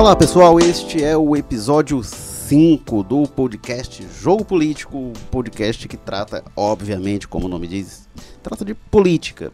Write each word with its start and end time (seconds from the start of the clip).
Olá 0.00 0.16
pessoal, 0.16 0.58
este 0.58 1.04
é 1.04 1.14
o 1.14 1.36
episódio 1.36 2.02
5 2.02 3.02
do 3.02 3.24
podcast 3.28 4.02
Jogo 4.18 4.46
Político, 4.46 5.12
podcast 5.30 5.86
que 5.86 5.96
trata, 5.98 6.42
obviamente, 6.56 7.28
como 7.28 7.44
o 7.44 7.48
nome 7.50 7.66
diz, 7.66 8.08
trata 8.42 8.64
de 8.64 8.72
política. 8.72 9.52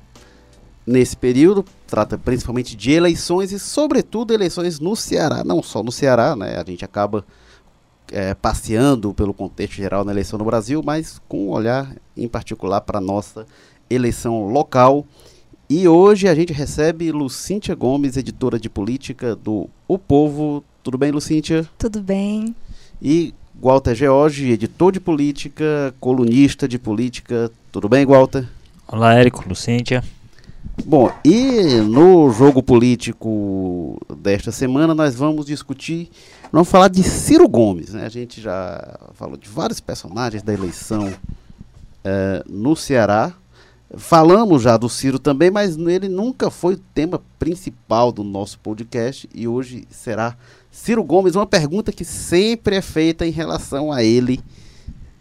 Nesse 0.87 1.17
período, 1.17 1.65
trata 1.85 2.17
principalmente 2.17 2.77
de 2.77 2.93
eleições 2.93 3.51
e, 3.51 3.59
sobretudo, 3.59 4.33
eleições 4.33 4.79
no 4.79 4.95
Ceará, 4.95 5.43
não 5.43 5.61
só 5.65 5.83
no 5.83 5.91
Ceará, 5.91 6.37
né? 6.37 6.57
A 6.57 6.65
gente 6.65 6.85
acaba 6.85 7.25
é, 8.13 8.33
passeando 8.33 9.13
pelo 9.13 9.35
contexto 9.35 9.75
geral 9.75 10.05
na 10.05 10.13
eleição 10.13 10.39
no 10.39 10.45
Brasil, 10.45 10.81
mas 10.81 11.21
com 11.27 11.49
um 11.49 11.51
olhar 11.51 11.93
em 12.17 12.29
particular 12.29 12.83
para 12.83 12.99
a 12.99 13.03
nossa 13.03 13.47
eleição 13.91 14.47
local. 14.47 15.05
E 15.69 15.89
hoje 15.89 16.29
a 16.29 16.35
gente 16.35 16.53
recebe 16.53 17.11
Lucíntia 17.11 17.75
Gomes, 17.75 18.17
editora 18.17 18.57
de 18.57 18.71
política 18.71 19.35
do 19.35 19.69
O 19.89 19.99
Povo. 19.99 20.63
Tudo 20.81 20.97
bem, 20.97 21.11
Lucíntia? 21.11 21.69
Tudo 21.77 22.01
bem. 22.01 22.55
E 23.03 23.35
Walter 23.61 23.93
George, 23.93 24.53
editor 24.53 24.93
de 24.93 25.01
política, 25.01 25.93
colunista 25.99 26.69
de 26.69 26.79
política. 26.79 27.51
Tudo 27.73 27.89
bem, 27.89 28.07
Walter? 28.07 28.47
Olá, 28.87 29.15
Érico, 29.15 29.45
Lucíntia. 29.49 30.05
Bom, 30.85 31.11
e 31.25 31.81
no 31.81 32.31
jogo 32.31 32.63
político 32.63 33.99
desta 34.19 34.53
semana 34.53 34.95
nós 34.95 35.17
vamos 35.17 35.47
discutir, 35.47 36.09
vamos 36.53 36.69
falar 36.69 36.87
de 36.87 37.03
Ciro 37.03 37.49
Gomes. 37.49 37.93
Né? 37.93 38.07
A 38.07 38.09
gente 38.09 38.41
já 38.41 39.01
falou 39.15 39.37
de 39.37 39.49
vários 39.49 39.81
personagens 39.81 40.45
da 40.45 40.55
eleição 40.55 41.13
é, 42.05 42.45
no 42.49 42.77
Ceará. 42.77 43.33
Falamos 43.95 44.63
já 44.63 44.77
do 44.77 44.89
Ciro 44.89 45.19
também, 45.19 45.49
mas 45.51 45.77
ele 45.77 46.09
nunca 46.09 46.51
foi 46.51 46.75
o 46.75 46.81
tema 46.93 47.23
principal 47.39 48.11
do 48.11 48.25
nosso 48.25 48.59
podcast 48.59 49.29
e 49.33 49.47
hoje 49.47 49.87
será 49.89 50.37
Ciro 50.73 51.05
Gomes. 51.05 51.37
Uma 51.37 51.47
pergunta 51.47 51.93
que 51.93 52.05
sempre 52.05 52.77
é 52.77 52.83
feita 52.83 53.25
em 53.25 53.31
relação 53.31 53.93
a 53.93 54.03
ele. 54.03 54.41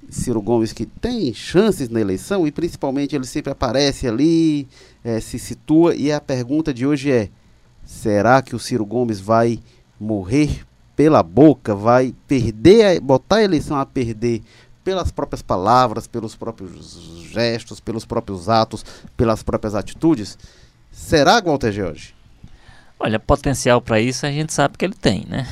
Ciro 0.09 0.41
Gomes 0.41 0.73
que 0.73 0.85
tem 0.85 1.31
chances 1.31 1.89
na 1.89 2.01
eleição 2.01 2.47
e 2.47 2.51
principalmente 2.51 3.15
ele 3.15 3.25
sempre 3.25 3.51
aparece 3.51 4.07
ali, 4.07 4.67
é, 5.03 5.19
se 5.19 5.37
situa. 5.37 5.95
E 5.95 6.11
a 6.11 6.19
pergunta 6.19 6.73
de 6.73 6.87
hoje 6.87 7.11
é: 7.11 7.29
será 7.85 8.41
que 8.41 8.55
o 8.55 8.59
Ciro 8.59 8.85
Gomes 8.85 9.19
vai 9.19 9.59
morrer 9.99 10.65
pela 10.95 11.21
boca, 11.21 11.75
vai 11.75 12.15
perder, 12.27 12.99
botar 12.99 13.37
a 13.37 13.43
eleição 13.43 13.77
a 13.77 13.85
perder 13.85 14.41
pelas 14.85 15.11
próprias 15.11 15.41
palavras, 15.41 16.05
pelos 16.05 16.35
próprios 16.35 16.93
gestos, 17.31 17.79
pelos 17.79 18.05
próprios 18.05 18.47
atos, 18.47 18.85
pelas 19.17 19.41
próprias 19.41 19.73
atitudes? 19.73 20.37
Será, 20.91 21.41
Walter 21.41 21.71
George? 21.71 22.15
Olha, 22.97 23.19
potencial 23.19 23.81
para 23.81 23.99
isso 23.99 24.25
a 24.25 24.31
gente 24.31 24.53
sabe 24.53 24.77
que 24.77 24.85
ele 24.85 24.93
tem, 24.93 25.25
né? 25.27 25.45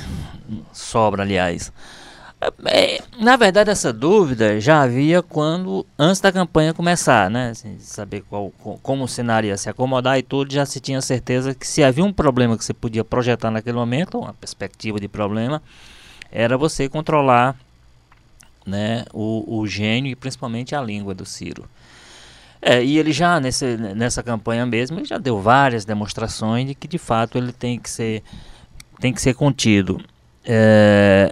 Sobra, 0.72 1.23
aliás. 1.23 1.73
É, 2.66 3.02
na 3.20 3.36
verdade, 3.36 3.72
essa 3.72 3.92
dúvida 3.92 4.59
já 4.59 4.84
havia 4.84 5.23
quando, 5.23 5.86
antes 5.98 6.22
da 6.22 6.31
campanha 6.31 6.73
começar, 6.73 7.30
né? 7.30 7.50
Assim, 7.50 7.80
saber 7.80 8.22
qual, 8.30 8.52
como 8.84 9.04
o 9.04 9.08
cenário 9.08 9.48
ia 9.48 9.58
se 9.58 9.70
acomodar 9.70 10.20
e 10.20 10.23
tudo, 10.23 10.54
já 10.54 10.66
se 10.66 10.80
tinha 10.80 11.02
certeza 11.02 11.56
que 11.56 11.66
se 11.66 11.84
havia 11.84 12.04
um 12.04 12.14
problema 12.14 12.58
que 12.58 12.64
você 12.64 12.73
podia 12.73 13.04
projetar 13.04 13.50
naquele 13.50 13.78
momento, 13.78 14.20
uma 14.20 14.34
perspectiva 14.34 15.00
de 15.00 15.08
problema, 15.08 15.61
era 16.31 16.58
você 16.58 16.88
controlar 16.88 17.56
né, 18.66 19.06
o, 19.14 19.59
o 19.59 19.67
gênio 19.67 20.11
e 20.11 20.16
principalmente 20.16 20.75
a 20.75 20.81
língua 20.81 21.14
do 21.14 21.25
Ciro. 21.25 21.66
É, 22.61 22.83
e 22.83 22.97
ele 22.97 23.11
já, 23.11 23.39
nesse, 23.39 23.75
nessa 23.75 24.23
campanha 24.23 24.66
mesmo, 24.66 24.97
ele 24.97 25.05
já 25.05 25.17
deu 25.17 25.42
várias 25.42 25.83
demonstrações 25.83 26.66
de 26.66 26.73
que 26.73 26.88
de 26.88 26.97
fato 26.97 27.38
ele 27.38 27.52
tem 27.52 27.78
que 27.78 27.89
ser, 27.89 28.23
tem 29.00 29.11
que 29.11 29.22
ser 29.22 29.33
contido. 29.33 30.00
É, 30.45 31.30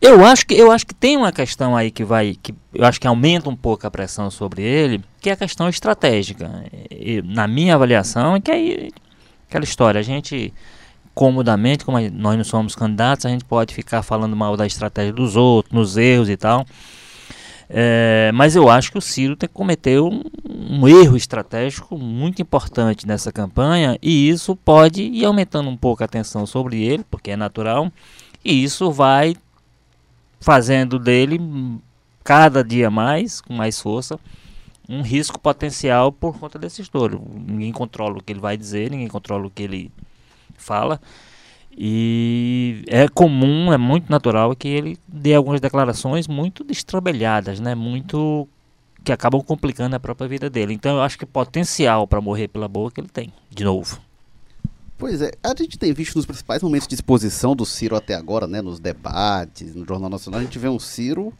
eu 0.00 0.24
acho 0.24 0.46
que 0.46 0.54
eu 0.54 0.70
acho 0.70 0.86
que 0.86 0.94
tem 0.94 1.16
uma 1.16 1.32
questão 1.32 1.76
aí 1.76 1.90
que 1.90 2.04
vai 2.04 2.36
que 2.40 2.54
eu 2.72 2.84
acho 2.84 3.00
que 3.00 3.06
aumenta 3.08 3.48
um 3.48 3.56
pouco 3.56 3.86
a 3.86 3.90
pressão 3.90 4.30
sobre 4.30 4.62
ele, 4.62 5.02
que 5.20 5.28
é 5.28 5.32
a 5.32 5.36
questão 5.36 5.68
estratégica. 5.68 6.64
E, 6.90 7.20
na 7.22 7.48
minha 7.48 7.74
avaliação 7.74 8.36
é 8.36 8.40
que 8.40 8.50
aí 8.50 8.90
aquela 9.48 9.64
história, 9.64 9.98
a 9.98 10.02
gente 10.02 10.54
comodamente, 11.18 11.84
como 11.84 11.98
nós 12.10 12.36
não 12.36 12.44
somos 12.44 12.76
candidatos, 12.76 13.26
a 13.26 13.28
gente 13.28 13.44
pode 13.44 13.74
ficar 13.74 14.04
falando 14.04 14.36
mal 14.36 14.56
da 14.56 14.64
estratégia 14.64 15.12
dos 15.12 15.34
outros, 15.34 15.74
nos 15.74 15.96
erros 15.96 16.28
e 16.28 16.36
tal. 16.36 16.64
É, 17.68 18.30
mas 18.32 18.54
eu 18.54 18.68
acho 18.68 18.92
que 18.92 18.98
o 18.98 19.00
Ciro 19.00 19.36
cometeu 19.52 20.06
um, 20.06 20.22
um, 20.48 20.86
erro 20.86 21.16
estratégico 21.16 21.98
muito 21.98 22.40
importante 22.40 23.04
nessa 23.04 23.32
campanha 23.32 23.98
e 24.00 24.28
isso 24.28 24.54
pode 24.54 25.02
ir 25.02 25.24
aumentando 25.24 25.68
um 25.68 25.76
pouco 25.76 26.04
a 26.04 26.06
atenção 26.06 26.46
sobre 26.46 26.84
ele, 26.84 27.04
porque 27.10 27.32
é 27.32 27.36
natural, 27.36 27.90
e 28.44 28.62
isso 28.62 28.92
vai 28.92 29.34
fazendo 30.38 31.00
dele 31.00 31.40
cada 32.22 32.62
dia 32.62 32.92
mais, 32.92 33.40
com 33.40 33.54
mais 33.54 33.80
força, 33.80 34.20
um 34.88 35.02
risco 35.02 35.36
potencial 35.40 36.12
por 36.12 36.38
conta 36.38 36.60
desse 36.60 36.80
estouro. 36.80 37.20
Ninguém 37.44 37.72
controla 37.72 38.18
o 38.18 38.22
que 38.22 38.32
ele 38.32 38.40
vai 38.40 38.56
dizer, 38.56 38.88
ninguém 38.88 39.08
controla 39.08 39.48
o 39.48 39.50
que 39.50 39.64
ele 39.64 39.90
fala. 40.58 41.00
E 41.80 42.84
é 42.88 43.06
comum, 43.08 43.72
é 43.72 43.78
muito 43.78 44.10
natural 44.10 44.54
que 44.56 44.66
ele 44.66 44.98
dê 45.06 45.34
algumas 45.34 45.60
declarações 45.60 46.26
muito 46.26 46.64
destrambelhadas, 46.64 47.60
né? 47.60 47.74
Muito 47.74 48.48
que 49.04 49.12
acabam 49.12 49.40
complicando 49.40 49.94
a 49.94 50.00
própria 50.00 50.28
vida 50.28 50.50
dele. 50.50 50.74
Então 50.74 50.96
eu 50.96 51.02
acho 51.02 51.18
que 51.18 51.24
potencial 51.24 52.06
para 52.06 52.20
morrer 52.20 52.48
pela 52.48 52.68
boca 52.68 53.00
ele 53.00 53.08
tem, 53.08 53.32
de 53.50 53.64
novo. 53.64 54.00
Pois 54.98 55.22
é, 55.22 55.30
a 55.40 55.54
gente 55.56 55.78
tem 55.78 55.92
visto 55.92 56.16
nos 56.16 56.26
principais 56.26 56.60
momentos 56.60 56.88
de 56.88 56.96
exposição 56.96 57.54
do 57.54 57.64
Ciro 57.64 57.94
até 57.94 58.14
agora, 58.14 58.48
né, 58.48 58.60
nos 58.60 58.80
debates, 58.80 59.72
no 59.72 59.86
Jornal 59.86 60.10
Nacional, 60.10 60.40
a 60.40 60.42
gente 60.42 60.58
vê 60.58 60.68
um 60.68 60.80
Ciro 60.80 61.32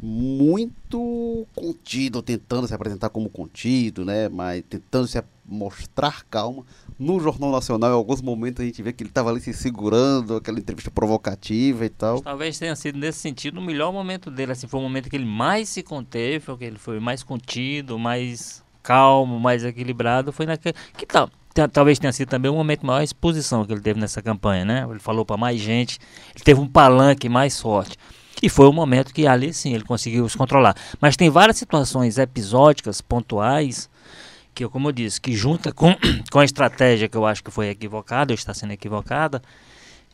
muito 0.00 1.44
contido, 1.56 2.22
tentando 2.22 2.68
se 2.68 2.74
apresentar 2.74 3.08
como 3.08 3.28
contido, 3.28 4.04
né, 4.04 4.28
mas 4.28 4.62
tentando 4.68 5.08
se 5.08 5.18
mostrar 5.48 6.24
calma. 6.28 6.64
No 6.98 7.18
Jornal 7.20 7.50
Nacional, 7.50 7.90
em 7.90 7.94
alguns 7.94 8.20
momentos 8.20 8.62
a 8.62 8.66
gente 8.66 8.82
vê 8.82 8.92
que 8.92 9.02
ele 9.02 9.10
estava 9.10 9.30
ali 9.30 9.40
se 9.40 9.52
segurando, 9.52 10.36
aquela 10.36 10.58
entrevista 10.58 10.90
provocativa 10.90 11.84
e 11.84 11.88
tal. 11.88 12.20
Talvez 12.20 12.58
tenha 12.58 12.76
sido 12.76 12.98
nesse 12.98 13.20
sentido 13.20 13.58
o 13.58 13.62
melhor 13.62 13.92
momento 13.92 14.30
dele, 14.30 14.52
assim, 14.52 14.66
foi 14.66 14.78
o 14.80 14.82
momento 14.82 15.08
que 15.08 15.16
ele 15.16 15.24
mais 15.24 15.68
se 15.68 15.82
conteve, 15.82 16.56
que 16.56 16.64
ele 16.64 16.78
foi 16.78 17.00
mais 17.00 17.22
contido, 17.22 17.98
mais 17.98 18.62
calmo, 18.82 19.38
mais 19.38 19.64
equilibrado, 19.64 20.32
foi 20.32 20.46
naquele 20.46 20.74
que 20.96 21.06
tal 21.06 21.30
talvez 21.72 21.98
tenha 21.98 22.12
sido 22.12 22.28
também 22.28 22.48
o 22.48 22.54
momento 22.54 22.86
maior 22.86 23.02
exposição 23.02 23.64
que 23.64 23.72
ele 23.72 23.80
teve 23.80 23.98
nessa 23.98 24.22
campanha, 24.22 24.64
né? 24.64 24.86
Ele 24.88 25.00
falou 25.00 25.24
para 25.24 25.36
mais 25.36 25.60
gente, 25.60 25.98
ele 26.32 26.44
teve 26.44 26.60
um 26.60 26.68
palanque 26.68 27.28
mais 27.28 27.60
forte. 27.60 27.96
E 28.40 28.48
foi 28.48 28.68
o 28.68 28.72
momento 28.72 29.12
que 29.12 29.26
ali 29.26 29.52
sim 29.52 29.74
ele 29.74 29.82
conseguiu 29.82 30.28
se 30.28 30.36
controlar. 30.36 30.76
Mas 31.00 31.16
tem 31.16 31.28
várias 31.28 31.56
situações 31.56 32.18
episódicas, 32.18 33.00
pontuais, 33.00 33.90
que 34.58 34.68
como 34.68 34.88
eu 34.88 34.92
disse, 34.92 35.20
que 35.20 35.32
junta 35.32 35.72
com, 35.72 35.94
com 36.32 36.40
a 36.40 36.44
estratégia 36.44 37.08
que 37.08 37.16
eu 37.16 37.24
acho 37.24 37.44
que 37.44 37.50
foi 37.50 37.68
equivocada, 37.68 38.32
ou 38.32 38.34
está 38.34 38.52
sendo 38.52 38.72
equivocada, 38.72 39.40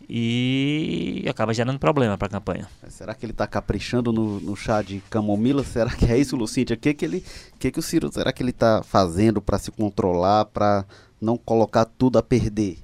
e 0.06 1.24
acaba 1.26 1.54
gerando 1.54 1.78
problema 1.78 2.18
para 2.18 2.26
a 2.26 2.30
campanha. 2.30 2.68
Será 2.90 3.14
que 3.14 3.24
ele 3.24 3.32
está 3.32 3.46
caprichando 3.46 4.12
no, 4.12 4.38
no, 4.40 4.54
chá 4.54 4.82
de 4.82 5.02
camomila? 5.08 5.64
Será 5.64 5.90
que 5.90 6.04
é 6.04 6.18
isso, 6.18 6.36
Lucíntia? 6.36 6.74
O 6.74 6.78
que, 6.78 6.92
que, 6.92 7.04
ele, 7.06 7.24
que, 7.58 7.70
que 7.70 7.78
o 7.78 7.82
Ciro, 7.82 8.12
será 8.12 8.34
que 8.34 8.42
ele 8.42 8.50
está 8.50 8.82
fazendo 8.82 9.40
para 9.40 9.58
se 9.58 9.70
controlar, 9.70 10.44
para 10.44 10.84
não 11.18 11.38
colocar 11.38 11.86
tudo 11.86 12.18
a 12.18 12.22
perder? 12.22 12.76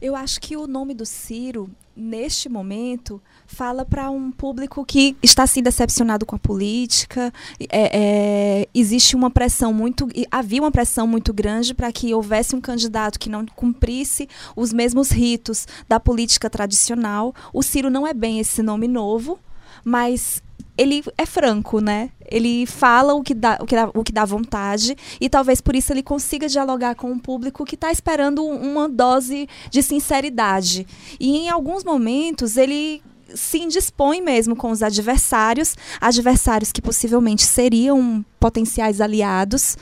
Eu 0.00 0.16
acho 0.16 0.40
que 0.40 0.56
o 0.56 0.66
nome 0.66 0.94
do 0.94 1.04
Ciro, 1.04 1.68
neste 1.96 2.48
momento, 2.48 3.22
fala 3.46 3.84
para 3.84 4.10
um 4.10 4.30
público 4.30 4.84
que 4.84 5.16
está 5.22 5.44
assim 5.44 5.62
decepcionado 5.62 6.26
com 6.26 6.36
a 6.36 6.38
política. 6.38 7.32
É, 7.70 8.62
é, 8.62 8.68
existe 8.74 9.14
uma 9.14 9.30
pressão 9.30 9.72
muito. 9.72 10.08
Havia 10.30 10.62
uma 10.62 10.70
pressão 10.70 11.06
muito 11.06 11.32
grande 11.32 11.74
para 11.74 11.92
que 11.92 12.14
houvesse 12.14 12.54
um 12.54 12.60
candidato 12.60 13.18
que 13.18 13.30
não 13.30 13.46
cumprisse 13.46 14.28
os 14.56 14.72
mesmos 14.72 15.10
ritos 15.10 15.66
da 15.88 16.00
política 16.00 16.50
tradicional. 16.50 17.34
O 17.52 17.62
Ciro 17.62 17.90
não 17.90 18.06
é 18.06 18.12
bem 18.12 18.40
esse 18.40 18.62
nome 18.62 18.88
novo, 18.88 19.38
mas 19.84 20.42
ele 20.76 21.04
é 21.16 21.24
franco, 21.24 21.80
né? 21.80 22.10
Ele 22.26 22.66
fala 22.66 23.14
o 23.14 23.22
que, 23.22 23.34
dá, 23.34 23.58
o, 23.60 23.66
que 23.66 23.74
dá, 23.74 23.90
o 23.94 24.02
que 24.02 24.12
dá 24.12 24.24
vontade 24.24 24.96
e 25.20 25.28
talvez 25.28 25.60
por 25.60 25.76
isso 25.76 25.92
ele 25.92 26.02
consiga 26.02 26.48
dialogar 26.48 26.94
com 26.94 27.10
um 27.10 27.18
público 27.18 27.64
que 27.64 27.76
está 27.76 27.92
esperando 27.92 28.44
uma 28.44 28.88
dose 28.88 29.48
de 29.70 29.82
sinceridade. 29.82 30.86
E 31.20 31.36
em 31.36 31.48
alguns 31.48 31.84
momentos 31.84 32.56
ele 32.56 33.02
se 33.34 33.58
indispõe 33.58 34.20
mesmo 34.20 34.54
com 34.56 34.70
os 34.70 34.82
adversários, 34.82 35.76
adversários 36.00 36.72
que 36.72 36.82
possivelmente 36.82 37.44
seriam 37.44 38.24
potenciais 38.38 39.00
aliados, 39.00 39.76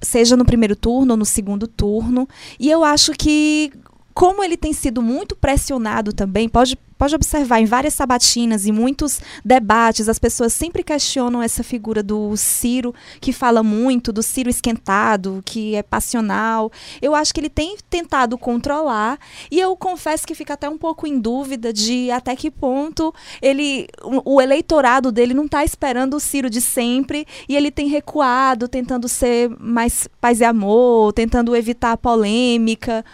seja 0.00 0.36
no 0.36 0.44
primeiro 0.44 0.76
turno 0.76 1.12
ou 1.12 1.16
no 1.16 1.24
segundo 1.24 1.66
turno. 1.66 2.28
E 2.58 2.70
eu 2.70 2.84
acho 2.84 3.12
que 3.12 3.72
como 4.14 4.42
ele 4.42 4.56
tem 4.56 4.72
sido 4.72 5.02
muito 5.02 5.36
pressionado 5.36 6.12
também, 6.12 6.48
pode 6.48 6.78
pode 6.98 7.14
observar 7.14 7.60
em 7.60 7.66
várias 7.66 7.94
sabatinas 7.94 8.66
e 8.66 8.72
muitos 8.72 9.20
debates, 9.44 10.08
as 10.08 10.18
pessoas 10.18 10.52
sempre 10.52 10.82
questionam 10.82 11.42
essa 11.42 11.62
figura 11.62 12.02
do 12.02 12.36
Ciro, 12.36 12.94
que 13.20 13.32
fala 13.32 13.62
muito, 13.62 14.12
do 14.12 14.22
Ciro 14.22 14.48
esquentado, 14.48 15.42
que 15.44 15.74
é 15.74 15.82
passional. 15.82 16.70
Eu 17.00 17.14
acho 17.14 17.32
que 17.32 17.40
ele 17.40 17.50
tem 17.50 17.76
tentado 17.88 18.38
controlar 18.38 19.18
e 19.50 19.60
eu 19.60 19.76
confesso 19.76 20.26
que 20.26 20.34
fico 20.34 20.52
até 20.52 20.68
um 20.68 20.78
pouco 20.78 21.06
em 21.06 21.18
dúvida 21.18 21.72
de 21.72 22.10
até 22.10 22.34
que 22.34 22.50
ponto 22.50 23.14
ele, 23.42 23.86
o 24.24 24.40
eleitorado 24.40 25.12
dele 25.12 25.34
não 25.34 25.44
está 25.44 25.64
esperando 25.64 26.14
o 26.14 26.20
Ciro 26.20 26.48
de 26.48 26.60
sempre 26.60 27.26
e 27.48 27.56
ele 27.56 27.70
tem 27.70 27.88
recuado, 27.88 28.68
tentando 28.68 29.08
ser 29.08 29.50
mais 29.58 30.08
paz 30.20 30.40
e 30.40 30.44
amor, 30.44 31.12
tentando 31.12 31.54
evitar 31.54 31.92
a 31.92 31.96
polêmica. 31.96 33.04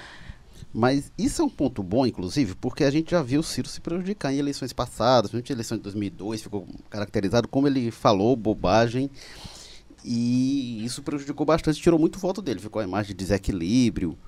Mas 0.73 1.13
isso 1.19 1.43
é 1.43 1.45
um 1.45 1.51
ponto 1.51 1.83
bom, 1.83 2.07
inclusive, 2.07 2.55
porque 2.55 2.85
a 2.85 2.91
gente 2.91 3.11
já 3.11 3.23
viu 3.23 3.41
o 3.41 3.45
Ciro 3.45 3.69
se 3.69 3.81
prejudicar 3.81 4.33
em 4.33 4.39
eleições 4.39 4.73
passadas, 4.73 5.35
a 5.35 5.53
eleição 5.53 5.77
de 5.77 5.83
2002, 5.83 6.43
ficou 6.43 6.67
caracterizado 6.89 7.47
como 7.47 7.67
ele 7.67 7.91
falou 7.91 8.35
bobagem. 8.35 9.11
E 10.05 10.85
isso 10.85 11.03
prejudicou 11.03 11.45
bastante, 11.45 11.81
tirou 11.81 11.99
muito 11.99 12.19
voto 12.19 12.41
dele, 12.41 12.59
ficou 12.59 12.81
a 12.81 12.85
imagem 12.85 13.09
de 13.09 13.15
desequilíbrio. 13.15 14.19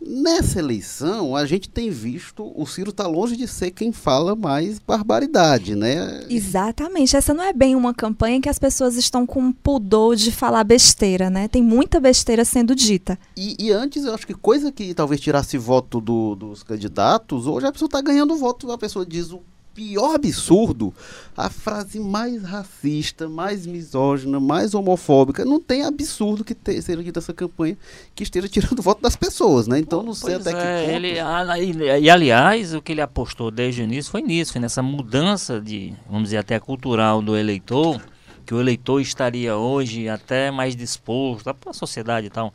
Nessa 0.00 0.60
eleição, 0.60 1.34
a 1.34 1.44
gente 1.44 1.68
tem 1.68 1.90
visto 1.90 2.52
o 2.54 2.64
Ciro 2.66 2.90
está 2.90 3.06
longe 3.06 3.36
de 3.36 3.48
ser 3.48 3.72
quem 3.72 3.92
fala 3.92 4.36
mais 4.36 4.78
barbaridade, 4.78 5.74
né? 5.74 6.24
Exatamente. 6.30 7.16
Essa 7.16 7.34
não 7.34 7.42
é 7.42 7.52
bem 7.52 7.74
uma 7.74 7.92
campanha 7.92 8.40
que 8.40 8.48
as 8.48 8.58
pessoas 8.58 8.96
estão 8.96 9.26
com 9.26 9.52
pudor 9.52 10.14
de 10.14 10.30
falar 10.30 10.62
besteira, 10.62 11.28
né? 11.28 11.48
Tem 11.48 11.62
muita 11.62 11.98
besteira 11.98 12.44
sendo 12.44 12.74
dita. 12.74 13.18
E, 13.36 13.56
e 13.58 13.72
antes, 13.72 14.04
eu 14.04 14.14
acho 14.14 14.26
que 14.26 14.34
coisa 14.34 14.70
que 14.70 14.94
talvez 14.94 15.20
tirasse 15.20 15.58
voto 15.58 16.00
do, 16.00 16.36
dos 16.36 16.62
candidatos, 16.62 17.46
hoje 17.46 17.66
a 17.66 17.72
pessoa 17.72 17.88
está 17.88 18.00
ganhando 18.00 18.36
voto, 18.36 18.70
a 18.70 18.78
pessoa 18.78 19.04
diz 19.04 19.32
o 19.32 19.42
pior 19.78 20.16
absurdo, 20.16 20.92
a 21.36 21.48
frase 21.48 22.00
mais 22.00 22.42
racista, 22.42 23.28
mais 23.28 23.64
misógina, 23.64 24.40
mais 24.40 24.74
homofóbica, 24.74 25.44
não 25.44 25.60
tem 25.60 25.84
absurdo 25.84 26.42
que 26.42 26.52
te, 26.52 26.82
seja 26.82 27.00
dita 27.00 27.20
essa 27.20 27.32
campanha 27.32 27.78
que 28.12 28.24
esteja 28.24 28.48
tirando 28.48 28.82
voto 28.82 29.00
das 29.00 29.14
pessoas, 29.14 29.68
né? 29.68 29.78
Então 29.78 30.02
não 30.02 30.14
sei 30.14 30.34
até 30.34 30.50
que 30.50 30.58
é, 30.58 30.80
ponto. 30.80 30.90
ele, 30.90 31.20
ah, 31.20 31.56
e, 31.60 32.00
e, 32.02 32.10
aliás, 32.10 32.74
o 32.74 32.82
que 32.82 32.90
ele 32.90 33.00
apostou 33.00 33.52
desde 33.52 33.82
o 33.82 33.84
início 33.84 34.10
foi 34.10 34.20
nisso, 34.20 34.50
foi 34.50 34.60
nessa 34.60 34.82
mudança 34.82 35.60
de, 35.60 35.94
vamos 36.08 36.24
dizer, 36.24 36.38
até 36.38 36.58
cultural 36.58 37.22
do 37.22 37.36
eleitor, 37.36 38.02
que 38.44 38.52
o 38.52 38.60
eleitor 38.60 39.00
estaria 39.00 39.56
hoje 39.56 40.08
até 40.08 40.50
mais 40.50 40.74
disposto, 40.74 41.48
a 41.48 41.72
sociedade 41.72 42.26
e 42.26 42.30
tal, 42.30 42.52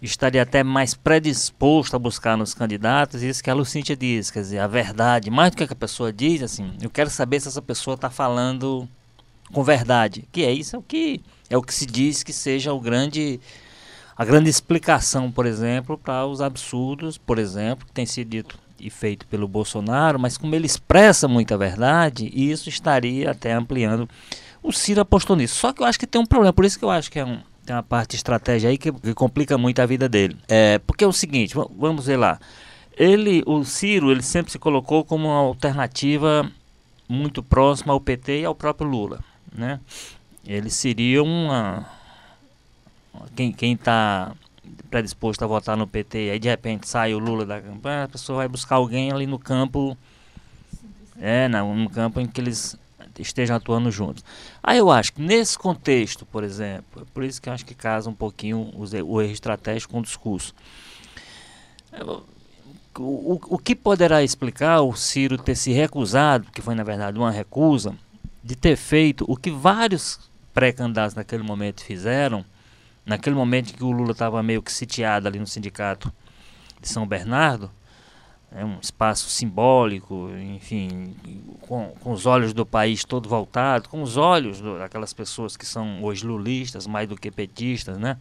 estaria 0.00 0.42
até 0.42 0.62
mais 0.62 0.94
predisposto 0.94 1.96
a 1.96 1.98
buscar 1.98 2.36
nos 2.36 2.54
candidatos, 2.54 3.22
isso 3.22 3.42
que 3.42 3.50
a 3.50 3.54
Lucíntia 3.54 3.96
diz, 3.96 4.30
quer 4.30 4.40
dizer, 4.40 4.58
a 4.58 4.66
verdade, 4.66 5.30
mais 5.30 5.50
do 5.50 5.56
que 5.56 5.64
a 5.64 5.76
pessoa 5.76 6.12
diz, 6.12 6.42
assim, 6.42 6.72
eu 6.80 6.90
quero 6.90 7.10
saber 7.10 7.40
se 7.40 7.48
essa 7.48 7.62
pessoa 7.62 7.94
está 7.94 8.10
falando 8.10 8.88
com 9.52 9.62
verdade, 9.62 10.24
que 10.32 10.44
é 10.44 10.52
isso, 10.52 10.76
é 10.76 10.78
o 10.78 10.82
que 10.82 11.20
é 11.48 11.56
o 11.56 11.62
que 11.62 11.74
se 11.74 11.86
diz 11.86 12.22
que 12.22 12.32
seja 12.32 12.72
o 12.72 12.80
grande 12.80 13.40
a 14.16 14.24
grande 14.24 14.48
explicação, 14.48 15.30
por 15.30 15.44
exemplo, 15.44 15.98
para 15.98 16.26
os 16.26 16.40
absurdos, 16.40 17.18
por 17.18 17.38
exemplo, 17.38 17.86
que 17.86 17.92
tem 17.92 18.06
sido 18.06 18.30
dito 18.30 18.58
e 18.80 18.90
feito 18.90 19.26
pelo 19.26 19.46
Bolsonaro, 19.46 20.18
mas 20.18 20.38
como 20.38 20.54
ele 20.54 20.66
expressa 20.66 21.28
muita 21.28 21.56
verdade, 21.56 22.30
isso 22.34 22.68
estaria 22.68 23.30
até 23.30 23.52
ampliando. 23.52 24.08
O 24.62 24.72
Ciro 24.72 25.00
apostou 25.00 25.36
nisso. 25.36 25.56
Só 25.56 25.72
que 25.72 25.82
eu 25.82 25.86
acho 25.86 25.98
que 25.98 26.06
tem 26.06 26.20
um 26.20 26.26
problema, 26.26 26.52
por 26.52 26.64
isso 26.64 26.78
que 26.78 26.84
eu 26.84 26.90
acho 26.90 27.10
que 27.10 27.18
é 27.18 27.24
um, 27.24 27.40
tem 27.66 27.74
uma 27.76 27.82
parte 27.82 28.10
de 28.10 28.16
estratégia 28.16 28.70
aí 28.70 28.78
que, 28.78 28.92
que 28.92 29.12
complica 29.12 29.58
muito 29.58 29.80
a 29.80 29.86
vida 29.86 30.08
dele. 30.08 30.38
É, 30.48 30.78
porque 30.78 31.04
é 31.04 31.06
o 31.06 31.12
seguinte, 31.12 31.54
va- 31.54 31.68
vamos 31.76 32.06
ver 32.06 32.16
lá. 32.16 32.38
Ele, 32.96 33.42
o 33.44 33.64
Ciro, 33.64 34.10
ele 34.10 34.22
sempre 34.22 34.52
se 34.52 34.58
colocou 34.58 35.04
como 35.04 35.26
uma 35.28 35.36
alternativa 35.36 36.50
muito 37.08 37.42
próxima 37.42 37.92
ao 37.92 38.00
PT 38.00 38.40
e 38.40 38.44
ao 38.44 38.54
próprio 38.54 38.88
Lula, 38.88 39.20
né? 39.52 39.80
Ele 40.46 40.70
seria 40.70 41.22
uma 41.22 41.86
quem 43.34 43.52
quem 43.52 43.72
está 43.72 44.32
predisposto 44.90 45.44
a 45.44 45.46
votar 45.46 45.76
no 45.76 45.86
PT, 45.86 46.30
aí 46.30 46.38
de 46.38 46.48
repente 46.48 46.88
sai 46.88 47.14
o 47.14 47.18
Lula 47.18 47.44
da 47.44 47.60
campanha, 47.60 48.04
a 48.04 48.08
pessoa 48.08 48.38
vai 48.38 48.48
buscar 48.48 48.76
alguém 48.76 49.12
ali 49.12 49.26
no 49.26 49.38
campo, 49.38 49.96
é, 51.20 51.48
no 51.48 51.90
campo 51.90 52.20
em 52.20 52.26
que 52.26 52.40
eles 52.40 52.76
estejam 53.22 53.56
atuando 53.56 53.90
juntos. 53.90 54.24
Aí 54.62 54.78
eu 54.78 54.90
acho 54.90 55.12
que 55.12 55.22
nesse 55.22 55.58
contexto, 55.58 56.24
por 56.26 56.44
exemplo, 56.44 57.02
é 57.02 57.04
por 57.12 57.24
isso 57.24 57.40
que 57.40 57.48
eu 57.48 57.52
acho 57.52 57.64
que 57.64 57.74
casa 57.74 58.10
um 58.10 58.14
pouquinho 58.14 58.72
o 58.74 59.20
erro 59.20 59.32
estratégico 59.32 59.92
com 59.92 60.00
o 60.00 60.02
discurso. 60.02 60.54
O, 62.98 63.02
o, 63.02 63.40
o 63.50 63.58
que 63.58 63.74
poderá 63.74 64.22
explicar 64.22 64.80
o 64.80 64.94
Ciro 64.94 65.36
ter 65.36 65.54
se 65.54 65.72
recusado, 65.72 66.50
que 66.52 66.62
foi 66.62 66.74
na 66.74 66.84
verdade 66.84 67.18
uma 67.18 67.30
recusa, 67.30 67.94
de 68.42 68.54
ter 68.54 68.76
feito 68.76 69.24
o 69.28 69.36
que 69.36 69.50
vários 69.50 70.20
pré-candidatos 70.54 71.14
naquele 71.14 71.42
momento 71.42 71.82
fizeram, 71.82 72.44
naquele 73.04 73.36
momento 73.36 73.74
que 73.74 73.84
o 73.84 73.90
Lula 73.90 74.12
estava 74.12 74.42
meio 74.42 74.62
que 74.62 74.72
sitiado 74.72 75.28
ali 75.28 75.38
no 75.38 75.46
sindicato 75.46 76.12
de 76.80 76.88
São 76.88 77.06
Bernardo, 77.06 77.70
é 78.52 78.64
um 78.64 78.78
espaço 78.80 79.28
simbólico, 79.28 80.30
enfim, 80.54 81.14
com, 81.62 81.92
com 82.00 82.12
os 82.12 82.26
olhos 82.26 82.52
do 82.52 82.64
país 82.64 83.04
todo 83.04 83.28
voltado, 83.28 83.88
com 83.88 84.02
os 84.02 84.16
olhos 84.16 84.60
do- 84.60 84.78
daquelas 84.78 85.12
pessoas 85.12 85.56
que 85.56 85.66
são 85.66 86.02
hoje 86.02 86.24
lulistas, 86.26 86.86
mais 86.86 87.08
do 87.08 87.16
que 87.16 87.30
petistas, 87.30 87.98
né? 87.98 88.16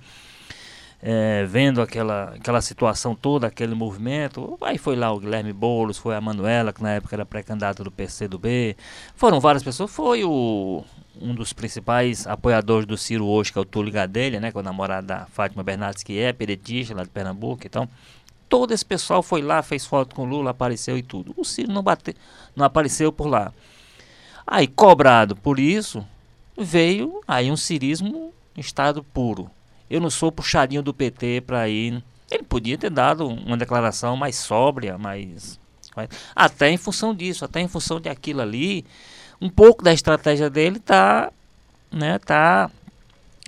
É, 1.08 1.46
vendo 1.46 1.82
aquela, 1.82 2.34
aquela 2.36 2.62
situação 2.62 3.14
toda, 3.14 3.46
aquele 3.46 3.76
movimento, 3.76 4.58
aí 4.62 4.78
foi 4.78 4.96
lá 4.96 5.12
o 5.12 5.20
Guilherme 5.20 5.54
Boulos, 5.54 5.98
foi 6.00 6.16
a 6.16 6.22
Manuela, 6.22 6.74
que 6.74 6.82
na 6.82 6.94
época 6.94 7.16
era 7.16 7.26
pré-candidata 7.26 7.84
do 7.84 7.92
PCdoB, 7.92 8.76
foram 9.14 9.40
várias 9.40 9.62
pessoas, 9.62 9.92
foi 9.92 10.24
o, 10.24 10.84
um 11.22 11.36
dos 11.36 11.54
principais 11.54 12.26
apoiadores 12.26 12.88
do 12.88 12.98
Ciro 12.98 13.26
hoje, 13.28 13.52
que 13.52 13.58
é 13.60 13.62
o 13.62 13.66
Túlio 13.66 13.92
Gadelha, 13.92 14.40
né, 14.40 14.52
que 14.52 14.58
é 14.58 14.62
o 14.62 15.02
da 15.04 15.28
Fátima 15.28 15.62
Bernardes, 15.64 16.02
que 16.02 16.18
é 16.18 16.34
peretista 16.34 16.96
lá 16.96 17.04
de 17.04 17.10
Pernambuco, 17.10 17.62
então 17.66 17.88
todo 18.50 18.74
esse 18.74 18.86
pessoal 18.86 19.22
foi 19.24 19.42
lá, 19.42 19.62
fez 19.62 19.86
foto 19.86 20.16
com 20.16 20.24
o 20.24 20.26
Lula, 20.26 20.52
apareceu 20.52 20.98
e 20.98 21.04
tudo. 21.04 21.34
O 21.36 21.44
Ciro 21.44 21.72
não, 21.72 21.82
bate, 21.84 22.16
não 22.56 22.66
apareceu 22.66 23.12
por 23.12 23.28
lá. 23.28 23.54
Aí, 24.46 24.68
cobrado 24.68 25.36
por 25.36 25.60
isso, 25.60 26.06
veio 26.58 27.22
aí 27.28 27.52
um 27.52 27.58
cirismo 27.58 28.32
estado 28.56 29.04
puro. 29.04 29.50
Eu 29.90 30.00
não 30.00 30.10
sou 30.10 30.32
puxadinho 30.32 30.82
do 30.84 30.94
PT 30.94 31.42
para 31.42 31.68
ir. 31.70 32.04
Ele 32.30 32.44
podia 32.44 32.78
ter 32.78 32.90
dado 32.90 33.28
uma 33.28 33.58
declaração 33.58 34.16
mais 34.16 34.36
sóbria, 34.36 34.98
mais- 34.98 35.60
Até 36.36 36.70
em 36.70 36.78
função 36.78 37.14
disso, 37.14 37.46
até 37.46 37.62
em 37.62 37.68
função 37.68 38.00
de 38.00 38.10
aquilo 38.10 38.42
ali, 38.42 38.86
um 39.40 39.50
pouco 39.50 39.84
da 39.84 39.94
estratégia 39.94 40.50
dele 40.50 40.80
tá, 40.80 41.32
né, 41.92 42.20
tá 42.20 42.70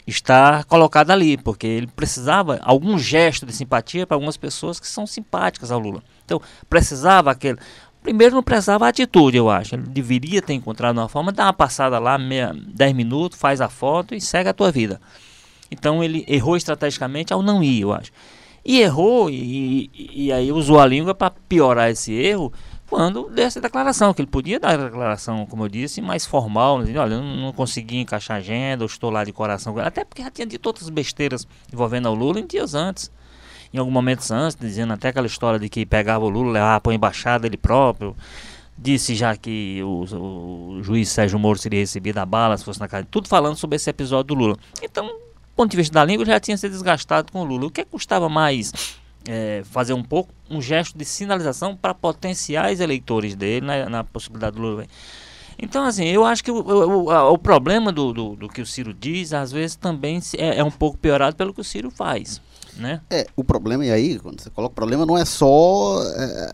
está 0.07 0.63
colocada 0.63 1.11
ali, 1.11 1.37
porque 1.37 1.67
ele 1.67 1.87
precisava 1.87 2.59
algum 2.63 2.97
gesto 2.97 3.45
de 3.45 3.51
simpatia 3.53 4.07
para 4.07 4.15
algumas 4.15 4.37
pessoas 4.37 4.79
que 4.79 4.87
são 4.87 5.05
simpáticas 5.05 5.69
ao 5.69 5.79
Lula. 5.79 6.01
Então, 6.23 6.41
precisava 6.69 7.29
aquele. 7.29 7.59
Primeiro, 8.01 8.35
não 8.35 8.43
precisava 8.43 8.85
a 8.85 8.89
atitude, 8.89 9.35
eu 9.35 9.49
acho. 9.49 9.75
Ele 9.75 9.83
deveria 9.83 10.41
ter 10.41 10.53
encontrado 10.53 10.97
uma 10.97 11.09
forma, 11.09 11.33
dá 11.33 11.43
uma 11.43 11.53
passada 11.53 11.99
lá, 11.99 12.17
meia, 12.17 12.55
10 12.55 12.93
minutos, 12.93 13.37
faz 13.37 13.59
a 13.59 13.67
foto 13.67 14.15
e 14.15 14.21
segue 14.21 14.47
a 14.47 14.53
tua 14.53 14.71
vida. 14.71 15.01
Então, 15.69 16.01
ele 16.01 16.23
errou 16.25 16.55
estrategicamente 16.55 17.33
ao 17.33 17.43
não 17.43 17.61
ir, 17.61 17.81
eu 17.81 17.91
acho. 17.91 18.11
E 18.63 18.79
errou, 18.79 19.29
e, 19.29 19.89
e, 19.93 20.25
e 20.27 20.31
aí 20.31 20.51
usou 20.53 20.79
a 20.79 20.85
língua 20.85 21.13
para 21.13 21.33
piorar 21.49 21.89
esse 21.89 22.13
erro 22.13 22.53
quando 22.89 23.29
deu 23.29 23.45
essa 23.45 23.59
declaração, 23.59 24.13
que 24.13 24.21
ele 24.21 24.29
podia 24.29 24.59
dar 24.59 24.79
a 24.79 24.85
declaração, 24.85 25.45
como 25.45 25.65
eu 25.65 25.69
disse, 25.69 26.01
mais 26.01 26.25
formal, 26.25 26.79
dizendo, 26.79 26.99
olha, 26.99 27.15
eu 27.15 27.21
não, 27.21 27.51
consegui 27.51 27.97
encaixar 27.97 28.37
agenda, 28.37 28.83
eu 28.83 28.85
estou 28.85 29.09
lá 29.09 29.23
de 29.23 29.33
coração, 29.33 29.77
até 29.79 30.05
porque 30.05 30.23
já 30.23 30.31
tinha 30.31 30.47
dito 30.47 30.65
outras 30.65 30.89
besteiras 30.89 31.45
envolvendo 31.71 32.09
o 32.09 32.13
Lula 32.13 32.39
em 32.39 32.47
dias 32.47 32.73
antes, 32.73 33.11
em 33.73 33.77
alguns 33.77 33.93
momentos 33.93 34.31
antes, 34.31 34.55
dizendo 34.55 34.93
até 34.93 35.09
aquela 35.09 35.27
história 35.27 35.59
de 35.59 35.67
que 35.67 35.85
pegava 35.85 36.23
o 36.23 36.29
Lula, 36.29 36.51
levava 36.53 36.79
para 36.79 36.93
a 36.93 36.95
embaixada 36.95 37.45
ele 37.45 37.57
próprio, 37.57 38.15
disse 38.77 39.15
já 39.15 39.35
que 39.35 39.81
o, 39.83 40.77
o 40.77 40.83
juiz 40.83 41.09
Sérgio 41.09 41.37
Moro 41.37 41.59
seria 41.59 41.81
recebido 41.81 42.19
a 42.19 42.25
bala 42.25 42.57
se 42.57 42.63
fosse 42.63 42.79
na 42.79 42.87
casa, 42.87 43.05
tudo 43.11 43.27
falando 43.27 43.57
sobre 43.57 43.75
esse 43.75 43.89
episódio 43.89 44.27
do 44.27 44.33
Lula. 44.35 44.57
Então, 44.81 45.07
do 45.07 45.55
ponto 45.55 45.71
de 45.71 45.77
vista 45.77 45.93
da 45.93 46.05
língua, 46.05 46.25
já 46.25 46.39
tinha 46.39 46.55
se 46.55 46.69
desgastado 46.69 47.33
com 47.33 47.41
o 47.41 47.43
Lula. 47.43 47.65
O 47.65 47.71
que 47.71 47.83
custava 47.83 48.29
mais 48.29 48.71
é, 49.27 49.61
fazer 49.65 49.93
um 49.93 50.03
pouco 50.03 50.31
um 50.49 50.61
gesto 50.61 50.97
de 50.97 51.05
sinalização 51.05 51.75
para 51.75 51.93
potenciais 51.93 52.79
eleitores 52.79 53.35
dele 53.35 53.65
na, 53.65 53.89
na 53.89 54.03
possibilidade 54.03 54.55
do 54.55 54.61
Lula. 54.61 54.85
Então, 55.59 55.83
assim, 55.85 56.05
eu 56.05 56.23
acho 56.23 56.43
que 56.43 56.51
o, 56.51 56.59
o, 56.59 57.31
o 57.33 57.37
problema 57.37 57.91
do, 57.91 58.13
do, 58.13 58.35
do 58.35 58.47
que 58.47 58.61
o 58.61 58.65
Ciro 58.65 58.93
diz, 58.93 59.33
às 59.33 59.51
vezes, 59.51 59.75
também 59.75 60.21
é, 60.37 60.59
é 60.59 60.63
um 60.63 60.71
pouco 60.71 60.97
piorado 60.97 61.35
pelo 61.35 61.53
que 61.53 61.61
o 61.61 61.63
Ciro 61.63 61.89
faz, 61.89 62.39
né? 62.75 63.01
É, 63.09 63.25
o 63.35 63.43
problema, 63.43 63.83
e 63.83 63.91
aí, 63.91 64.19
quando 64.19 64.39
você 64.39 64.51
coloca 64.51 64.73
o 64.73 64.75
problema, 64.75 65.05
não 65.05 65.17
é 65.17 65.25
só 65.25 65.99
é, 66.15 66.51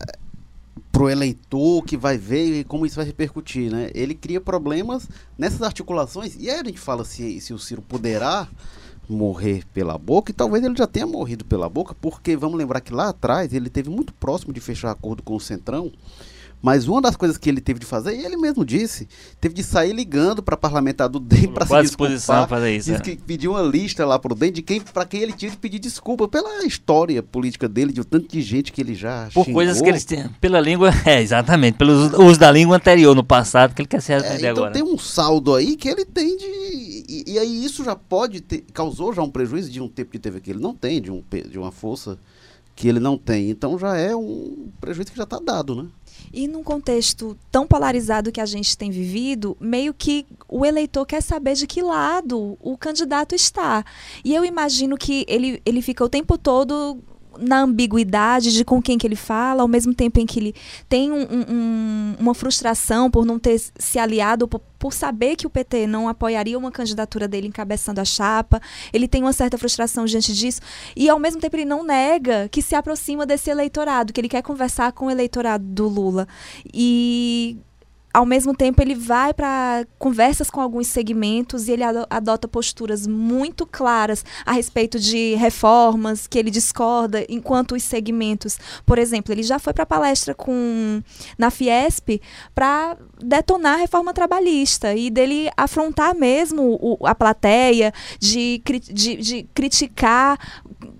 pro 0.90 1.10
eleitor 1.10 1.84
que 1.84 1.98
vai 1.98 2.16
ver 2.16 2.60
e 2.60 2.64
como 2.64 2.86
isso 2.86 2.96
vai 2.96 3.04
repercutir, 3.04 3.70
né? 3.70 3.90
Ele 3.94 4.14
cria 4.14 4.40
problemas 4.40 5.06
nessas 5.36 5.60
articulações, 5.60 6.34
e 6.38 6.48
aí 6.48 6.60
a 6.60 6.64
gente 6.64 6.80
fala 6.80 7.04
se, 7.04 7.40
se 7.42 7.52
o 7.52 7.58
Ciro 7.58 7.82
poderá 7.82 8.48
morrer 9.08 9.64
pela 9.72 9.98
boca, 9.98 10.30
e 10.30 10.34
talvez 10.34 10.64
ele 10.64 10.76
já 10.76 10.86
tenha 10.86 11.06
morrido 11.06 11.44
pela 11.44 11.68
boca, 11.68 11.94
porque 12.00 12.36
vamos 12.36 12.58
lembrar 12.58 12.80
que 12.80 12.92
lá 12.92 13.08
atrás 13.08 13.52
ele 13.52 13.68
teve 13.68 13.90
muito 13.90 14.12
próximo 14.14 14.52
de 14.52 14.60
fechar 14.60 14.90
acordo 14.90 15.22
com 15.22 15.34
o 15.36 15.40
Centrão, 15.40 15.92
Mas 16.64 16.88
uma 16.88 17.02
das 17.02 17.14
coisas 17.14 17.36
que 17.36 17.46
ele 17.46 17.60
teve 17.60 17.78
de 17.78 17.84
fazer, 17.84 18.16
e 18.16 18.24
ele 18.24 18.38
mesmo 18.38 18.64
disse, 18.64 19.06
teve 19.38 19.54
de 19.54 19.62
sair 19.62 19.92
ligando 19.92 20.42
para 20.42 20.56
parlamentar 20.56 21.10
do 21.10 21.20
DEM 21.20 21.48
para 21.52 21.66
se 21.66 21.82
desculpar. 21.82 22.48
fazer 22.48 22.74
isso. 22.74 22.90
Disse 22.90 23.02
é. 23.02 23.04
que 23.04 23.22
pediu 23.22 23.50
uma 23.50 23.60
lista 23.60 24.06
lá 24.06 24.18
pro 24.18 24.34
DEM 24.34 24.50
de 24.50 24.62
quem, 24.62 24.80
para 24.80 25.04
quem 25.04 25.20
ele 25.20 25.34
tinha 25.34 25.50
de 25.50 25.58
pedir 25.58 25.78
desculpa 25.78 26.26
pela 26.26 26.64
história 26.64 27.22
política 27.22 27.68
dele, 27.68 27.92
de 27.92 28.00
o 28.00 28.04
tanto 28.04 28.28
de 28.28 28.40
gente 28.40 28.72
que 28.72 28.80
ele 28.80 28.94
já 28.94 29.28
Por 29.34 29.44
xingou. 29.44 29.60
coisas 29.60 29.82
que 29.82 29.88
eles 29.90 30.06
têm. 30.06 30.26
Pela 30.40 30.58
língua. 30.58 30.90
É, 31.04 31.20
exatamente. 31.20 31.76
Pelo 31.76 31.92
uso- 32.26 32.38
da 32.40 32.50
língua 32.50 32.76
anterior, 32.76 33.14
no 33.14 33.22
passado, 33.22 33.74
que 33.74 33.82
ele 33.82 33.88
quer 33.88 34.00
se 34.00 34.10
É, 34.10 34.16
arrepender 34.16 34.38
então 34.50 34.64
agora. 34.64 34.72
tem 34.72 34.82
um 34.82 34.96
saldo 34.96 35.54
aí 35.54 35.76
que 35.76 35.86
ele 35.86 36.06
tem 36.06 36.34
de. 36.34 36.46
E, 36.46 37.24
e 37.34 37.38
aí 37.38 37.62
isso 37.62 37.84
já 37.84 37.94
pode 37.94 38.40
ter. 38.40 38.64
causou 38.72 39.12
já 39.12 39.20
um 39.20 39.28
prejuízo 39.28 39.70
de 39.70 39.82
um 39.82 39.88
tempo 39.88 40.12
de 40.12 40.18
TV 40.18 40.40
que 40.40 40.50
ele 40.50 40.60
não 40.60 40.74
tem, 40.74 41.02
de, 41.02 41.10
um, 41.10 41.22
de 41.50 41.58
uma 41.58 41.70
força 41.70 42.18
que 42.74 42.88
ele 42.88 43.00
não 43.00 43.16
tem. 43.16 43.50
Então 43.50 43.78
já 43.78 43.96
é 43.96 44.14
um 44.14 44.68
prejuízo 44.80 45.12
que 45.12 45.16
já 45.16 45.24
está 45.24 45.38
dado, 45.38 45.74
né? 45.74 45.88
E 46.32 46.48
num 46.48 46.62
contexto 46.62 47.36
tão 47.50 47.66
polarizado 47.66 48.32
que 48.32 48.40
a 48.40 48.46
gente 48.46 48.76
tem 48.76 48.90
vivido, 48.90 49.56
meio 49.60 49.94
que 49.94 50.26
o 50.48 50.64
eleitor 50.66 51.06
quer 51.06 51.22
saber 51.22 51.54
de 51.54 51.66
que 51.66 51.82
lado 51.82 52.56
o 52.60 52.76
candidato 52.76 53.34
está. 53.34 53.84
E 54.24 54.34
eu 54.34 54.44
imagino 54.44 54.96
que 54.96 55.24
ele, 55.28 55.60
ele 55.64 55.80
fica 55.80 56.04
o 56.04 56.08
tempo 56.08 56.36
todo 56.36 56.98
na 57.38 57.60
ambiguidade 57.62 58.52
de 58.52 58.64
com 58.64 58.80
quem 58.80 58.98
que 58.98 59.06
ele 59.06 59.16
fala, 59.16 59.62
ao 59.62 59.68
mesmo 59.68 59.94
tempo 59.94 60.20
em 60.20 60.26
que 60.26 60.38
ele 60.40 60.54
tem 60.88 61.10
um- 61.12 61.22
um- 61.22 61.44
um- 61.48 62.16
uma 62.20 62.34
frustração 62.34 63.10
por 63.10 63.24
não 63.24 63.38
ter 63.38 63.60
se 63.78 63.98
aliado, 63.98 64.46
por, 64.48 64.60
por 64.78 64.92
saber 64.92 65.36
que 65.36 65.46
o 65.46 65.50
PT 65.50 65.86
não 65.86 66.08
apoiaria 66.08 66.58
uma 66.58 66.70
candidatura 66.70 67.26
dele 67.26 67.48
encabeçando 67.48 68.00
a 68.00 68.04
chapa. 68.04 68.60
Ele 68.92 69.08
tem 69.08 69.22
uma 69.22 69.32
certa 69.32 69.56
frustração 69.58 70.04
diante 70.04 70.32
disso. 70.32 70.60
E 70.96 71.08
ao 71.08 71.18
mesmo 71.18 71.40
tempo 71.40 71.56
ele 71.56 71.64
não 71.64 71.82
nega 71.84 72.48
que 72.50 72.60
se 72.62 72.74
aproxima 72.74 73.24
desse 73.26 73.50
eleitorado, 73.50 74.12
que 74.12 74.20
ele 74.20 74.28
quer 74.28 74.42
conversar 74.42 74.92
com 74.92 75.06
o 75.06 75.10
eleitorado 75.10 75.64
do 75.64 75.88
Lula. 75.88 76.26
E 76.72 77.56
ao 78.14 78.24
mesmo 78.24 78.54
tempo 78.54 78.80
ele 78.80 78.94
vai 78.94 79.34
para 79.34 79.84
conversas 79.98 80.48
com 80.48 80.60
alguns 80.60 80.86
segmentos 80.86 81.66
e 81.66 81.72
ele 81.72 81.82
ado- 81.82 82.06
adota 82.08 82.46
posturas 82.46 83.08
muito 83.08 83.66
claras 83.66 84.24
a 84.46 84.52
respeito 84.52 85.00
de 85.00 85.34
reformas 85.34 86.28
que 86.28 86.38
ele 86.38 86.50
discorda, 86.50 87.26
enquanto 87.28 87.74
os 87.74 87.82
segmentos, 87.82 88.56
por 88.86 88.98
exemplo, 88.98 89.34
ele 89.34 89.42
já 89.42 89.58
foi 89.58 89.72
para 89.72 89.84
palestra 89.84 90.32
com 90.32 91.02
na 91.36 91.50
Fiesp 91.50 92.20
para 92.54 92.96
detonar 93.24 93.74
a 93.74 93.78
reforma 93.78 94.12
trabalhista 94.12 94.94
e 94.94 95.10
dele 95.10 95.48
afrontar 95.56 96.14
mesmo 96.14 96.78
o- 96.80 97.06
a 97.06 97.14
plateia, 97.14 97.92
de, 98.20 98.60
de, 98.92 99.16
de 99.16 99.42
criticar 99.54 100.38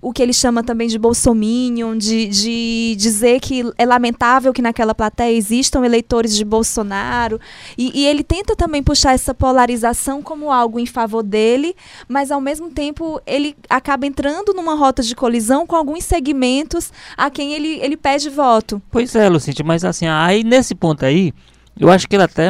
o 0.01 0.11
que 0.11 0.21
ele 0.21 0.33
chama 0.33 0.63
também 0.63 0.87
de 0.87 0.97
bolsominion, 0.97 1.97
de, 1.97 2.27
de 2.27 2.95
dizer 2.97 3.39
que 3.39 3.63
é 3.77 3.85
lamentável 3.85 4.51
que 4.53 4.61
naquela 4.61 4.93
plateia 4.95 5.35
existam 5.35 5.85
eleitores 5.85 6.35
de 6.35 6.43
Bolsonaro. 6.43 7.39
E, 7.77 8.01
e 8.01 8.05
ele 8.05 8.23
tenta 8.23 8.55
também 8.55 8.81
puxar 8.83 9.13
essa 9.13 9.33
polarização 9.33 10.21
como 10.21 10.51
algo 10.51 10.79
em 10.79 10.85
favor 10.85 11.23
dele, 11.23 11.75
mas 12.07 12.31
ao 12.31 12.41
mesmo 12.41 12.69
tempo 12.69 13.19
ele 13.25 13.55
acaba 13.69 14.05
entrando 14.05 14.53
numa 14.53 14.75
rota 14.75 15.01
de 15.01 15.15
colisão 15.15 15.65
com 15.67 15.75
alguns 15.75 16.03
segmentos 16.03 16.91
a 17.17 17.29
quem 17.29 17.53
ele, 17.53 17.79
ele 17.81 17.97
pede 17.97 18.29
voto. 18.29 18.81
Pois 18.91 19.15
é, 19.15 19.27
Lucinte, 19.29 19.63
mas 19.63 19.83
assim, 19.83 20.07
aí 20.07 20.43
nesse 20.43 20.75
ponto 20.75 21.05
aí, 21.05 21.33
eu 21.79 21.89
acho 21.91 22.07
que 22.07 22.15
ele 22.15 22.23
até 22.23 22.49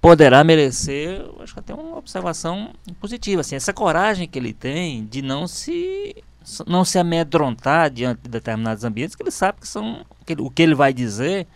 poderá 0.00 0.44
merecer, 0.44 1.24
acho 1.40 1.54
que 1.54 1.60
até 1.60 1.72
uma 1.72 1.96
observação 1.96 2.70
positiva, 3.00 3.40
assim, 3.40 3.56
essa 3.56 3.72
coragem 3.72 4.28
que 4.28 4.38
ele 4.38 4.52
tem 4.52 5.04
de 5.06 5.22
não 5.22 5.46
se 5.46 6.14
não 6.66 6.84
se 6.84 6.98
amedrontar 6.98 7.88
diante 7.90 8.20
de 8.24 8.28
determinados 8.28 8.84
ambientes 8.84 9.16
que 9.16 9.22
ele 9.22 9.30
sabe 9.30 9.60
que 9.60 9.66
são 9.66 10.04
que 10.26 10.34
ele- 10.34 10.42
o 10.42 10.50
que 10.50 10.60
ele 10.60 10.74
vai 10.74 10.92
dizer 10.92 11.46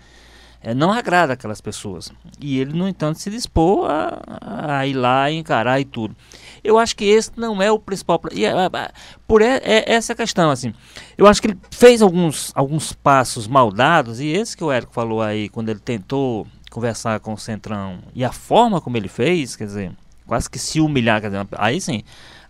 é, 0.60 0.74
não 0.74 0.90
agrada 0.92 1.34
aquelas 1.34 1.60
pessoas. 1.60 2.10
E 2.40 2.58
ele, 2.58 2.72
no 2.72 2.88
entanto, 2.88 3.18
se 3.20 3.30
dispor 3.30 3.88
a, 3.88 4.78
a 4.78 4.86
ir 4.86 4.94
lá 4.94 5.30
e 5.30 5.36
encarar 5.36 5.78
e 5.78 5.84
tudo. 5.84 6.16
Eu 6.64 6.78
acho 6.78 6.96
que 6.96 7.04
esse 7.04 7.30
não 7.36 7.62
é 7.62 7.70
o 7.70 7.78
principal. 7.78 8.20
E, 8.32 8.44
é, 8.44 8.50
é, 8.50 8.90
por 9.26 9.40
essa 9.40 10.14
questão, 10.16 10.50
assim. 10.50 10.74
Eu 11.16 11.28
acho 11.28 11.40
que 11.40 11.48
ele 11.48 11.58
fez 11.70 12.02
alguns, 12.02 12.50
alguns 12.56 12.92
passos 12.92 13.46
mal 13.46 13.70
dados, 13.70 14.18
e 14.18 14.26
esse 14.26 14.56
que 14.56 14.64
o 14.64 14.72
Érico 14.72 14.92
falou 14.92 15.22
aí, 15.22 15.48
quando 15.48 15.68
ele 15.68 15.78
tentou 15.78 16.44
conversar 16.70 17.20
com 17.20 17.32
o 17.32 17.38
Centrão, 17.38 17.98
e 18.14 18.24
a 18.24 18.32
forma 18.32 18.80
como 18.80 18.96
ele 18.96 19.08
fez, 19.08 19.56
quer 19.56 19.64
dizer, 19.66 19.92
quase 20.26 20.48
que 20.50 20.58
se 20.58 20.80
humilhar, 20.80 21.20
quer 21.20 21.28
dizer, 21.30 21.46
aí 21.56 21.80
sim. 21.80 22.02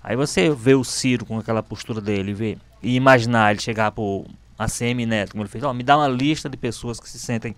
Aí 0.03 0.17
você 0.17 0.51
vê 0.51 0.75
o 0.75 0.85
Ciro 0.85 1.25
com 1.27 1.39
aquela 1.39 1.63
postura 1.63 2.01
dele, 2.01 2.33
vê, 2.33 2.57
e 2.83 2.95
imaginar 2.95 3.51
ele 3.53 3.61
chegar 3.61 3.91
pro 3.93 4.25
ACM 4.59 5.05
Neto, 5.07 5.33
como 5.33 5.43
ele 5.43 5.51
fez, 5.51 5.63
ó, 5.65 5.73
me 5.73 5.83
dá 5.83 5.97
uma 5.97 6.09
lista 6.09 6.49
de 6.49 6.57
pessoas 6.57 6.99
que 6.99 7.09
se 7.09 7.19
sentem 7.19 7.55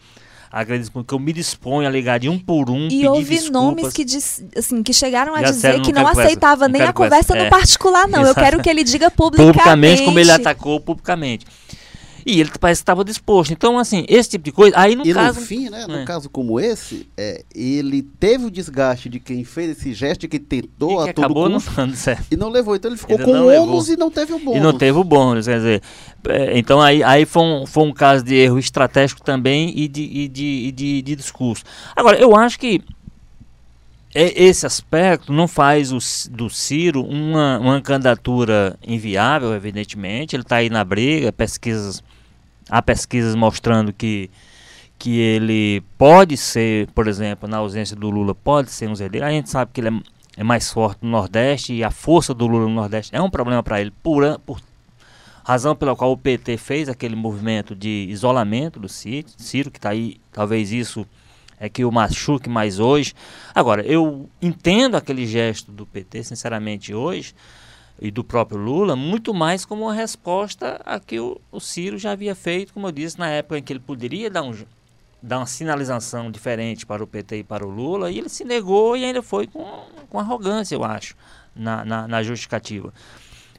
agredidas, 0.53 0.89
porque 0.91 1.15
eu 1.15 1.19
me 1.21 1.33
disponho 1.33 1.87
a 1.87 1.91
ligar 1.91 2.19
de 2.19 2.29
um 2.29 2.37
por 2.37 2.69
um, 2.71 2.89
E 2.91 3.07
houve 3.07 3.23
desculpas. 3.37 3.51
nomes 3.53 3.93
que, 3.93 4.05
dis- 4.05 4.43
assim, 4.57 4.83
que 4.83 4.93
chegaram 4.93 5.33
a 5.35 5.41
Já 5.43 5.51
dizer 5.51 5.55
disseram, 5.55 5.83
que 5.85 5.93
não 5.93 6.03
não 6.03 6.09
conversa, 6.09 6.27
aceitava 6.29 6.67
não 6.67 6.73
nem 6.73 6.83
a 6.83 6.93
conversa 6.93 7.29
conversa. 7.29 7.35
no 7.51 7.57
É. 7.57 7.61
particular, 7.61 8.09
não. 8.09 8.19
Eu 8.19 8.25
Exato. 8.33 8.41
quero 8.41 8.61
que 8.63 8.69
ele 8.69 8.83
diga 8.83 9.11
publicamente. 9.13 9.53
publicamente 9.59 10.03
como 10.05 10.19
ele 10.19 10.31
atacou 10.33 10.81
publicamente. 10.81 11.47
E 12.25 12.41
ele 12.41 12.51
parece 12.61 12.81
que 12.81 12.83
estava 12.83 13.05
disposto. 13.05 13.53
Então, 13.53 13.79
assim, 13.79 14.05
esse 14.09 14.31
tipo 14.31 14.45
de 14.45 14.53
coisa. 14.53 14.79
Aí 14.79 14.95
no 14.95 15.07
e 15.07 15.13
caso. 15.13 15.41
no 15.41 15.47
fim, 15.47 15.69
né, 15.69 15.87
no 15.87 15.97
é. 15.97 16.05
caso 16.05 16.29
como 16.29 16.61
esse, 16.61 17.09
é, 17.17 17.45
ele 17.55 18.03
teve 18.03 18.47
o 18.47 18.51
desgaste 18.51 19.09
de 19.09 19.19
quem 19.21 19.45
fez 19.45 19.79
esse 19.79 19.93
gesto, 19.93 20.23
de 20.23 20.29
quem 20.29 20.41
tentou 20.41 21.01
e 21.03 21.05
que 21.05 21.11
a 21.11 21.15
todo 21.15 21.25
acabou 21.25 21.49
não 21.49 21.57
custo 21.57 21.73
dando 21.75 21.95
certo. 21.97 22.27
e 22.31 22.37
não 22.37 22.49
levou. 22.49 22.77
Então 22.77 22.91
ele 22.91 22.99
ficou 22.99 23.17
Ele 23.17 23.25
com 23.25 23.33
não 23.33 23.47
o 23.47 23.63
ônus 23.63 23.89
e 23.89 23.97
não 23.97 24.11
teve 24.11 24.33
o 24.33 24.39
bônus. 24.39 24.57
E 24.57 24.61
não 24.61 24.73
teve 24.77 24.99
o 24.99 25.05
bônus, 25.05 25.47
quer 25.47 25.57
dizer. 25.57 25.83
é, 26.29 26.59
Então 26.59 26.81
aí, 26.81 27.03
aí 27.03 27.25
foi, 27.25 27.43
um, 27.43 27.67
foi 27.67 27.85
um 27.85 27.93
caso 27.93 28.25
de 28.25 28.35
erro 28.35 28.59
estratégico 28.59 29.23
também 29.23 29.73
e 29.77 29.89
de, 29.89 30.03
e 30.03 30.29
de, 30.29 30.45
e 30.45 30.73
de, 30.73 31.03
de 31.03 31.17
discurso. 31.17 31.65
Agora, 31.95 32.19
eu 32.19 32.37
acho 32.37 32.59
que 32.59 32.81
esse 34.15 34.67
aspecto 34.67 35.33
não 35.33 35.47
faz 35.47 35.93
o 35.93 35.99
do 36.31 36.51
Ciro 36.51 37.05
uma, 37.05 37.59
uma 37.59 37.81
candidatura 37.81 38.77
inviável, 38.85 39.55
evidentemente. 39.55 40.35
Ele 40.35 40.43
está 40.43 40.57
aí 40.57 40.69
na 40.69 40.83
briga, 40.83 41.33
pesquisas, 41.33 42.03
há 42.69 42.83
pesquisas 42.83 43.37
mostrando 43.37 43.93
que, 43.93 44.29
que 44.99 45.17
ele 45.19 45.83
pode 45.97 46.37
ser, 46.37 46.89
por 46.89 47.07
exemplo, 47.07 47.49
na 47.49 47.59
ausência 47.59 47.95
do 47.95 48.11
Lula, 48.11 48.35
pode 48.35 48.73
ser 48.73 48.89
um 48.89 49.01
herdeiro. 49.01 49.27
A 49.27 49.31
gente 49.31 49.49
sabe 49.49 49.71
que 49.73 49.81
ele 49.81 49.89
é, 49.89 50.01
é 50.39 50.43
mais 50.43 50.73
forte 50.73 50.99
no 51.03 51.11
Nordeste 51.11 51.73
e 51.73 51.85
a 51.85 51.91
força 51.93 52.35
do 52.35 52.49
Lula 52.49 52.65
no 52.65 52.75
Nordeste 52.75 53.15
é 53.15 53.23
um 53.23 53.31
problema 53.31 53.63
para 53.63 53.81
ele, 53.81 53.93
por, 54.03 54.41
por 54.41 54.61
razão 55.45 55.77
pela 55.77 55.95
qual 55.95 56.11
o 56.11 56.17
PT 56.17 56.57
fez 56.57 56.89
aquele 56.89 57.15
movimento 57.15 57.77
de 57.77 58.07
isolamento 58.11 58.81
do 58.81 58.89
Ciro, 58.89 59.29
Ciro 59.37 59.71
que 59.71 59.79
está 59.79 59.91
aí, 59.91 60.21
talvez 60.33 60.73
isso 60.73 61.07
é 61.61 61.69
que 61.69 61.85
o 61.85 61.93
machuque 61.93 62.49
mais 62.49 62.81
hoje. 62.81 63.13
Agora, 63.55 63.83
eu 63.83 64.29
entendo 64.41 64.97
aquele 64.97 65.27
gesto 65.27 65.71
do 65.71 65.85
PT, 65.85 66.25
sinceramente, 66.25 66.95
hoje, 66.95 67.35
e 68.01 68.11
do 68.11 68.25
próprio 68.25 68.59
Lula, 68.59 68.97
muito 68.97 69.35
mais 69.35 69.67
como 69.67 69.83
uma 69.83 69.93
resposta 69.93 70.81
a 70.87 70.99
que 70.99 71.21
o, 71.21 71.39
o 71.53 71.61
Ciro 71.61 71.99
já 71.99 72.13
havia 72.13 72.35
feito, 72.35 72.73
como 72.73 72.87
eu 72.87 72.93
disse, 72.93 73.19
na 73.19 73.29
época 73.29 73.59
em 73.59 73.63
que 73.63 73.71
ele 73.75 73.81
poderia 73.81 74.31
dar, 74.31 74.43
um, 74.43 74.55
dar 75.23 75.39
uma 75.39 75.47
sinalização 75.47 76.31
diferente 76.31 76.87
para 76.87 77.05
o 77.05 77.07
PT 77.07 77.41
e 77.41 77.45
para 77.45 77.67
o 77.67 77.71
Lula, 77.71 78.11
e 78.11 78.19
ele 78.19 78.31
se 78.31 78.43
negou 78.43 78.97
e 78.97 79.05
ainda 79.05 79.21
foi 79.21 79.47
com, 79.47 79.85
com 80.09 80.19
arrogância, 80.19 80.75
eu 80.75 80.83
acho, 80.83 81.15
na, 81.55 81.85
na, 81.85 82.09
na 82.09 82.23
justificativa. 82.23 82.91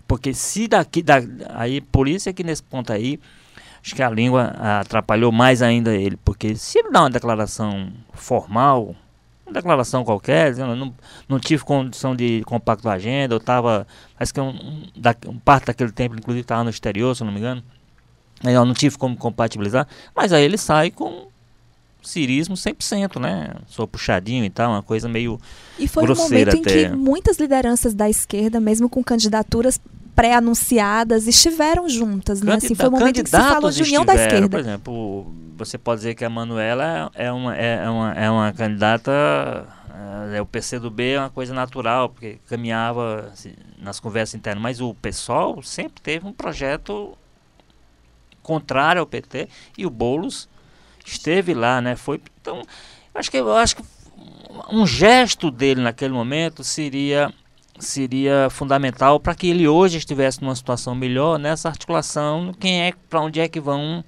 Porque 0.08 0.34
se 0.34 0.67
daqui, 0.67 1.03
da, 1.03 1.22
aí, 1.50 1.79
por 1.79 2.08
isso 2.08 2.27
é 2.27 2.34
que 2.34 2.43
nesse 2.43 2.63
ponto 2.63 2.91
aí, 2.91 3.20
acho 3.84 3.96
que 3.96 4.04
a 4.04 4.10
língua 4.10 4.54
atrapalhou 4.80 5.32
mais 5.32 5.62
ainda 5.62 5.94
ele, 5.96 6.18
porque 6.18 6.56
se 6.56 6.80
ele 6.80 6.92
dá 6.92 7.02
uma 7.02 7.10
declaração 7.10 7.92
formal, 8.14 8.96
uma 9.46 9.54
declaração 9.54 10.04
qualquer, 10.04 10.52
dizendo, 10.52 10.76
não, 10.76 10.94
não 11.28 11.40
tive 11.40 11.64
condição 11.64 12.16
de 12.16 12.42
compactar 12.46 12.94
a 12.94 12.96
agenda, 12.96 13.34
eu 13.34 13.40
estava, 13.40 13.88
parece 14.16 14.34
que 14.34 14.40
um, 14.40 14.50
um, 14.50 14.84
da, 14.96 15.16
um 15.28 15.40
parte 15.40 15.66
daquele 15.66 15.92
tempo, 15.92 16.16
inclusive, 16.16 16.42
estava 16.42 16.64
no 16.64 16.70
exterior, 16.70 17.16
se 17.16 17.24
eu 17.24 17.26
não 17.26 17.34
me 17.34 17.40
engano, 17.40 17.64
aí 18.44 18.54
eu 18.54 18.66
não 18.66 18.74
tive 18.74 18.98
como 18.98 19.18
compatibilizar, 19.18 19.88
mas 20.16 20.32
aí 20.32 20.44
ele 20.44 20.58
sai 20.58 20.92
com 20.92 21.32
cirismo 22.04 22.56
100%, 22.56 23.20
né? 23.20 23.54
Sou 23.68 23.88
puxadinho 23.88 24.44
e 24.44 24.50
tal, 24.50 24.72
uma 24.72 24.82
coisa 24.82 25.08
meio 25.08 25.40
E 25.78 25.88
foi 25.88 26.04
um 26.04 26.06
grosseira 26.08 26.52
momento 26.52 26.68
em 26.68 26.74
que 26.74 26.86
até. 26.86 26.96
muitas 26.96 27.38
lideranças 27.38 27.94
da 27.94 28.10
esquerda, 28.10 28.60
mesmo 28.60 28.90
com 28.90 29.04
candidaturas 29.04 29.80
pré-anunciadas, 30.15 31.27
estiveram 31.27 31.88
juntas. 31.88 32.41
Né? 32.41 32.56
Assim, 32.56 32.75
foi 32.75 32.88
um 32.88 32.91
momento 32.91 33.24
que 33.24 33.30
se 33.30 33.38
falou 33.38 33.72
de 33.72 33.84
união 33.84 34.06
da 34.06 34.15
esquerda. 34.15 34.50
Por 34.50 34.60
exemplo, 34.60 35.34
você 35.58 35.77
pode 35.77 36.00
dizer 36.00 36.15
que 36.15 36.25
a 36.25 36.30
Manuela 36.30 37.12
é 37.13 37.32
uma, 37.32 37.56
é 37.56 37.89
uma, 37.89 38.13
é 38.13 38.30
uma 38.30 38.53
candidata. 38.53 39.68
É, 40.34 40.41
o 40.41 40.46
PCdoB 40.46 41.12
é 41.12 41.20
uma 41.20 41.30
coisa 41.30 41.53
natural, 41.53 42.10
porque 42.10 42.39
caminhava 42.48 43.30
assim, 43.32 43.53
nas 43.77 44.00
conversas 44.00 44.36
internas, 44.36 44.62
mas 44.62 44.82
o 44.82 44.94
PSOL 44.96 45.62
sempre 45.62 46.01
teve 46.01 46.25
um 46.25 46.34
projeto 46.34 47.15
contrário 48.41 49.00
ao 49.00 49.06
PT 49.06 49.48
e 49.77 49.86
o 49.86 49.89
Boulos 49.89 50.50
esteve 51.06 51.53
lá, 51.53 51.82
né? 51.82 51.96
Foi, 51.96 52.20
então, 52.41 52.63
acho 53.13 53.30
que 53.30 53.38
eu 53.38 53.56
acho 53.56 53.75
que 53.75 53.84
um 54.72 54.86
gesto 54.86 55.51
dele 55.51 55.82
naquele 55.82 56.13
momento 56.13 56.63
seria 56.63 57.34
seria 57.86 58.50
fundamental 58.50 59.20
para 59.20 59.36
que 59.36 59.48
ele 59.48 59.68
hoje 59.68 59.98
estivesse 59.98 60.42
numa 60.42 60.56
situação 60.56 60.96
melhor 60.96 61.38
nessa 61.40 61.70
articulação, 61.70 62.54
quem 62.60 62.84
é 62.84 62.94
para 63.10 63.22
onde 63.22 63.40
é 63.40 63.48
que 63.48 63.60
vão 63.60 64.04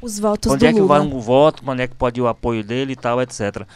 Os 0.00 0.18
votos 0.18 0.52
onde 0.52 0.60
do 0.60 0.66
é 0.66 0.72
que 0.72 0.80
Lula. 0.80 0.98
vai 0.98 1.00
um 1.06 1.18
voto, 1.20 1.62
onde 1.66 1.82
é 1.82 1.88
que 1.88 1.94
pode 1.94 2.20
ir 2.20 2.22
o 2.22 2.28
apoio 2.28 2.62
dele 2.64 2.92
e 2.92 2.96
tal, 2.96 3.20
etc. 3.22 3.66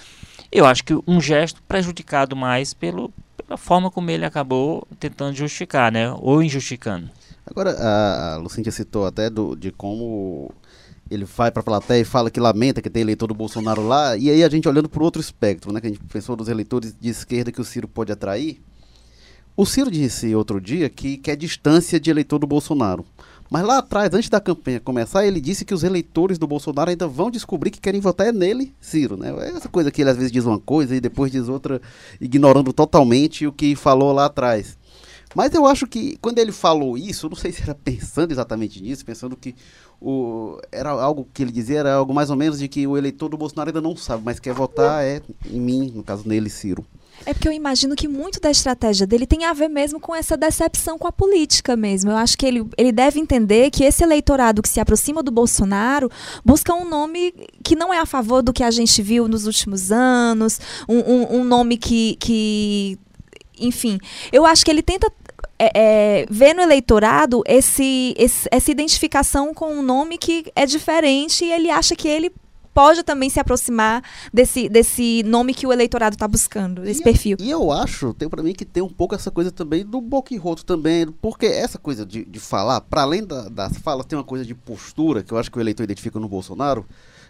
Eu 0.51 0.67
acho 0.67 0.85
que 0.85 0.95
um 1.07 1.21
gesto 1.21 1.63
prejudicado 1.63 2.35
mais 2.35 2.73
pelo, 2.75 3.13
pela 3.37 3.57
forma 3.57 3.91
como 3.91 4.11
ele 4.11 4.25
acabou 4.25 4.87
tentando 4.99 5.35
justificar, 5.37 5.93
né? 5.93 6.11
Ou 6.19 6.43
injustificando. 6.43 7.11
Agora, 7.47 7.71
a, 7.73 8.35
a 8.35 8.37
Lucinha 8.37 8.71
citou 8.71 9.07
até 9.07 9.31
do, 9.31 9.57
de 9.57 9.71
como 9.73 10.51
ele 11.11 11.25
vai 11.25 11.51
para 11.51 11.61
a 11.61 11.65
plateia 11.65 12.03
e 12.03 12.05
fala 12.05 12.31
que 12.31 12.39
lamenta 12.39 12.83
que 12.83 12.91
tem 12.91 13.01
eleitor 13.03 13.27
do 13.27 13.35
Bolsonaro 13.35 13.87
lá, 13.87 14.17
e 14.17 14.31
aí 14.31 14.45
a 14.45 14.49
gente 14.49 14.69
olhando 14.69 14.89
para 14.89 15.03
outro 15.03 15.21
espectro, 15.21 15.73
né, 15.73 15.81
que 15.81 15.87
a 15.87 15.91
gente 15.91 16.01
pensou 16.05 16.37
dos 16.37 16.49
eleitores 16.49 16.95
de 17.01 17.09
esquerda 17.09 17.51
que 17.51 17.61
o 17.61 17.65
Ciro 17.65 17.89
pode 17.89 18.13
atrair. 18.13 18.61
O 19.61 19.67
Ciro 19.67 19.91
disse 19.91 20.37
outro 20.37 20.61
dia 20.61 20.89
que 20.89 21.17
quer 21.17 21.35
distância 21.35 21.99
de 21.99 22.09
eleitor 22.09 22.39
do 22.39 22.47
Bolsonaro. 22.47 23.05
Mas 23.51 23.67
lá 23.67 23.79
atrás, 23.79 24.15
antes 24.15 24.29
da 24.29 24.41
campanha 24.41 24.79
começar, 24.79 25.27
ele 25.27 25.41
disse 25.41 25.65
que 25.65 25.75
os 25.75 25.83
eleitores 25.83 26.39
do 26.39 26.47
Bolsonaro 26.47 26.91
ainda 26.91 27.09
vão 27.09 27.29
descobrir 27.29 27.73
que 27.73 27.81
querem 27.81 28.01
votar 28.01 28.29
é 28.29 28.31
nele, 28.31 28.73
Ciro, 28.81 29.17
né? 29.17 29.35
Essa 29.49 29.69
coisa 29.69 29.91
que 29.91 30.01
ele 30.01 30.11
às 30.11 30.17
vezes 30.17 30.31
diz 30.31 30.45
uma 30.45 30.61
coisa 30.61 30.95
e 30.95 31.01
depois 31.01 31.33
diz 31.33 31.49
outra, 31.49 31.83
ignorando 32.21 32.73
totalmente 32.73 33.49
o 33.49 33.53
que 33.53 33.75
falou 33.75 34.13
lá 34.13 34.27
atrás. 34.27 34.79
Mas 35.35 35.53
eu 35.53 35.67
acho 35.67 35.89
que 35.89 36.17
quando 36.19 36.39
ele 36.39 36.53
falou 36.53 36.97
isso, 36.97 37.29
não 37.29 37.37
sei 37.37 37.51
se 37.51 37.61
era 37.61 37.75
pensando 37.75 38.31
exatamente 38.31 38.81
nisso, 38.81 39.05
pensando 39.05 39.35
que 39.37 39.57
o, 40.01 40.57
era 40.71 40.91
algo 40.91 41.27
que 41.35 41.43
ele 41.43 41.51
dizia, 41.51 41.81
era 41.81 41.95
algo 41.95 42.15
mais 42.15 42.31
ou 42.31 42.37
menos 42.37 42.61
de 42.61 42.69
que 42.69 42.87
o 42.87 42.97
eleitor 42.97 43.29
do 43.29 43.37
Bolsonaro 43.37 43.71
ainda 43.71 43.81
não 43.81 43.97
sabe, 43.97 44.23
mas 44.25 44.39
quer 44.39 44.55
votar 44.55 45.05
é 45.05 45.21
em 45.51 45.61
mim, 45.61 45.91
no 45.93 46.05
caso 46.05 46.29
nele, 46.29 46.49
Ciro. 46.49 46.87
É 47.27 47.35
porque 47.35 47.49
eu 47.49 47.53
imagino 47.53 47.95
que 47.95 48.09
muito 48.09 48.41
da 48.41 48.51
estratégia 48.51 49.07
dele 49.07 49.27
tem 49.27 49.45
a 49.45 49.53
ver 49.53 49.69
mesmo 49.69 50.01
com 50.01 50.15
essa 50.15 50.37
decepção 50.37 50.99
com 50.99 51.07
a 51.07 51.13
política 51.13 51.77
mesmo. 51.77 52.11
Eu 52.11 52.17
acho 52.17 52.37
que 52.39 52.47
ele, 52.47 52.67
ele 52.77 52.93
deve 52.93 53.21
entender 53.21 53.71
que 53.71 53.85
esse 53.85 54.03
eleitorado 54.03 54.63
que 54.63 54.69
se 54.69 54.81
aproxima 54.81 55.23
do 55.23 55.31
Bolsonaro 55.31 56.11
busca 56.45 56.73
um 56.75 56.89
nome 56.89 57.35
que 57.63 57.77
não 57.77 57.93
é 57.93 57.99
a 57.99 58.07
favor 58.07 58.43
do 58.43 58.53
que 58.53 58.63
a 58.63 58.71
gente 58.71 59.03
viu 59.03 59.29
nos 59.29 59.47
últimos 59.47 59.93
anos, 59.93 60.61
um, 60.89 60.99
um, 60.99 61.41
um 61.41 61.45
nome 61.45 61.77
que, 61.77 62.17
que. 62.17 62.99
Enfim, 63.61 63.99
eu 64.33 64.47
acho 64.47 64.65
que 64.65 64.71
ele 64.71 64.83
tenta 64.83 65.13
é, 65.59 65.71
é, 65.75 66.27
ver 66.31 66.55
no 66.55 66.63
eleitorado 66.63 67.43
esse, 67.47 68.15
esse, 68.17 68.49
essa 68.51 68.71
identificação 68.71 69.53
com 69.53 69.73
um 69.73 69.83
nome 69.83 70.17
que 70.17 70.47
é 70.55 70.65
diferente 70.65 71.45
e 71.45 71.53
ele 71.53 71.69
acha 71.71 71.97
que 71.97 72.07
ele 72.07 72.33
pode 72.79 73.03
também 73.03 73.29
se 73.29 73.41
aproximar 73.41 74.05
desse, 74.33 74.69
desse 74.69 75.25
nome 75.25 75.53
que 75.53 75.67
o 75.67 75.73
eleitorado 75.73 76.15
está 76.15 76.29
buscando, 76.29 76.83
desse 76.83 77.01
e 77.01 77.03
perfil. 77.03 77.37
Eu, 77.41 77.45
e 77.45 77.51
eu 77.51 77.73
acho, 77.73 78.15
tem 78.15 78.29
para 78.29 78.41
mim 78.41 78.53
que 78.53 78.65
tem 78.65 78.81
um 78.81 78.89
pouco 78.89 79.17
essa 79.17 79.33
coisa 79.33 79.51
também 79.51 79.85
do 79.85 80.01
boquirroto 80.01 80.65
também, 80.65 81.09
porque 81.21 81.47
essa 81.47 81.77
coisa 81.77 82.07
de, 82.07 82.25
de 82.25 82.39
falar, 82.39 82.81
para 82.83 83.03
além 83.03 83.27
da, 83.27 83.49
das 83.49 83.77
falas, 83.79 84.07
tem 84.07 84.17
uma 84.17 84.25
coisa 84.25 84.45
de 84.45 84.55
postura 84.55 85.25
que 85.25 85.33
eu 85.33 85.39
acho 85.39 85.51
que 85.51 85.59
o 85.59 85.61
eleitor 85.61 85.83
identifica 85.83 86.21
no 86.21 86.29
Bolsonaro, 86.29 86.87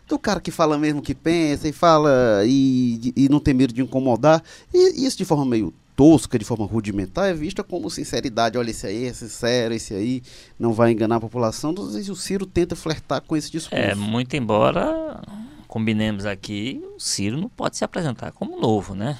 do 0.07 0.19
cara 0.19 0.39
que 0.39 0.51
fala 0.51 0.77
mesmo 0.77 1.01
que 1.01 1.15
pensa 1.15 1.67
e 1.67 1.73
fala 1.73 2.43
e, 2.45 3.15
e 3.17 3.27
não 3.31 3.41
tem 3.41 3.55
medo 3.55 3.73
de 3.73 3.81
incomodar, 3.81 4.45
e, 4.75 5.01
e 5.01 5.07
isso 5.07 5.17
de 5.17 5.25
forma 5.25 5.47
meio 5.47 5.73
tosca, 5.99 6.39
de 6.39 6.45
forma 6.45 6.65
rudimentar, 6.65 7.29
é 7.29 7.35
vista 7.35 7.65
como 7.65 7.91
sinceridade. 7.91 8.57
Olha, 8.57 8.71
esse 8.71 8.87
aí 8.87 9.07
é 9.07 9.13
sincero, 9.13 9.75
esse 9.75 9.93
aí 9.93 10.23
não 10.57 10.73
vai 10.73 10.93
enganar 10.93 11.17
a 11.17 11.21
população. 11.21 11.75
Às 11.77 11.95
vezes 11.95 12.09
o 12.09 12.15
Ciro 12.15 12.47
tenta 12.47 12.77
flertar 12.77 13.21
com 13.21 13.37
esse 13.37 13.51
discurso. 13.51 13.85
É, 13.85 13.97
muito 13.97 14.37
embora 14.37 15.21
combinemos 15.69 16.25
aqui, 16.27 16.83
o 16.97 16.99
Ciro 16.99 17.37
não 17.37 17.49
pode 17.49 17.77
se 17.77 17.85
apresentar 17.85 18.33
como 18.33 18.59
novo, 18.59 18.95
né? 18.95 19.17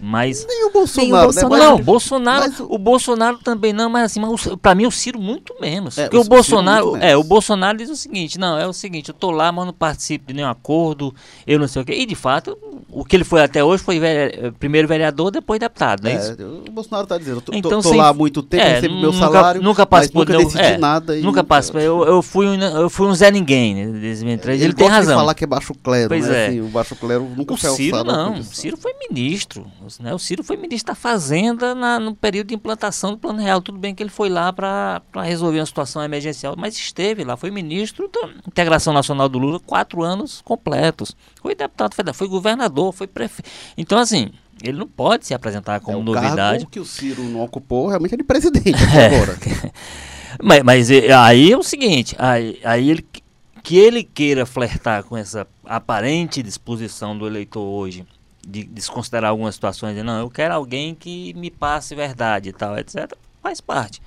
Mas 0.00 0.46
nem 0.48 0.66
o 0.66 0.72
Bolsonaro, 0.72 1.10
nem 1.10 1.18
o 1.18 1.22
Bolsonaro. 1.24 1.58
Né? 1.60 1.66
Não, 1.68 1.74
o 1.76 1.82
Bolsonaro, 1.84 2.40
mas 2.48 2.60
o... 2.60 2.66
o 2.74 2.78
Bolsonaro 2.78 3.38
também 3.38 3.72
não, 3.72 3.90
mas 3.90 4.04
assim, 4.04 4.20
mas 4.20 4.46
para 4.62 4.74
mim 4.74 4.86
o 4.86 4.90
Ciro 4.90 5.20
muito 5.20 5.54
menos. 5.60 5.98
É, 5.98 6.04
porque 6.04 6.16
o 6.16 6.20
o, 6.20 6.24
Bolsonaro, 6.24 6.92
menos. 6.92 7.04
é, 7.06 7.16
o 7.16 7.24
Bolsonaro 7.24 7.76
diz 7.78 7.90
o 7.90 7.96
seguinte, 7.96 8.38
não, 8.38 8.56
é 8.58 8.66
o 8.66 8.72
seguinte, 8.72 9.08
eu 9.08 9.14
tô 9.14 9.30
lá, 9.30 9.50
mas 9.50 9.66
não 9.66 9.72
participo 9.72 10.28
de 10.28 10.34
nenhum 10.34 10.48
acordo, 10.48 11.14
eu 11.46 11.58
não 11.58 11.66
sei 11.68 11.82
o 11.82 11.84
quê. 11.84 11.94
E 11.94 12.06
de 12.06 12.14
fato, 12.14 12.56
o 12.90 13.04
que 13.04 13.16
ele 13.16 13.24
foi 13.24 13.42
até 13.42 13.62
hoje 13.64 13.82
foi 13.82 13.98
vere... 13.98 14.52
primeiro 14.60 14.86
vereador, 14.86 15.30
depois 15.32 15.58
deputado, 15.58 16.02
não 16.04 16.10
é, 16.10 16.14
isso? 16.16 16.36
o 16.68 16.70
Bolsonaro 16.70 17.06
tá 17.06 17.18
dizendo, 17.18 17.38
eu 17.38 17.40
tô, 17.42 17.52
Então, 17.54 17.82
tô 17.82 17.88
sem- 17.88 17.98
lá 17.98 18.08
há 18.08 18.14
muito 18.14 18.42
tempo, 18.42 18.62
é, 18.62 18.74
recebo 18.74 18.94
meu 19.00 19.12
nunca- 19.12 19.26
salário, 19.26 19.62
nunca 19.62 19.82
mas 19.82 19.88
participou 19.88 20.22
nunca 20.24 20.36
de- 20.38 20.44
decidi 20.44 20.62
é, 20.62 20.78
nada. 20.78 21.18
e 21.18 21.22
Nunca 21.22 21.42
participou. 21.42 21.80
Eu, 21.80 22.04
eu, 22.04 22.22
fui 22.22 22.46
um, 22.46 22.54
eu 22.62 22.88
fui 22.88 23.06
um 23.08 23.14
Zé 23.14 23.30
Ninguém, 23.30 23.74
né, 23.74 23.86
2003. 24.00 24.62
Ele, 24.62 24.72
tem 24.72 24.86
razão. 24.88 25.16
falar 25.18 25.34
que 25.34 25.44
é 25.44 25.46
baixo 25.58 25.74
clero, 25.74 26.08
Pois 26.08 26.26
né? 26.28 26.44
é. 26.44 26.46
Assim, 26.48 26.60
o 26.60 26.68
baixo 26.68 26.96
clero 26.96 27.24
nunca 27.36 27.54
O 27.54 27.56
foi 27.56 27.70
Ciro 27.70 27.96
alçado 27.96 28.16
não, 28.16 28.30
o 28.30 28.32
condição. 28.34 28.52
Ciro 28.54 28.76
foi 28.76 28.92
ministro. 29.08 29.66
Né? 30.00 30.14
O 30.14 30.18
Ciro 30.18 30.44
foi 30.44 30.56
ministro 30.56 30.92
da 30.92 30.94
Fazenda 30.94 31.74
na- 31.74 31.98
no 31.98 32.14
período 32.14 32.48
de 32.48 32.54
implantação 32.54 33.10
do 33.12 33.18
Plano 33.18 33.40
Real. 33.40 33.60
Tudo 33.60 33.78
bem 33.78 33.94
que 33.94 34.02
ele 34.02 34.10
foi 34.10 34.28
lá 34.28 34.52
para 34.52 35.02
resolver 35.24 35.58
uma 35.60 35.66
situação 35.66 36.02
emergencial, 36.02 36.54
mas 36.56 36.76
esteve 36.76 37.24
lá, 37.24 37.36
foi 37.36 37.50
ministro 37.50 38.08
da 38.08 38.28
Integração 38.46 38.92
Nacional 38.92 39.28
do 39.28 39.38
Lula 39.38 39.58
quatro 39.60 40.02
anos 40.02 40.40
completos. 40.44 41.16
Foi 41.42 41.54
deputado 41.54 41.94
federal, 41.94 42.14
foi 42.14 42.28
governador, 42.28 42.92
foi 42.92 43.06
prefeito. 43.06 43.48
Então, 43.78 43.98
assim, 43.98 44.30
ele 44.62 44.78
não 44.78 44.86
pode 44.86 45.26
se 45.26 45.34
apresentar 45.34 45.80
como 45.80 45.98
é, 45.98 46.00
o 46.00 46.04
novidade. 46.04 46.36
cargo 46.36 46.66
que 46.70 46.80
o 46.80 46.84
Ciro 46.84 47.22
não 47.24 47.42
ocupou 47.42 47.88
realmente 47.88 48.14
é 48.14 48.16
de 48.16 48.24
presidente 48.24 48.74
até 48.82 49.06
agora. 49.14 49.36
Mas, 50.42 50.62
mas 50.62 50.90
e- 50.90 51.10
aí 51.10 51.50
é 51.52 51.56
o 51.56 51.62
seguinte, 51.62 52.14
aí, 52.18 52.60
aí 52.62 52.90
ele, 52.90 53.06
que 53.66 53.76
ele 53.76 54.04
queira 54.04 54.46
flertar 54.46 55.02
com 55.02 55.16
essa 55.16 55.44
aparente 55.64 56.40
disposição 56.40 57.18
do 57.18 57.26
eleitor 57.26 57.64
hoje 57.64 58.06
de 58.46 58.62
desconsiderar 58.62 59.30
algumas 59.30 59.56
situações, 59.56 59.96
de, 59.96 60.04
não, 60.04 60.20
eu 60.20 60.30
quero 60.30 60.54
alguém 60.54 60.94
que 60.94 61.34
me 61.34 61.50
passe 61.50 61.92
verdade 61.92 62.50
e 62.50 62.52
tal, 62.52 62.78
etc., 62.78 63.12
faz 63.42 63.60
parte. 63.60 64.00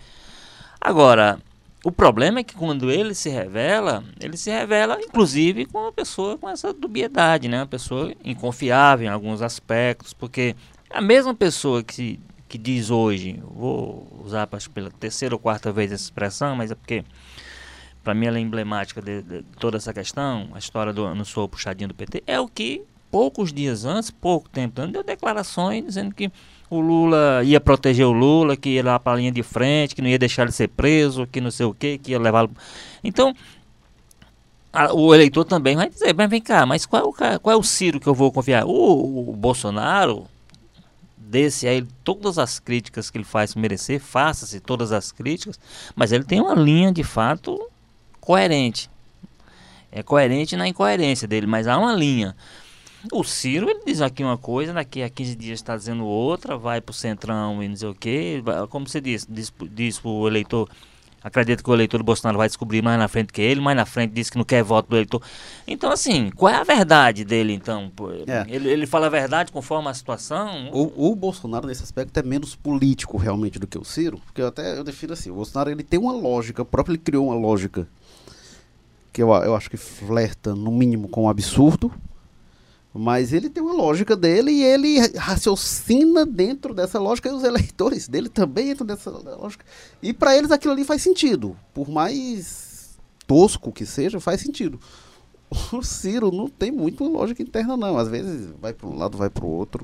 Agora, 0.80 1.42
o 1.84 1.92
problema 1.92 2.40
é 2.40 2.44
que 2.46 2.56
quando 2.56 2.90
ele 2.90 3.14
se 3.14 3.28
revela, 3.28 4.02
ele 4.22 4.38
se 4.38 4.50
revela 4.50 4.98
inclusive 4.98 5.66
com 5.66 5.80
uma 5.80 5.92
pessoa 5.92 6.38
com 6.38 6.48
essa 6.48 6.72
dubiedade, 6.72 7.50
né? 7.50 7.60
Uma 7.60 7.68
pessoa 7.68 8.14
inconfiável 8.24 9.08
em 9.08 9.12
alguns 9.12 9.42
aspectos, 9.42 10.14
porque 10.14 10.56
a 10.90 11.02
mesma 11.02 11.36
pessoa 11.36 11.84
que, 11.84 12.18
que 12.48 12.58
diz 12.58 12.90
hoje, 12.90 13.44
vou 13.44 14.08
usar 14.24 14.48
acho, 14.54 14.70
pela 14.70 14.90
terceira 14.90 15.36
ou 15.36 15.40
quarta 15.40 15.70
vez 15.70 15.92
essa 15.92 16.06
expressão, 16.06 16.56
mas 16.56 16.72
é 16.72 16.76
porque 16.76 17.04
para 18.10 18.16
mim 18.16 18.26
ela 18.26 18.40
é 18.40 18.42
emblemática 18.42 19.00
de, 19.04 19.22
de 19.22 19.44
toda 19.60 19.78
essa 19.78 19.94
questão, 19.94 20.50
a 20.56 20.58
história 20.58 20.92
do 20.92 21.14
não 21.14 21.24
sou 21.24 21.48
puxadinho 21.48 21.90
do 21.90 21.94
PT, 21.94 22.24
é 22.26 22.40
o 22.40 22.48
que 22.48 22.82
poucos 23.12 23.54
dias 23.54 23.86
antes, 23.86 24.10
pouco 24.10 24.50
tempo 24.50 24.82
antes, 24.82 24.94
deu 24.94 25.04
declarações 25.04 25.86
dizendo 25.86 26.16
que 26.16 26.32
o 26.72 26.80
Lula 26.80 27.44
ia 27.44 27.62
proteger 27.62 28.08
o 28.08 28.12
Lula, 28.12 28.58
que 28.58 28.70
ia 28.70 28.84
lá 28.84 28.98
para 29.00 29.14
a 29.14 29.16
linha 29.18 29.32
de 29.32 29.44
frente, 29.44 29.94
que 29.94 30.02
não 30.02 30.10
ia 30.10 30.18
deixar 30.18 30.42
ele 30.42 30.52
ser 30.52 30.70
preso, 30.70 31.28
que 31.28 31.40
não 31.40 31.52
sei 31.52 31.68
o 31.68 31.74
quê, 31.74 32.00
que 32.02 32.10
ia 32.10 32.20
levá-lo. 32.20 32.50
Então, 33.04 33.32
a- 34.74 34.92
o 34.92 35.14
eleitor 35.14 35.46
também 35.46 35.76
vai 35.76 35.88
dizer, 35.88 36.16
mas 36.16 36.28
vem 36.28 36.42
cá, 36.42 36.66
mas 36.66 36.88
qual 36.88 37.04
é 37.04 37.06
o, 37.06 37.40
qual 37.40 37.54
é 37.54 37.58
o 37.60 37.62
Ciro 37.64 38.00
que 38.00 38.08
eu 38.08 38.16
vou 38.16 38.32
confiar? 38.32 38.66
O, 38.66 39.30
o 39.30 39.36
Bolsonaro, 39.36 40.26
desse 41.16 41.68
aí, 41.68 41.86
todas 42.04 42.40
as 42.40 42.58
críticas 42.60 43.12
que 43.12 43.20
ele 43.20 43.26
faz 43.26 43.54
merecer, 43.54 44.00
faça-se 44.00 44.60
todas 44.60 44.92
as 44.92 45.12
críticas, 45.12 45.60
mas 45.96 46.12
ele 46.12 46.24
tem 46.24 46.42
uma 46.42 46.56
linha 46.56 46.92
de 46.92 47.04
fato 47.04 47.69
coerente. 48.30 48.92
É 49.92 50.04
coerente 50.04 50.56
na 50.56 50.68
incoerência 50.68 51.28
dele, 51.28 51.48
mas 51.48 51.66
há 51.66 51.80
uma 51.80 51.96
linha. 51.96 52.36
O 53.12 53.24
Ciro, 53.24 53.68
ele 53.68 53.82
diz 53.88 54.02
aqui 54.04 54.24
uma 54.24 54.38
coisa, 54.38 54.72
daqui 54.72 55.02
a 55.02 55.10
15 55.10 55.36
dias 55.36 55.58
está 55.58 55.76
dizendo 55.76 56.06
outra, 56.06 56.56
vai 56.56 56.80
pro 56.80 56.94
Centrão 56.94 57.64
e 57.64 57.68
não 57.68 57.76
sei 57.76 57.90
o 57.90 57.96
quê. 57.96 58.44
Como 58.70 58.88
você 58.88 59.02
disse, 59.02 59.26
diz, 59.28 59.52
diz 59.72 59.98
pro 59.98 60.28
eleitor, 60.28 60.70
acredito 61.24 61.64
que 61.64 61.70
o 61.72 61.74
eleitor 61.74 61.98
do 61.98 62.04
Bolsonaro 62.04 62.38
vai 62.38 62.48
descobrir 62.48 62.84
mais 62.84 63.00
na 63.00 63.08
frente 63.08 63.34
que 63.34 63.42
ele, 63.42 63.62
mais 63.62 63.76
na 63.76 63.88
frente 63.88 64.12
diz 64.12 64.30
que 64.30 64.38
não 64.38 64.46
quer 64.46 64.62
voto 64.62 64.90
do 64.90 64.98
eleitor. 64.98 65.24
Então, 65.66 65.92
assim, 65.92 66.30
qual 66.36 66.54
é 66.54 66.58
a 66.58 66.64
verdade 66.64 67.26
dele, 67.26 67.54
então? 67.54 67.92
É. 68.28 68.46
Ele, 68.48 68.70
ele 68.70 68.86
fala 68.86 69.08
a 69.08 69.10
verdade 69.10 69.52
conforme 69.52 69.90
a 69.90 69.94
situação? 69.96 70.70
O, 70.72 71.10
o 71.10 71.16
Bolsonaro, 71.16 71.66
nesse 71.66 71.82
aspecto, 71.82 72.16
é 72.16 72.22
menos 72.22 72.56
político 72.56 73.18
realmente 73.18 73.58
do 73.58 73.66
que 73.66 73.80
o 73.80 73.84
Ciro, 73.84 74.22
porque 74.24 74.40
eu 74.40 74.48
até 74.50 74.78
eu 74.78 74.84
defino 74.84 75.14
assim, 75.14 75.32
o 75.32 75.36
Bolsonaro 75.36 75.72
ele 75.72 75.82
tem 75.82 76.00
uma 76.00 76.14
lógica, 76.14 76.62
o 76.62 76.66
próprio 76.66 76.94
ele 76.94 77.02
criou 77.02 77.26
uma 77.26 77.36
lógica 77.36 77.88
que 79.12 79.22
eu, 79.22 79.30
eu 79.30 79.56
acho 79.56 79.70
que 79.70 79.78
flerta, 79.78 80.56
no 80.56 80.72
mínimo, 80.72 81.10
com 81.10 81.24
o 81.24 81.30
absurdo, 81.30 81.92
mas 82.94 83.34
ele 83.34 83.50
tem 83.50 83.62
uma 83.62 83.74
lógica 83.74 84.16
dele 84.16 84.52
e 84.52 84.64
ele 84.64 85.00
raciocina 85.16 86.26
dentro 86.26 86.74
dessa 86.74 87.00
lógica 87.00 87.30
e 87.30 87.32
os 87.32 87.44
eleitores 87.44 88.08
dele 88.08 88.30
também 88.30 88.72
entram 88.72 88.88
nessa 88.88 89.10
lógica. 89.10 89.66
E 90.02 90.14
para 90.14 90.36
eles 90.36 90.52
aquilo 90.52 90.74
ali 90.74 90.84
faz 90.84 91.02
sentido, 91.02 91.56
por 91.74 91.90
mais 91.90 92.98
tosco 93.28 93.72
que 93.72 93.86
seja, 93.86 94.20
faz 94.20 94.42
sentido. 94.42 94.80
O 95.74 95.82
Ciro 95.82 96.32
não 96.32 96.48
tem 96.48 96.72
muito 96.72 97.04
lógica 97.04 97.42
interna 97.42 97.76
não, 97.76 97.98
às 97.98 98.08
vezes 98.08 98.52
vai 98.62 98.72
para 98.72 98.88
um 98.88 98.96
lado, 98.96 99.18
vai 99.18 99.30
para 99.32 99.46
o 99.46 99.50
outro. 99.50 99.84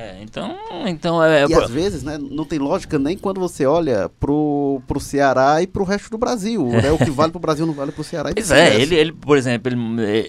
É, 0.00 0.18
então, 0.22 0.56
então 0.86 1.20
é, 1.24 1.44
E 1.48 1.54
às 1.54 1.70
vezes, 1.70 2.04
né, 2.04 2.16
não 2.18 2.44
tem 2.44 2.56
lógica 2.60 3.00
nem 3.00 3.18
quando 3.18 3.40
você 3.40 3.66
olha 3.66 4.08
pro, 4.20 4.80
pro 4.86 5.00
Ceará 5.00 5.60
e 5.60 5.66
pro 5.66 5.82
resto 5.82 6.08
do 6.08 6.16
Brasil. 6.16 6.64
Né? 6.68 6.92
O 6.92 6.98
que 6.98 7.10
vale 7.10 7.32
pro 7.32 7.40
Brasil 7.40 7.66
não 7.66 7.74
vale 7.74 7.90
pro 7.90 8.04
Ceará 8.04 8.30
e 8.30 8.34
Pois 8.34 8.50
é, 8.52 8.80
ele, 8.80 8.94
ele, 8.94 9.12
por 9.12 9.36
exemplo, 9.36 9.72
ele, 9.72 9.80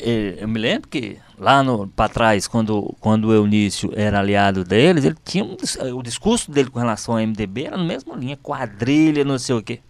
ele- 0.01 0.38
eu 0.41 0.47
me 0.47 0.58
lembro 0.58 0.88
que 0.89 1.17
lá 1.38 1.62
no 1.62 1.88
para 1.88 2.10
trás, 2.10 2.47
quando, 2.47 2.95
quando 2.99 3.25
o 3.25 3.34
Eunício 3.34 3.93
era 3.95 4.17
aliado 4.19 4.63
deles, 4.63 5.05
ele 5.05 5.15
tinha 5.23 5.43
um 5.43 5.55
o 5.95 6.01
discurso 6.01 6.49
dele 6.49 6.71
com 6.71 6.79
relação 6.79 7.13
ao 7.15 7.21
MDB 7.21 7.65
era 7.65 7.77
na 7.77 7.84
mesma 7.84 8.15
linha, 8.15 8.36
quadrilha, 8.38 9.23
não 9.23 9.38
sei 9.38 9.55
o 9.55 9.62
quê. 9.62 9.82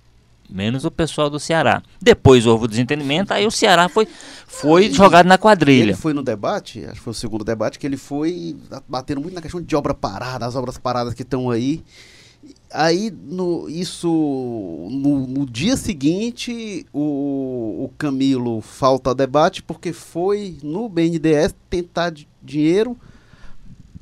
Menos 0.49 0.85
o 0.85 0.91
pessoal 0.91 1.29
do 1.29 1.39
Ceará. 1.39 1.81
Depois 2.01 2.45
houve 2.45 2.65
o 2.65 2.67
desentendimento, 2.67 3.33
aí 3.33 3.45
o 3.45 3.51
Ceará 3.51 3.87
foi, 3.87 4.07
foi 4.47 4.91
jogado 4.91 5.27
na 5.27 5.37
quadrilha. 5.37 5.83
Ele 5.83 5.93
foi 5.93 6.13
no 6.13 6.23
debate, 6.23 6.83
acho 6.85 6.95
que 6.95 7.01
foi 7.01 7.11
o 7.11 7.15
segundo 7.15 7.43
debate, 7.43 7.77
que 7.77 7.85
ele 7.85 7.97
foi 7.97 8.57
batendo 8.87 9.21
muito 9.21 9.35
na 9.35 9.41
questão 9.41 9.61
de 9.61 9.75
obra 9.75 9.93
parada, 9.93 10.45
as 10.45 10.55
obras 10.55 10.77
paradas 10.77 11.13
que 11.13 11.21
estão 11.21 11.49
aí. 11.49 11.83
Aí, 12.71 13.11
no, 13.11 13.67
isso, 13.67 14.07
no, 14.07 15.27
no, 15.27 15.45
dia 15.45 15.75
seguinte, 15.75 16.85
o, 16.93 17.85
o 17.85 17.91
Camilo 17.97 18.61
falta 18.61 19.13
debate 19.13 19.61
porque 19.63 19.91
foi 19.91 20.57
no 20.63 20.87
BNDES 20.87 21.53
tentar 21.69 22.13
dinheiro 22.41 22.97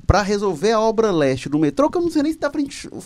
para 0.08 0.22
resolver 0.22 0.72
a 0.72 0.80
obra 0.80 1.12
leste 1.12 1.50
do 1.50 1.60
metrô, 1.60 1.90
que 1.90 1.98
eu 1.98 2.02
não 2.02 2.10
sei 2.10 2.24
nem 2.24 2.32
se 2.32 2.40
dá 2.40 2.50
para 2.50 2.62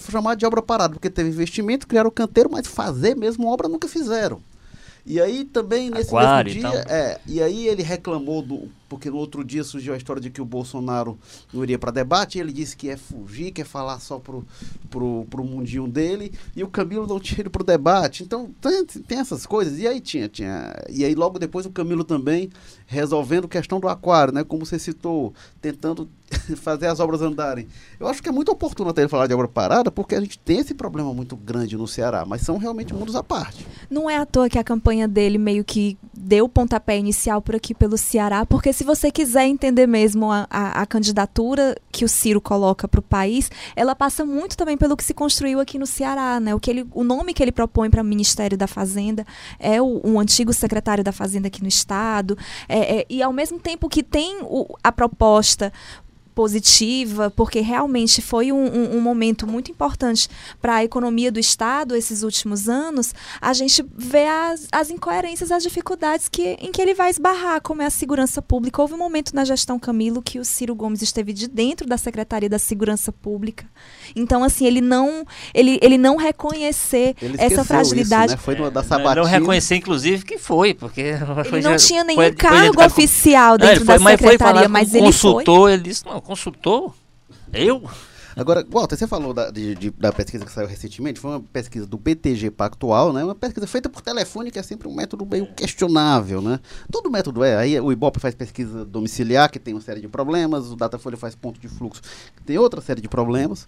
chamar 0.10 0.36
de 0.36 0.46
obra 0.46 0.62
parada, 0.62 0.94
porque 0.94 1.10
teve 1.10 1.30
investimento, 1.30 1.88
criaram 1.88 2.10
o 2.10 2.14
canteiro, 2.14 2.50
mas 2.52 2.68
fazer 2.68 3.16
mesmo 3.16 3.48
obra 3.48 3.68
nunca 3.68 3.88
fizeram. 3.88 4.40
E 5.04 5.20
aí 5.20 5.44
também 5.44 5.90
nesse 5.90 6.10
Aquário, 6.10 6.54
mesmo 6.54 6.70
dia, 6.70 6.86
é, 6.88 7.20
e 7.26 7.42
aí 7.42 7.68
ele 7.68 7.82
reclamou 7.82 8.44
do, 8.44 8.70
porque 8.92 9.10
no 9.10 9.16
outro 9.16 9.42
dia 9.42 9.64
surgiu 9.64 9.94
a 9.94 9.98
história 9.98 10.22
de 10.22 10.30
que 10.30 10.42
o 10.42 10.46
Bolsonaro 10.46 11.18
não 11.54 11.64
iria 11.64 11.80
para 11.80 11.92
debate, 11.92 12.38
ele 12.38 12.52
disse 12.52 12.76
que 12.76 12.88
ia 12.88 12.98
fugir, 12.98 13.54
que 13.54 13.62
ia 13.62 13.66
falar 13.66 14.02
só 14.02 14.20
pro, 14.20 14.46
pro, 14.90 15.26
pro 15.30 15.46
mundinho 15.46 15.88
dele, 15.88 16.34
e 16.54 16.62
o 16.62 16.68
Camilo 16.68 17.08
não 17.08 17.18
tinha 17.18 17.40
ido 17.40 17.50
pro 17.50 17.64
debate. 17.64 18.22
Então 18.22 18.52
tem, 18.60 18.86
tem 18.86 19.20
essas 19.20 19.46
coisas. 19.46 19.80
E 19.80 19.88
aí 19.88 20.02
tinha, 20.02 20.28
tinha. 20.28 20.76
E 20.90 21.06
aí 21.06 21.16
logo 21.16 21.40
depois 21.40 21.66
o 21.66 21.70
Camilo 21.70 22.04
também 22.04 22.50
resolvendo 22.86 23.46
a 23.46 23.48
questão 23.48 23.80
do 23.80 23.88
aquário, 23.88 24.34
né? 24.34 24.44
Como 24.44 24.66
você 24.66 24.78
citou, 24.78 25.34
tentando 25.62 26.10
fazer 26.58 26.88
as 26.88 27.00
obras 27.00 27.22
andarem. 27.22 27.68
Eu 27.98 28.08
acho 28.08 28.22
que 28.22 28.28
é 28.28 28.32
muito 28.32 28.52
oportuno 28.52 28.90
até 28.90 29.02
ele 29.02 29.10
falar 29.10 29.28
de 29.28 29.34
obra 29.34 29.48
parada, 29.48 29.90
porque 29.90 30.16
a 30.16 30.20
gente 30.20 30.38
tem 30.40 30.60
esse 30.60 30.74
problema 30.74 31.14
muito 31.14 31.36
grande 31.36 31.78
no 31.78 31.88
Ceará, 31.88 32.26
mas 32.26 32.42
são 32.42 32.58
realmente 32.58 32.94
mundos 32.94 33.16
à 33.16 33.24
parte. 33.24 33.66
Não 33.90 34.10
é 34.10 34.18
à 34.18 34.26
toa 34.26 34.50
que 34.50 34.60
a 34.60 34.64
campanha 34.64 35.08
dele 35.08 35.38
meio 35.38 35.64
que 35.64 35.98
deu 36.14 36.46
o 36.46 36.50
pontapé 36.50 36.98
inicial 36.98 37.42
por 37.42 37.56
aqui 37.56 37.74
pelo 37.74 37.98
Ceará, 37.98 38.46
porque 38.46 38.74
se 38.74 38.81
você 38.84 39.12
quiser 39.12 39.46
entender 39.46 39.88
mesmo 39.88 40.32
a, 40.32 40.48
a, 40.50 40.82
a 40.82 40.86
candidatura 40.86 41.76
que 41.92 42.06
o 42.06 42.10
Ciro 42.10 42.40
coloca 42.40 42.88
para 42.88 43.00
o 43.00 43.04
país, 43.04 43.50
ela 43.76 43.96
passa 43.96 44.26
muito 44.26 44.56
também 44.58 44.78
pelo 44.78 44.96
que 44.96 45.04
se 45.04 45.14
construiu 45.14 45.60
aqui 45.60 45.78
no 45.78 45.86
Ceará, 45.86 46.40
né? 46.40 46.54
O, 46.56 46.60
que 46.60 46.70
ele, 46.70 46.88
o 46.94 47.04
nome 47.04 47.34
que 47.34 47.44
ele 47.44 47.52
propõe 47.52 47.90
para 47.90 48.02
o 48.02 48.06
Ministério 48.06 48.58
da 48.58 48.68
Fazenda 48.68 49.26
é 49.60 49.82
o, 49.82 50.02
um 50.04 50.20
antigo 50.20 50.54
secretário 50.54 51.04
da 51.04 51.12
Fazenda 51.12 51.48
aqui 51.48 51.62
no 51.62 51.68
Estado, 51.68 52.38
é, 52.68 53.00
é, 53.00 53.06
e 53.10 53.22
ao 53.22 53.34
mesmo 53.34 53.60
tempo 53.60 53.90
que 53.90 54.04
tem 54.04 54.40
o, 54.44 54.76
a 54.84 54.92
proposta 54.92 55.72
positiva, 56.34 57.32
porque 57.32 57.60
realmente 57.60 58.22
foi 58.22 58.52
um, 58.52 58.66
um, 58.66 58.98
um 58.98 59.02
momento 59.02 59.46
muito 59.46 59.72
importante 59.72 60.30
para 60.62 60.76
a 60.76 60.84
economia 60.84 61.32
do 61.32 61.40
Estado 61.40 61.96
esses 61.96 62.24
últimos 62.24 62.70
anos, 62.70 63.14
a 63.40 63.54
gente 63.54 63.86
vê 63.96 64.26
as, 64.26 64.68
as 64.72 64.90
incoerências, 64.90 65.52
as 65.52 65.64
dificuldades 65.64 66.28
que, 66.28 66.58
em 66.60 66.72
que 66.72 66.82
ele 66.82 66.94
vai 66.94 67.10
esbarrar, 67.10 67.62
como 67.62 67.82
é 67.82 67.86
a 67.86 67.90
segurança 67.90 68.42
pública. 68.42 68.82
Houve 68.82 68.94
um 68.94 68.98
momento 68.98 69.34
na 69.34 69.44
gestão 69.46 69.78
Camilo 69.78 70.22
que 70.22 70.40
o 70.40 70.46
Ciro 70.46 70.76
Gomes 70.76 71.02
esteve 71.02 71.34
de 71.34 71.48
dentro 71.48 71.88
da 71.88 71.98
Secretaria 71.98 72.50
da 72.50 72.60
Segurança 72.60 73.12
Pública. 73.12 73.66
Então, 74.16 74.44
assim, 74.44 74.66
ele 74.66 74.82
não, 74.82 75.26
ele, 75.54 75.80
ele 75.82 75.98
não 75.98 76.16
reconhecer 76.16 77.16
ele 77.22 77.36
essa 77.38 77.64
fragilidade. 77.64 78.34
Isso, 78.34 78.38
né? 78.38 78.42
Foi 78.44 78.56
no, 78.56 78.72
da 78.72 78.84
sabatina. 78.84 79.16
Não 79.16 79.30
reconhecer, 79.30 79.76
inclusive, 79.76 80.24
que 80.24 80.38
foi, 80.38 80.74
porque... 80.74 81.02
Ele 81.52 81.62
não 81.62 81.78
tinha 81.78 82.04
nenhum 82.04 82.22
foi, 82.22 82.32
cargo 82.34 82.74
foi 82.76 82.86
oficial 82.86 83.58
dentro 83.58 83.86
não, 83.86 84.00
foi, 84.00 84.00
da 84.00 84.18
Secretaria, 84.18 84.70
mas, 84.70 84.88
mas 84.88 84.96
ele 84.96 85.06
consultor, 85.06 85.72
ele 85.72 85.84
disse, 85.84 86.06
não, 86.06 86.21
consultor? 86.22 86.94
Eu? 87.54 87.90
Agora, 88.36 88.66
Walter, 88.70 88.98
você 88.98 89.08
falou 89.08 89.34
da, 89.34 89.50
de, 89.50 89.76
de, 89.76 89.90
da 89.92 90.12
pesquisa 90.12 90.46
que 90.46 90.52
saiu 90.52 90.68
recentemente, 90.68 91.20
foi 91.20 91.32
uma 91.32 91.40
pesquisa 91.42 91.86
do 91.86 91.98
BTG 91.98 92.52
Pactual, 92.52 93.12
né? 93.12 93.24
Uma 93.24 93.36
pesquisa 93.36 93.68
feita 93.68 93.90
por 93.90 94.02
telefone, 94.02 94.52
que 94.52 94.60
é 94.60 94.64
sempre 94.64 94.88
um 94.88 94.96
método 94.96 95.26
meio 95.26 95.48
questionável, 95.54 96.42
né? 96.42 96.60
Todo 96.92 97.10
método 97.10 97.44
é. 97.44 97.58
Aí 97.58 97.80
o 97.80 97.92
Ibope 97.92 98.20
faz 98.20 98.34
pesquisa 98.36 98.86
domiciliar, 98.86 99.52
que 99.52 99.60
tem 99.60 99.74
uma 99.74 99.82
série 99.82 100.02
de 100.02 100.08
problemas, 100.08 100.72
o 100.72 100.76
Datafolha 100.76 101.18
faz 101.18 101.36
ponto 101.36 101.60
de 101.60 101.68
fluxo, 101.68 102.02
que 102.36 102.44
tem 102.44 102.58
outra 102.58 102.82
série 102.82 103.02
de 103.02 103.08
problemas. 103.08 103.68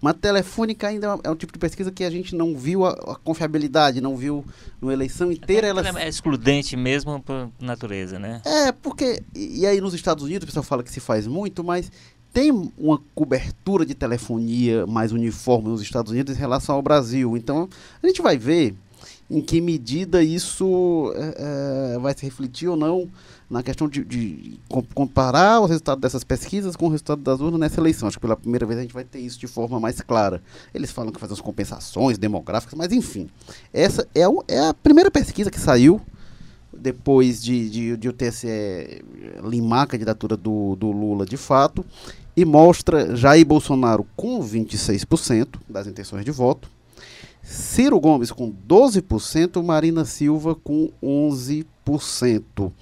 Mas 0.00 0.14
telefônica 0.20 0.86
ainda 0.86 1.18
é 1.24 1.30
um, 1.30 1.32
é 1.32 1.36
tipo 1.36 1.52
de 1.52 1.58
pesquisa 1.58 1.90
que 1.90 2.04
a 2.04 2.10
gente 2.10 2.34
não 2.34 2.56
viu 2.56 2.84
a, 2.84 2.90
a 2.90 3.16
confiabilidade, 3.16 4.00
não 4.00 4.16
viu 4.16 4.44
na 4.80 4.92
eleição 4.92 5.30
inteira. 5.32 5.66
Ela 5.66 5.82
é 6.00 6.08
excludente 6.08 6.76
mesmo 6.76 7.20
por 7.22 7.50
natureza, 7.60 8.18
né? 8.18 8.40
É, 8.44 8.72
porque. 8.72 9.22
E 9.34 9.66
aí 9.66 9.80
nos 9.80 9.94
Estados 9.94 10.24
Unidos 10.24 10.44
o 10.44 10.46
pessoal 10.46 10.62
fala 10.62 10.82
que 10.82 10.90
se 10.90 11.00
faz 11.00 11.26
muito, 11.26 11.64
mas 11.64 11.90
tem 12.32 12.50
uma 12.76 13.00
cobertura 13.14 13.84
de 13.84 13.94
telefonia 13.94 14.86
mais 14.86 15.12
uniforme 15.12 15.68
nos 15.68 15.82
Estados 15.82 16.12
Unidos 16.12 16.36
em 16.36 16.38
relação 16.38 16.76
ao 16.76 16.82
Brasil. 16.82 17.36
Então, 17.36 17.68
a 18.02 18.06
gente 18.06 18.22
vai 18.22 18.36
ver 18.36 18.74
em 19.30 19.40
que 19.40 19.60
medida 19.60 20.22
isso 20.22 21.12
é, 21.16 21.94
é 21.94 21.98
vai 21.98 22.14
se 22.16 22.24
refletir 22.24 22.68
ou 22.68 22.76
não 22.76 23.08
na 23.50 23.62
questão 23.62 23.88
de, 23.88 24.04
de, 24.04 24.60
comparar 24.94 25.60
o 25.60 25.66
resultado 25.66 26.00
dessas 26.00 26.22
pesquisas 26.22 26.76
com 26.76 26.86
o 26.86 26.90
resultado 26.90 27.22
das 27.22 27.40
urnas 27.40 27.58
nessa 27.58 27.80
eleição. 27.80 28.06
Acho 28.06 28.18
que 28.18 28.22
pela 28.22 28.36
primeira 28.36 28.66
vez 28.66 28.78
a 28.78 28.82
gente 28.82 28.92
vai 28.92 29.04
ter 29.04 29.20
isso 29.20 29.38
de 29.38 29.46
forma 29.46 29.80
mais 29.80 30.00
clara. 30.00 30.42
Eles 30.74 30.90
falam 30.90 31.10
que 31.10 31.18
fazem 31.18 31.34
as 31.34 31.40
compensações 31.40 32.18
demográficas, 32.18 32.74
mas 32.74 32.92
enfim. 32.92 33.28
Essa 33.72 34.06
é, 34.14 34.22
é 34.48 34.68
a 34.68 34.74
primeira 34.74 35.10
pesquisa 35.10 35.50
que 35.50 35.60
saiu 35.60 36.00
depois 36.72 37.42
de, 37.42 37.70
de, 37.70 37.96
de 37.96 38.08
o 38.08 38.12
TSE 38.12 39.02
limar 39.42 39.84
a 39.84 39.86
candidatura 39.86 40.36
do, 40.36 40.76
do 40.76 40.90
Lula 40.90 41.24
de 41.24 41.36
fato, 41.36 41.84
e 42.36 42.44
mostra 42.44 43.16
Jair 43.16 43.44
Bolsonaro 43.44 44.06
com 44.16 44.40
26% 44.40 45.56
das 45.68 45.86
intenções 45.86 46.24
de 46.24 46.30
voto, 46.30 46.68
Ciro 47.42 47.98
Gomes 47.98 48.30
com 48.30 48.52
12%, 48.52 49.62
Marina 49.62 50.04
Silva 50.04 50.54
com 50.54 50.92
11%. 51.02 52.72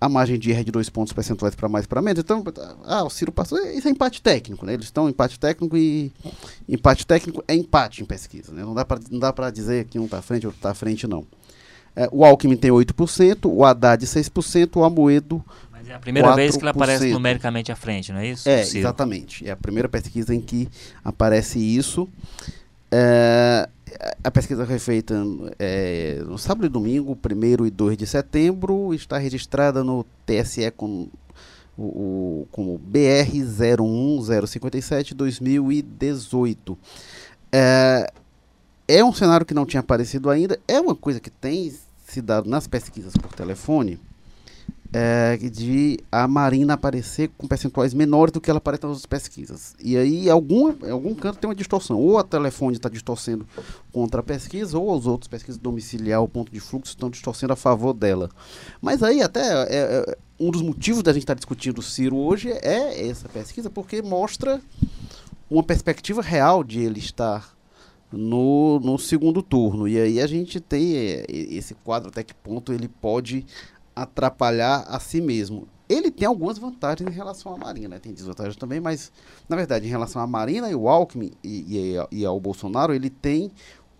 A 0.00 0.08
margem 0.08 0.38
de 0.38 0.50
erro 0.50 0.60
é 0.60 0.64
de 0.64 0.70
dois 0.70 0.90
pontos 0.90 1.14
percentuais 1.14 1.54
para 1.54 1.68
mais 1.68 1.86
para 1.86 2.02
menos. 2.02 2.20
Então, 2.20 2.44
ah, 2.84 3.02
o 3.04 3.08
Ciro 3.08 3.32
passou. 3.32 3.58
Isso 3.66 3.88
é 3.88 3.90
empate 3.90 4.20
técnico, 4.20 4.66
né? 4.66 4.74
Eles 4.74 4.84
estão 4.84 5.08
em 5.08 5.10
empate 5.10 5.40
técnico 5.40 5.74
e 5.76 6.12
empate 6.68 7.06
técnico 7.06 7.42
é 7.48 7.54
empate 7.54 8.02
em 8.02 8.04
pesquisa. 8.04 8.52
Né? 8.52 8.62
Não 8.62 9.18
dá 9.18 9.32
para 9.32 9.50
dizer 9.50 9.86
que 9.86 9.98
um 9.98 10.04
está 10.04 10.18
à 10.18 10.22
frente, 10.22 10.46
outro 10.46 10.58
está 10.58 10.72
à 10.72 10.74
frente, 10.74 11.06
não. 11.06 11.26
É, 11.96 12.08
o 12.10 12.24
Alckmin 12.24 12.56
tem 12.56 12.70
8%, 12.70 13.46
o 13.46 13.64
Haddad 13.64 14.04
6%, 14.04 14.76
o 14.76 14.84
Amoedo. 14.84 15.44
Mas 15.70 15.88
é 15.88 15.94
a 15.94 15.98
primeira 15.98 16.28
4%. 16.28 16.36
vez 16.36 16.56
que 16.56 16.62
ele 16.62 16.70
aparece 16.70 17.10
numericamente 17.10 17.70
à 17.70 17.76
frente, 17.76 18.12
não 18.12 18.18
é 18.18 18.28
isso? 18.28 18.48
É, 18.48 18.62
exatamente. 18.62 19.46
É 19.46 19.52
a 19.52 19.56
primeira 19.56 19.88
pesquisa 19.88 20.34
em 20.34 20.40
que 20.40 20.68
aparece 21.04 21.58
isso. 21.58 22.08
É, 22.90 23.68
a 24.22 24.30
pesquisa 24.30 24.66
foi 24.66 24.78
feita 24.78 25.14
é, 25.58 26.22
no 26.26 26.38
sábado 26.38 26.66
e 26.66 26.68
domingo, 26.68 27.16
1 27.16 27.66
e 27.66 27.70
2 27.70 27.96
de 27.96 28.06
setembro, 28.06 28.92
está 28.92 29.18
registrada 29.18 29.84
no 29.84 30.04
TSE 30.26 30.70
com 30.72 31.08
o, 31.78 32.46
como 32.50 32.78
BR 32.78 33.30
01057 33.32 35.14
2018. 35.14 36.78
É, 37.52 38.12
é 38.86 39.04
um 39.04 39.12
cenário 39.12 39.46
que 39.46 39.54
não 39.54 39.66
tinha 39.66 39.80
aparecido 39.80 40.30
ainda, 40.30 40.58
é 40.66 40.80
uma 40.80 40.94
coisa 40.94 41.20
que 41.20 41.30
tem 41.30 41.72
se 42.14 42.22
dado 42.22 42.48
nas 42.48 42.66
pesquisas 42.66 43.12
por 43.14 43.32
telefone, 43.32 44.00
é, 44.92 45.36
de 45.36 45.98
a 46.10 46.28
Marina 46.28 46.74
aparecer 46.74 47.28
com 47.36 47.48
percentuais 47.48 47.92
menores 47.92 48.32
do 48.32 48.40
que 48.40 48.48
ela 48.48 48.58
aparece 48.58 48.86
nas 48.86 49.04
pesquisas. 49.04 49.74
E 49.82 49.96
aí, 49.96 50.30
algum, 50.30 50.72
algum 50.88 51.14
canto 51.16 51.40
tem 51.40 51.48
uma 51.48 51.54
distorção. 51.54 51.98
Ou 51.98 52.16
a 52.16 52.22
telefone 52.22 52.76
está 52.76 52.88
distorcendo 52.88 53.44
contra 53.92 54.20
a 54.20 54.22
pesquisa, 54.22 54.78
ou 54.78 54.96
os 54.96 55.06
outros 55.06 55.26
pesquisas 55.26 55.60
domiciliar, 55.60 56.22
o 56.22 56.28
ponto 56.28 56.52
de 56.52 56.60
fluxo, 56.60 56.92
estão 56.92 57.10
distorcendo 57.10 57.52
a 57.52 57.56
favor 57.56 57.92
dela. 57.92 58.30
Mas 58.80 59.02
aí, 59.02 59.20
até, 59.20 59.40
é, 59.40 59.66
é, 59.68 60.16
um 60.38 60.52
dos 60.52 60.62
motivos 60.62 61.02
da 61.02 61.12
gente 61.12 61.24
estar 61.24 61.34
tá 61.34 61.38
discutindo 61.38 61.78
o 61.78 61.82
Ciro 61.82 62.16
hoje 62.16 62.50
é 62.50 63.08
essa 63.08 63.28
pesquisa, 63.28 63.68
porque 63.68 64.00
mostra 64.00 64.60
uma 65.50 65.62
perspectiva 65.64 66.22
real 66.22 66.62
de 66.62 66.80
ele 66.80 67.00
estar 67.00 67.53
no, 68.12 68.80
no 68.80 68.98
segundo 68.98 69.42
turno. 69.42 69.88
E 69.88 69.98
aí 69.98 70.20
a 70.20 70.26
gente 70.26 70.60
tem 70.60 70.96
é, 70.96 71.24
esse 71.28 71.74
quadro 71.74 72.08
até 72.08 72.22
que 72.22 72.34
ponto 72.34 72.72
ele 72.72 72.88
pode 72.88 73.46
atrapalhar 73.94 74.84
a 74.88 74.98
si 74.98 75.20
mesmo. 75.20 75.68
Ele 75.88 76.10
tem 76.10 76.26
algumas 76.26 76.56
vantagens 76.56 77.08
em 77.08 77.12
relação 77.12 77.54
à 77.54 77.58
Marina, 77.58 77.88
né? 77.88 77.98
tem 77.98 78.12
desvantagens 78.12 78.56
também, 78.56 78.80
mas 78.80 79.12
na 79.48 79.54
verdade 79.54 79.86
em 79.86 79.90
relação 79.90 80.22
à 80.22 80.26
Marina 80.26 80.70
e 80.70 80.74
o 80.74 80.88
Alckmin 80.88 81.32
e, 81.42 81.94
e, 82.10 82.20
e 82.20 82.24
ao 82.24 82.40
Bolsonaro, 82.40 82.94
ele 82.94 83.10
tem 83.10 83.52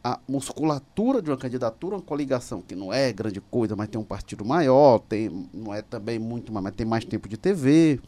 a 0.03 0.19
musculatura 0.29 1.23
de 1.23 1.31
uma 1.31 1.37
candidatura, 1.37 1.97
uma 1.97 2.03
coligação 2.03 2.61
que 2.61 2.75
não 2.75 2.93
é 2.93 3.11
grande 3.11 3.41
coisa, 3.41 3.75
mas 3.75 3.89
tem 3.89 3.99
um 3.99 4.05
partido 4.05 4.45
maior, 4.45 4.99
tem, 4.99 5.49
não 5.53 5.73
é 5.73 5.81
também 5.81 6.19
muito, 6.19 6.53
mas 6.53 6.75
tem 6.75 6.87
mais 6.87 7.07
tempo 7.07 7.27
de 7.27 7.39
TV. 7.39 7.99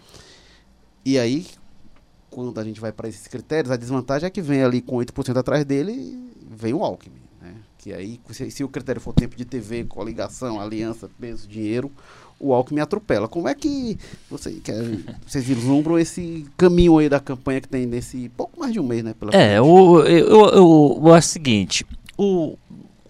E 1.02 1.18
aí, 1.18 1.46
quando 2.36 2.60
a 2.60 2.64
gente 2.64 2.78
vai 2.78 2.92
para 2.92 3.08
esses 3.08 3.26
critérios, 3.26 3.72
a 3.72 3.78
desvantagem 3.78 4.26
é 4.26 4.30
que 4.30 4.42
vem 4.42 4.62
ali 4.62 4.82
com 4.82 4.96
8% 4.96 5.38
atrás 5.38 5.64
dele, 5.64 6.18
vem 6.50 6.74
o 6.74 6.84
Alckmin. 6.84 7.16
Né? 7.40 7.54
Que 7.78 7.94
aí, 7.94 8.20
se, 8.30 8.50
se, 8.50 8.62
o 8.62 8.68
critério 8.68 9.00
for 9.00 9.14
tempo 9.14 9.34
de 9.34 9.46
TV, 9.46 9.84
coligação, 9.84 10.60
aliança, 10.60 11.08
peso, 11.18 11.48
dinheiro, 11.48 11.90
o 12.38 12.52
Alckmin 12.52 12.80
atropela. 12.80 13.26
Como 13.26 13.48
é 13.48 13.54
que, 13.54 13.96
você, 14.28 14.52
que 14.52 14.70
vocês 15.26 15.46
vislumbram 15.46 15.98
esse 15.98 16.44
caminho 16.58 16.98
aí 16.98 17.08
da 17.08 17.20
campanha 17.20 17.58
que 17.58 17.68
tem 17.68 17.86
nesse 17.86 18.28
pouco 18.36 18.60
mais 18.60 18.70
de 18.70 18.80
um 18.80 18.86
mês, 18.86 19.02
né? 19.02 19.14
é, 19.32 19.58
o, 19.58 20.00
eu, 20.02 20.28
eu, 20.28 21.00
eu, 21.06 21.14
acho 21.14 21.28
o 21.28 21.32
seguinte, 21.32 21.86
o, 22.18 22.58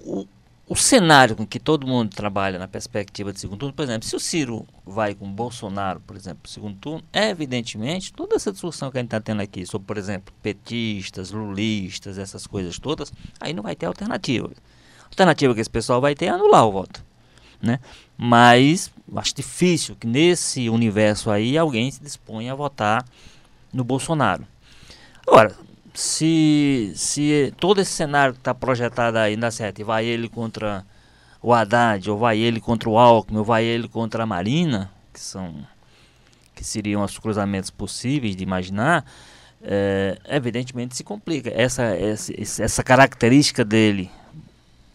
o 0.04 0.24
o 0.68 0.74
cenário 0.74 1.36
com 1.36 1.46
que 1.46 1.60
todo 1.60 1.86
mundo 1.86 2.14
trabalha 2.14 2.58
na 2.58 2.66
perspectiva 2.66 3.32
de 3.32 3.38
segundo 3.38 3.60
turno, 3.60 3.72
por 3.72 3.84
exemplo, 3.84 4.08
se 4.08 4.16
o 4.16 4.20
Ciro 4.20 4.66
vai 4.84 5.14
com 5.14 5.24
o 5.24 5.30
Bolsonaro, 5.30 6.00
por 6.00 6.16
exemplo, 6.16 6.50
segundo 6.50 6.76
turno, 6.76 7.04
evidentemente, 7.12 8.12
toda 8.12 8.34
essa 8.34 8.50
discussão 8.50 8.90
que 8.90 8.98
a 8.98 9.00
gente 9.00 9.08
está 9.08 9.20
tendo 9.20 9.40
aqui 9.40 9.64
sobre, 9.64 9.86
por 9.86 9.96
exemplo, 9.96 10.34
petistas, 10.42 11.30
lulistas, 11.30 12.18
essas 12.18 12.48
coisas 12.48 12.80
todas, 12.80 13.12
aí 13.38 13.52
não 13.52 13.62
vai 13.62 13.76
ter 13.76 13.86
alternativa. 13.86 14.50
A 15.02 15.06
alternativa 15.06 15.54
que 15.54 15.60
esse 15.60 15.70
pessoal 15.70 16.00
vai 16.00 16.16
ter 16.16 16.26
é 16.26 16.30
anular 16.30 16.66
o 16.66 16.72
voto. 16.72 17.04
Né? 17.62 17.78
Mas 18.18 18.90
acho 19.14 19.34
difícil 19.34 19.94
que 19.94 20.06
nesse 20.06 20.68
universo 20.68 21.30
aí 21.30 21.56
alguém 21.56 21.90
se 21.90 22.02
disponha 22.02 22.52
a 22.52 22.56
votar 22.56 23.04
no 23.72 23.84
Bolsonaro. 23.84 24.44
Agora, 25.24 25.56
se, 26.00 26.92
se 26.94 27.52
todo 27.58 27.80
esse 27.80 27.92
cenário 27.92 28.34
que 28.34 28.40
está 28.40 28.54
projetado 28.54 29.18
aí 29.18 29.36
dá 29.36 29.50
certo, 29.50 29.80
e 29.80 29.84
vai 29.84 30.04
ele 30.04 30.28
contra 30.28 30.84
o 31.42 31.52
Haddad, 31.52 32.10
ou 32.10 32.18
vai 32.18 32.38
ele 32.38 32.60
contra 32.60 32.88
o 32.88 32.98
Alckmin, 32.98 33.38
ou 33.38 33.44
vai 33.44 33.64
ele 33.64 33.88
contra 33.88 34.22
a 34.22 34.26
Marina, 34.26 34.90
que 35.12 35.20
são 35.20 35.54
que 36.54 36.64
seriam 36.64 37.04
os 37.04 37.18
cruzamentos 37.18 37.70
possíveis 37.70 38.34
de 38.34 38.42
imaginar, 38.42 39.04
é, 39.62 40.18
evidentemente 40.26 40.96
se 40.96 41.04
complica. 41.04 41.50
Essa, 41.54 41.82
essa, 41.82 42.32
essa 42.62 42.82
característica 42.82 43.62
dele, 43.62 44.10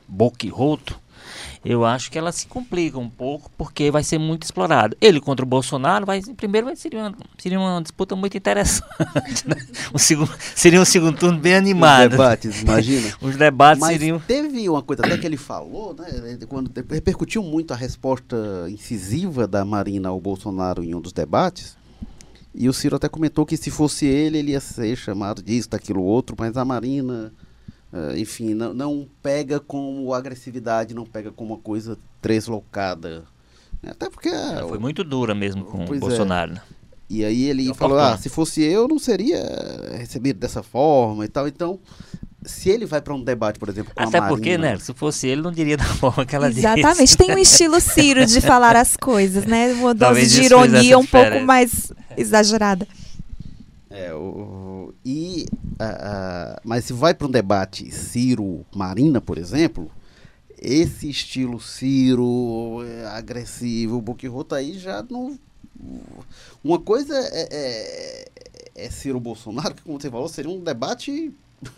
boquiroto, 0.07 0.99
eu 1.63 1.85
acho 1.85 2.09
que 2.09 2.17
ela 2.17 2.31
se 2.31 2.47
complica 2.47 2.97
um 2.97 3.09
pouco 3.09 3.51
porque 3.55 3.91
vai 3.91 4.03
ser 4.03 4.17
muito 4.17 4.43
explorado. 4.43 4.97
Ele 4.99 5.21
contra 5.21 5.45
o 5.45 5.47
Bolsonaro, 5.47 6.07
vai, 6.07 6.19
primeiro 6.35 6.65
vai 6.65 6.75
seria 6.75 6.99
uma, 6.99 7.15
seria 7.37 7.59
uma 7.59 7.81
disputa 7.81 8.15
muito 8.15 8.35
interessante. 8.35 8.91
Né? 9.45 9.55
Um 9.93 9.97
segundo, 9.97 10.31
seria 10.55 10.79
um 10.79 10.85
segundo 10.85 11.17
turno 11.17 11.39
bem 11.39 11.55
animado. 11.55 12.11
Os 12.11 12.17
debates, 12.17 12.61
imagina. 12.61 13.13
Os 13.21 13.35
debates 13.35 13.81
Mas 13.81 13.93
seriam. 13.93 14.19
Teve 14.19 14.69
uma 14.69 14.81
coisa 14.81 15.03
até 15.05 15.17
que 15.17 15.25
ele 15.25 15.37
falou, 15.37 15.95
né? 15.95 16.37
Quando 16.47 16.71
repercutiu 16.89 17.41
muito 17.41 17.73
a 17.73 17.75
resposta 17.75 18.67
incisiva 18.69 19.47
da 19.47 19.65
Marina 19.65 20.09
ao 20.09 20.19
Bolsonaro 20.19 20.83
em 20.83 20.93
um 20.93 21.01
dos 21.01 21.13
debates. 21.13 21.75
E 22.53 22.67
o 22.67 22.73
Ciro 22.73 22.97
até 22.97 23.07
comentou 23.07 23.45
que 23.45 23.57
se 23.57 23.71
fosse 23.71 24.05
ele, 24.05 24.37
ele 24.37 24.51
ia 24.51 24.59
ser 24.59 24.95
chamado 24.95 25.41
disso, 25.41 25.69
daquilo 25.69 26.03
outro, 26.03 26.35
mas 26.37 26.57
a 26.57 26.65
Marina 26.65 27.33
Uh, 27.91 28.17
enfim, 28.17 28.53
não, 28.53 28.73
não 28.73 29.07
pega 29.21 29.59
como 29.59 30.13
agressividade, 30.13 30.93
não 30.93 31.05
pega 31.05 31.31
como 31.31 31.53
uma 31.53 31.59
coisa 31.59 31.97
deslocada. 32.21 33.25
Até 33.85 34.09
porque. 34.09 34.29
Ela 34.29 34.67
foi 34.67 34.79
muito 34.79 35.03
dura 35.03 35.35
mesmo 35.35 35.65
com 35.65 35.85
o 35.85 35.95
é. 35.95 35.99
Bolsonaro. 35.99 36.53
É. 36.53 36.61
E 37.09 37.25
aí 37.25 37.43
ele 37.49 37.67
eu 37.67 37.75
falou: 37.75 37.99
ah, 37.99 38.17
se 38.17 38.29
fosse 38.29 38.61
eu, 38.61 38.87
não 38.87 38.97
seria 38.97 39.43
recebido 39.97 40.39
dessa 40.39 40.63
forma 40.63 41.25
e 41.25 41.27
tal. 41.27 41.45
Então, 41.47 41.77
se 42.43 42.69
ele 42.69 42.85
vai 42.85 43.01
para 43.01 43.13
um 43.13 43.21
debate, 43.21 43.59
por 43.59 43.67
exemplo, 43.67 43.93
com 43.93 44.01
Até 44.01 44.17
a 44.17 44.27
porque, 44.27 44.57
né, 44.57 44.77
se 44.79 44.93
fosse 44.93 45.27
ele, 45.27 45.41
não 45.41 45.51
diria 45.51 45.75
da 45.75 45.83
forma 45.99 46.25
que 46.25 46.33
ela 46.35 46.47
Exatamente. 46.49 47.01
disse. 47.01 47.17
Tem 47.17 47.35
um 47.35 47.37
estilo 47.37 47.79
Ciro 47.81 48.25
de 48.25 48.39
falar 48.39 48.77
as 48.77 48.95
coisas, 48.95 49.45
né? 49.45 49.73
Uma 49.73 49.93
dose 49.93 50.27
de 50.27 50.43
ironia 50.43 50.97
um 50.97 51.05
pouco 51.05 51.41
mais 51.41 51.91
exagerada. 52.15 52.87
É, 53.91 54.13
o, 54.13 54.93
e, 55.03 55.45
uh, 55.53 55.83
uh, 55.83 56.61
mas 56.63 56.85
se 56.85 56.93
vai 56.93 57.13
para 57.13 57.27
um 57.27 57.31
debate 57.31 57.91
Ciro-Marina, 57.91 59.19
por 59.19 59.37
exemplo, 59.37 59.91
esse 60.61 61.09
estilo 61.09 61.59
Ciro 61.59 62.83
é, 62.85 63.07
agressivo, 63.07 63.99
Boquirrota 63.99 64.55
aí 64.55 64.77
já 64.77 65.03
não. 65.09 65.37
Uma 66.63 66.79
coisa 66.79 67.15
é, 67.15 67.47
é, 67.51 68.85
é 68.85 68.89
Ciro 68.89 69.19
Bolsonaro, 69.19 69.73
que 69.73 69.81
como 69.81 69.99
você 69.99 70.09
falou, 70.09 70.27
seria 70.27 70.51
um 70.51 70.63
debate 70.63 71.33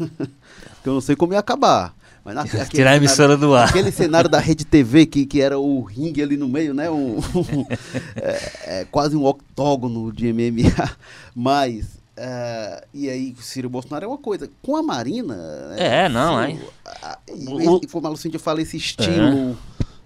que 0.84 0.89
eu 0.89 0.93
não 0.93 1.02
sei 1.02 1.15
como 1.15 1.34
ia 1.34 1.39
acabar. 1.39 1.95
Mas 2.23 2.36
na, 2.36 2.45
Tirar 2.67 2.91
a 2.91 2.97
emissora 2.97 3.36
do 3.36 3.54
ar. 3.54 3.69
Aquele 3.69 3.91
cenário 3.91 4.30
da 4.30 4.39
Rede 4.39 4.65
TV, 4.65 5.06
que, 5.06 5.26
que 5.26 5.41
era 5.41 5.58
o 5.58 5.82
ringue 5.82 6.21
ali 6.21 6.38
no 6.38 6.47
meio, 6.47 6.73
né? 6.73 6.89
Um, 6.89 7.17
um 7.36 7.65
é, 8.15 8.52
é, 8.65 8.88
quase 8.91 9.15
um 9.15 9.26
octógono 9.26 10.12
de 10.12 10.32
MMA. 10.32 10.95
Mas 11.36 12.03
Uh, 12.15 12.86
e 12.93 13.10
aí, 13.10 13.36
Ciro 13.39 13.69
Bolsonaro 13.69 14.06
é 14.06 14.08
uma 14.08 14.17
coisa. 14.17 14.49
Com 14.62 14.76
a 14.76 14.84
Marina. 14.84 15.36
Né, 15.69 16.06
é, 16.06 16.10
não, 16.10 16.39
é. 16.39 16.58
E, 17.28 17.88
como 17.88 18.08
a 18.08 18.10
Lucindia 18.10 18.39
fala, 18.39 18.62
esse 18.62 18.78
estilo 18.78 19.58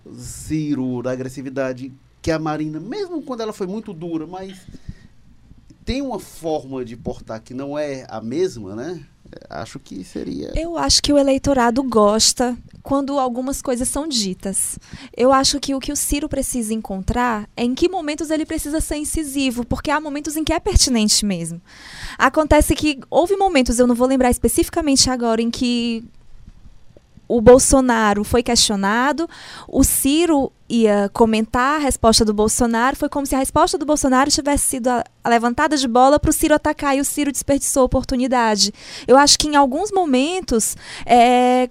é. 0.06 0.10
Ciro 0.18 1.02
da 1.02 1.12
agressividade 1.12 1.92
que 2.22 2.32
a 2.32 2.40
Marina, 2.40 2.80
mesmo 2.80 3.22
quando 3.22 3.42
ela 3.42 3.54
foi 3.54 3.68
muito 3.68 3.94
dura, 3.94 4.26
mas 4.26 4.58
tem 5.84 6.02
uma 6.02 6.20
forma 6.20 6.84
de 6.84 6.98
portar 6.98 7.42
que 7.42 7.54
não 7.54 7.78
é 7.78 8.06
a 8.10 8.20
mesma, 8.20 8.76
né? 8.76 9.02
Acho 9.50 9.80
que 9.80 10.04
seria. 10.04 10.52
Eu 10.56 10.78
acho 10.78 11.02
que 11.02 11.12
o 11.12 11.18
eleitorado 11.18 11.82
gosta 11.84 12.58
quando 12.82 13.20
algumas 13.20 13.62
coisas 13.62 13.88
são 13.90 14.08
ditas. 14.08 14.80
Eu 15.16 15.34
acho 15.34 15.60
que 15.60 15.76
o 15.76 15.80
que 15.80 15.92
o 15.92 15.96
Ciro 15.96 16.30
precisa 16.30 16.74
encontrar 16.74 17.50
é 17.56 17.64
em 17.64 17.76
que 17.76 17.90
momentos 17.90 18.30
ele 18.30 18.46
precisa 18.46 18.80
ser 18.80 18.96
incisivo, 18.96 19.66
porque 19.66 19.92
há 19.92 20.00
momentos 20.00 20.38
em 20.38 20.44
que 20.44 20.54
é 20.54 20.60
pertinente 20.60 21.26
mesmo. 21.26 21.62
Acontece 22.18 22.76
que 22.76 23.00
houve 23.10 23.36
momentos, 23.36 23.78
eu 23.78 23.88
não 23.88 23.96
vou 23.96 24.08
lembrar 24.08 24.32
especificamente 24.32 25.10
agora, 25.10 25.42
em 25.42 25.52
que 25.52 26.06
o 27.28 27.42
Bolsonaro 27.42 28.24
foi 28.24 28.42
questionado, 28.42 29.30
o 29.68 29.84
Ciro 29.84 30.52
ia 30.70 31.10
comentar 31.14 31.76
a 31.76 31.84
resposta 31.84 32.24
do 32.24 32.34
Bolsonaro, 32.34 32.96
foi 32.96 33.10
como 33.10 33.26
se 33.26 33.36
a 33.36 33.40
resposta 33.40 33.78
do 33.78 33.86
Bolsonaro 33.86 34.30
tivesse 34.30 34.66
sido 34.66 34.88
a, 34.88 35.04
a 35.24 35.30
levantada 35.30 35.76
de 35.78 35.88
bola 35.88 36.20
para 36.20 36.30
o 36.30 36.34
Ciro 36.34 36.54
atacar 36.54 36.96
e 36.96 37.02
o 37.02 37.06
Ciro 37.06 37.32
desperdiçou 37.32 37.82
a 37.82 37.86
oportunidade. 37.86 38.74
Eu 39.08 39.18
acho 39.18 39.38
que 39.38 39.48
em 39.48 39.56
alguns 39.56 39.92
momentos 39.92 40.76
é, 41.06 41.70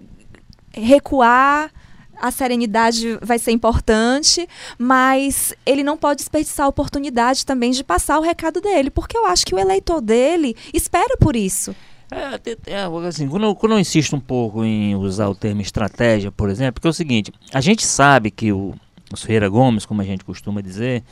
recuar 0.73 1.71
a 2.19 2.31
serenidade 2.31 3.19
vai 3.21 3.39
ser 3.39 3.51
importante, 3.51 4.49
mas 4.79 5.55
ele 5.65 5.83
não 5.83 5.97
pode 5.97 6.19
desperdiçar 6.19 6.67
a 6.67 6.69
oportunidade 6.69 7.45
também 7.45 7.71
de 7.71 7.85
passar 7.85 8.19
o 8.19 8.23
recado 8.23 8.61
dele, 8.61 8.91
porque 8.91 9.17
eu 9.17 9.27
acho 9.27 9.45
que 9.45 9.55
o 9.55 9.59
eleitor 9.59 10.01
dele 10.01 10.57
espera 10.73 11.17
por 11.19 11.37
isso. 11.37 11.75
É, 12.11 12.73
é, 12.73 13.09
assim, 13.09 13.29
quando, 13.29 13.55
quando 13.57 13.73
eu 13.73 13.81
insisto 13.81 14.15
um 14.15 14.21
pouco 14.21 14.65
em 14.65 14.95
usar 14.95 15.29
o 15.29 15.35
termo 15.35 15.61
estratégia, 15.61 16.31
por 16.31 16.49
exemplo, 16.49 16.75
porque 16.75 16.87
é 16.87 16.91
o 16.91 16.95
seguinte, 16.95 17.33
a 17.53 17.61
gente 17.61 17.85
sabe 17.85 18.31
que 18.31 18.53
o, 18.53 18.75
os 19.13 19.23
Ferreira 19.23 19.49
Gomes, 19.49 19.85
como 19.85 20.01
a 20.01 20.05
gente 20.05 20.25
costuma 20.25 20.61
dizer, 20.61 21.03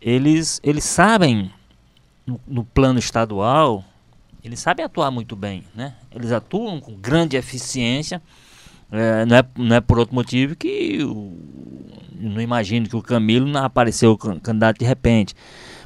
eles, 0.00 0.60
eles 0.62 0.84
sabem, 0.84 1.50
no, 2.26 2.38
no 2.46 2.64
plano 2.64 2.98
estadual, 2.98 3.82
eles 4.42 4.60
sabem 4.60 4.84
atuar 4.84 5.10
muito 5.10 5.34
bem, 5.34 5.64
né? 5.74 5.94
Eles 6.14 6.30
atuam 6.30 6.78
com 6.78 6.94
grande 6.94 7.36
eficiência, 7.36 8.20
é, 8.92 9.24
não, 9.24 9.36
é, 9.36 9.44
não 9.56 9.76
é 9.76 9.80
por 9.80 9.98
outro 9.98 10.14
motivo 10.14 10.54
que 10.54 10.98
eu 11.00 11.38
não 12.12 12.40
imagino 12.40 12.88
que 12.88 12.96
o 12.96 13.02
Camilo 13.02 13.46
não 13.46 13.64
apareceu 13.64 14.16
candidato 14.16 14.78
de 14.78 14.84
repente. 14.84 15.34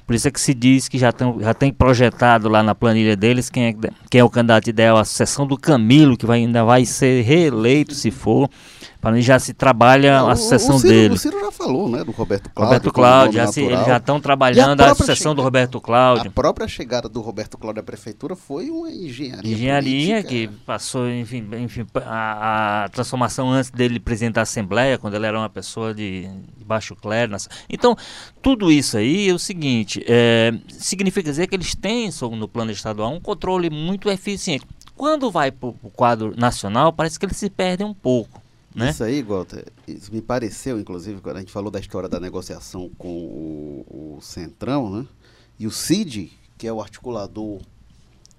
Por 0.08 0.14
isso 0.14 0.26
é 0.26 0.30
que 0.30 0.40
se 0.40 0.54
diz 0.54 0.88
que 0.88 0.96
já, 0.96 1.12
tão, 1.12 1.38
já 1.38 1.52
tem 1.52 1.70
projetado 1.70 2.48
lá 2.48 2.62
na 2.62 2.74
planilha 2.74 3.14
deles 3.14 3.50
quem 3.50 3.66
é, 3.66 3.74
quem 4.10 4.22
é 4.22 4.24
o 4.24 4.30
candidato 4.30 4.70
ideal, 4.70 4.96
a 4.96 5.04
sucessão 5.04 5.46
do 5.46 5.54
Camilo, 5.54 6.16
que 6.16 6.24
vai, 6.24 6.38
ainda 6.38 6.64
vai 6.64 6.86
ser 6.86 7.20
reeleito 7.20 7.94
se 7.94 8.10
for. 8.10 8.48
Para 9.00 9.12
mim 9.12 9.22
já 9.22 9.38
se 9.38 9.54
trabalha 9.54 10.22
a 10.22 10.34
sucessão 10.34 10.74
o 10.74 10.78
Ciro, 10.80 10.92
dele. 10.92 11.14
O 11.14 11.18
Ciro 11.18 11.38
já 11.38 11.52
falou, 11.52 11.88
né, 11.88 12.02
do 12.02 12.10
Roberto 12.10 12.50
Cláudio. 12.50 12.74
Roberto 12.74 12.92
Cláudio, 12.92 13.32
já 13.34 13.46
se, 13.46 13.62
eles 13.62 13.86
já 13.86 13.98
estão 13.98 14.20
trabalhando 14.20 14.80
a, 14.80 14.90
a 14.90 14.94
sucessão 14.94 15.36
do 15.36 15.42
Roberto 15.42 15.80
Cláudio. 15.80 16.28
A 16.28 16.32
própria 16.32 16.66
chegada 16.66 17.08
do 17.08 17.20
Roberto 17.20 17.56
Cláudio 17.56 17.80
à 17.80 17.84
prefeitura 17.84 18.34
foi 18.34 18.70
uma 18.70 18.90
engenharia. 18.90 19.52
Engenharia 19.52 20.22
política. 20.22 20.28
que 20.28 20.48
passou, 20.66 21.08
enfim, 21.08 21.48
enfim 21.60 21.86
a, 22.04 22.84
a, 22.84 22.88
transformação 22.88 23.50
antes 23.50 23.70
dele 23.70 24.00
presidente 24.00 24.34
da 24.34 24.42
Assembleia, 24.42 24.98
quando 24.98 25.14
ele 25.14 25.26
era 25.26 25.38
uma 25.38 25.48
pessoa 25.48 25.94
de, 25.94 26.28
de 26.56 26.64
baixo 26.64 26.96
clero. 26.96 27.36
Então, 27.70 27.96
tudo 28.42 28.70
isso 28.70 28.96
aí 28.96 29.28
é 29.28 29.32
o 29.32 29.38
seguinte, 29.38 30.04
é, 30.08 30.52
significa 30.70 31.30
dizer 31.30 31.46
que 31.46 31.54
eles 31.54 31.72
têm, 31.72 32.10
no 32.32 32.48
plano 32.48 32.72
estadual, 32.72 33.12
um 33.12 33.20
controle 33.20 33.70
muito 33.70 34.10
eficiente. 34.10 34.66
Quando 34.96 35.30
vai 35.30 35.52
para 35.52 35.68
o 35.68 35.90
quadro 35.94 36.34
nacional, 36.36 36.92
parece 36.92 37.16
que 37.16 37.24
eles 37.24 37.36
se 37.36 37.48
perdem 37.48 37.86
um 37.86 37.94
pouco. 37.94 38.47
Né? 38.74 38.90
Isso 38.90 39.02
aí, 39.02 39.22
Walter, 39.22 39.64
isso 39.86 40.12
me 40.12 40.20
pareceu, 40.20 40.78
inclusive, 40.78 41.20
quando 41.20 41.36
a 41.36 41.40
gente 41.40 41.52
falou 41.52 41.70
da 41.70 41.80
história 41.80 42.08
da 42.08 42.20
negociação 42.20 42.90
com 42.98 43.08
o, 43.08 44.16
o 44.16 44.20
Centrão, 44.20 44.90
né? 44.90 45.06
E 45.58 45.66
o 45.66 45.70
CID, 45.70 46.30
que 46.56 46.66
é 46.66 46.72
o 46.72 46.80
articulador 46.80 47.60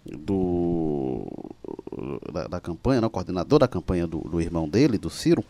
do, 0.05 1.25
da, 2.31 2.47
da 2.47 2.59
campanha, 2.59 3.01
né? 3.01 3.07
o 3.07 3.09
coordenador 3.09 3.59
da 3.59 3.67
campanha 3.67 4.07
do, 4.07 4.19
do, 4.19 4.39
irmão 4.39 4.67
dele, 4.69 4.97
do 4.97 5.09
Ciro, 5.09 5.43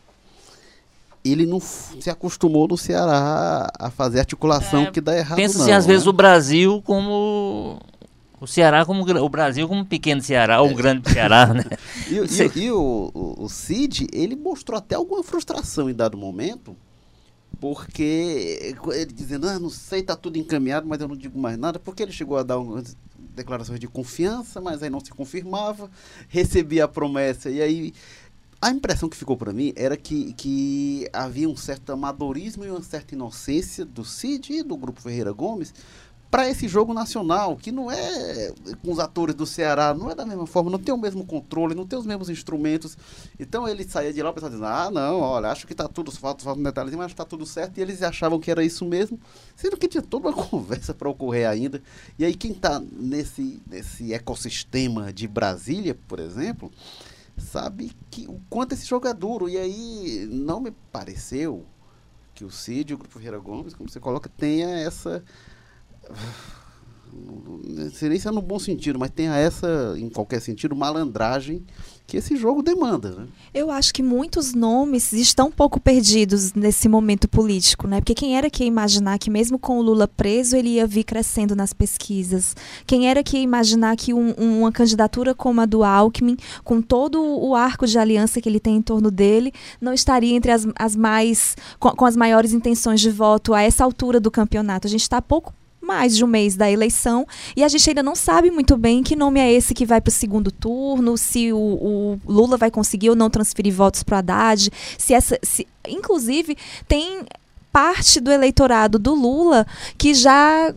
ele 1.24 1.46
não 1.46 1.60
se 1.60 2.10
acostumou 2.10 2.68
no 2.68 2.78
Ceará 2.78 3.70
a 3.78 3.92
fazer 3.92 4.20
articulação 4.20 4.84
é, 4.84 4.92
que 4.92 5.02
dá 5.02 5.16
errado. 5.16 5.38
Pensa-se 5.38 5.72
às 5.72 5.86
né? 5.86 5.94
vezes 5.94 6.08
o 6.08 6.14
Brasil 6.14 6.82
como 6.84 7.80
o 8.40 8.48
Ceará 8.48 8.86
como 8.86 9.04
o 9.04 9.30
Brasil 9.30 9.68
como 9.68 9.82
um 9.82 9.86
pequeno 9.86 10.22
Ceará, 10.22 10.62
ou 10.62 10.70
um 10.70 10.74
grande 10.74 11.10
Ceará, 11.12 11.54
né? 11.54 11.64
e, 12.10 12.16
e, 12.16 12.66
e 12.66 12.72
o, 12.72 13.12
o, 13.14 13.44
o, 13.44 13.50
Cid, 13.50 14.08
ele 14.14 14.36
mostrou 14.36 14.78
até 14.78 14.96
alguma 14.96 15.24
frustração 15.24 15.90
em 15.90 15.94
dado 15.94 16.18
momento, 16.18 16.76
porque 17.60 18.76
ele 18.94 19.12
dizendo, 19.14 19.48
ah, 19.48 19.60
não 19.60 19.70
sei, 19.70 20.02
tá 20.02 20.16
tudo 20.16 20.38
encaminhado, 20.38 20.88
mas 20.88 21.02
eu 21.02 21.08
não 21.08 21.16
digo 21.16 21.38
mais 21.38 21.58
nada, 21.58 21.80
porque 21.80 22.04
ele 22.04 22.12
chegou 22.12 22.38
a 22.38 22.44
dar 22.44 22.60
umas 22.60 22.96
declarações 23.36 23.80
de 23.80 23.88
confiança, 23.88 24.62
mas 24.62 24.82
aí 24.82 24.90
não 24.90 25.00
se 25.00 25.12
confirmava, 25.12 25.90
recebia 26.28 26.86
a 26.86 26.88
promessa, 26.88 27.50
e 27.50 27.62
aí 27.62 27.94
a 28.62 28.70
impressão 28.72 29.08
que 29.08 29.16
ficou 29.16 29.38
para 29.38 29.54
mim 29.54 29.72
era 29.76 29.96
que, 29.96 30.34
que 30.34 31.10
havia 31.14 31.48
um 31.48 31.56
certo 31.56 31.92
amadorismo 31.92 32.66
e 32.66 32.70
uma 32.70 32.82
certa 32.82 33.16
inocência 33.16 33.86
do 33.86 34.04
Cid 34.04 34.52
e 34.52 34.64
do 34.64 34.76
Grupo 34.76 35.02
Ferreira 35.02 35.32
Gomes 35.32 35.74
para 36.30 36.48
esse 36.48 36.68
jogo 36.68 36.94
nacional, 36.94 37.58
que 37.58 37.72
não 37.72 37.92
é 37.92 38.54
com 38.84 38.92
os 38.92 39.00
atores 39.00 39.34
do 39.34 39.46
Ceará, 39.46 39.94
não 39.94 40.12
é 40.12 40.16
da 40.16 40.26
mesma 40.26 40.46
forma, 40.46 40.70
não 40.70 40.78
tem 40.78 40.94
o 40.94 40.98
mesmo 40.98 41.26
controle, 41.26 41.74
não 41.74 41.88
tem 41.88 41.98
os 41.98 42.06
mesmos 42.06 42.30
instrumentos. 42.30 42.98
Então 43.40 43.68
ele 43.68 43.84
saía 43.84 44.14
de 44.14 44.22
lá 44.22 44.32
pensando, 44.32 44.52
dizendo, 44.52 44.68
ah, 44.68 44.92
não, 44.92 45.20
olha, 45.20 45.50
acho 45.50 45.66
que 45.66 45.74
está 45.74 45.88
tudo, 45.88 46.12
falta, 46.12 46.44
falta 46.44 46.60
um 46.60 46.64
detalhezinho, 46.64 47.02
mas 47.02 47.12
está 47.12 47.26
tudo 47.26 47.46
certo, 47.46 47.78
e 47.78 47.82
eles 47.82 48.04
achavam 48.04 48.40
que 48.40 48.52
era 48.52 48.64
isso 48.64 48.86
mesmo, 48.86 49.20
sendo 49.56 49.76
que 49.76 49.88
tinha 49.88 50.04
toda 50.04 50.30
uma 50.30 50.34
conversa 50.50 50.94
para 50.94 51.10
ocorrer 51.10 51.50
ainda. 51.50 51.82
E 52.18 52.24
aí 52.24 52.36
quem 52.36 52.52
está 52.52 52.80
nesse, 52.80 53.60
nesse 53.68 54.14
ecossistema 54.14 55.12
de 55.12 55.28
Brasília, 55.28 55.98
por 56.08 56.20
exemplo, 56.20 56.72
sabe 57.40 57.92
que 58.12 58.28
o 58.28 58.40
quanto 58.50 58.74
esse 58.74 58.86
jogo 58.86 59.08
é 59.08 59.14
duro. 59.14 59.50
E 59.50 59.58
aí 59.58 60.28
não 60.32 60.60
me 60.60 60.72
pareceu 60.92 61.66
que 62.36 62.46
o 62.46 62.52
Cid 62.52 62.94
o 62.94 62.98
Grupo 62.98 63.14
Ferreira 63.16 63.40
Gomes, 63.40 63.74
como 63.74 63.90
você 63.90 64.00
coloca, 64.00 64.30
tenha 64.38 64.70
essa 64.70 65.24
nem 68.10 68.20
se 68.20 68.28
é 68.28 68.32
no 68.32 68.42
bom 68.42 68.60
sentido, 68.60 69.00
mas 69.00 69.12
tenha 69.12 69.36
essa, 69.36 69.96
em 69.98 70.10
qualquer 70.10 70.40
sentido, 70.40 70.76
malandragem 70.76 71.66
que 72.08 72.18
esse 72.18 72.36
jogo 72.36 72.64
demanda. 72.64 73.12
Né? 73.12 73.28
Eu 73.54 73.70
acho 73.70 73.94
que 73.94 74.02
muitos 74.02 74.54
nomes 74.54 75.14
estão 75.14 75.48
um 75.48 75.52
pouco 75.52 75.80
perdidos 75.80 76.54
nesse 76.54 76.90
momento 76.90 77.28
político, 77.28 77.88
né? 77.88 78.02
Porque 78.02 78.16
quem 78.16 78.36
era 78.36 78.50
que 78.50 78.64
ia 78.64 78.68
imaginar 78.68 79.20
que 79.20 79.30
mesmo 79.30 79.60
com 79.60 79.78
o 79.78 79.82
Lula 79.82 80.08
preso 80.08 80.56
ele 80.56 80.70
ia 80.70 80.88
vir 80.88 81.04
crescendo 81.04 81.56
nas 81.56 81.72
pesquisas? 81.72 82.56
Quem 82.88 83.08
era 83.08 83.24
que 83.24 83.38
ia 83.38 83.44
imaginar 83.44 83.96
que 83.96 84.12
um, 84.12 84.32
uma 84.32 84.72
candidatura 84.72 85.36
como 85.36 85.62
a 85.62 85.68
do 85.68 85.84
Alckmin, 85.84 86.36
com 86.64 86.82
todo 86.82 87.22
o 87.22 87.54
arco 87.54 87.86
de 87.86 88.00
aliança 88.00 88.42
que 88.42 88.50
ele 88.50 88.60
tem 88.60 88.78
em 88.78 88.82
torno 88.82 89.12
dele, 89.12 89.54
não 89.80 89.94
estaria 89.94 90.36
entre 90.36 90.52
as, 90.52 90.66
as 90.76 90.96
mais 90.96 91.56
com, 91.80 91.92
com 91.92 92.06
as 92.06 92.16
maiores 92.16 92.54
intenções 92.54 93.00
de 93.00 93.12
voto 93.12 93.54
a 93.54 93.62
essa 93.62 93.84
altura 93.84 94.20
do 94.20 94.32
campeonato? 94.32 94.88
A 94.88 94.90
gente 94.90 95.04
está 95.04 95.22
pouco 95.22 95.54
mais 95.90 96.16
de 96.16 96.24
um 96.24 96.28
mês 96.28 96.56
da 96.56 96.70
eleição 96.70 97.26
e 97.58 97.64
a 97.64 97.68
gente 97.68 97.90
ainda 97.90 98.04
não 98.04 98.16
sabe 98.16 98.52
muito 98.52 98.78
bem 98.78 99.02
que 99.02 99.16
nome 99.16 99.40
é 99.40 99.52
esse 99.52 99.74
que 99.74 99.88
vai 99.88 100.00
para 100.00 100.10
o 100.10 100.14
segundo 100.14 100.52
turno, 100.52 101.18
se 101.18 101.52
o, 101.52 101.58
o, 101.58 102.22
Lula 102.28 102.58
vai 102.58 102.70
conseguir 102.70 103.10
ou 103.10 103.16
não 103.16 103.28
transferir 103.28 103.74
votos 103.74 104.04
para 104.04 104.18
o 104.18 104.20
Haddad, 104.20 104.70
se 105.00 105.16
essa, 105.16 105.40
se, 105.42 105.66
inclusive 105.88 106.56
tem 106.88 107.22
parte 107.72 108.20
do 108.20 108.32
eleitorado 108.32 108.98
do 109.00 109.14
Lula 109.14 109.66
que 109.98 110.14
já 110.14 110.74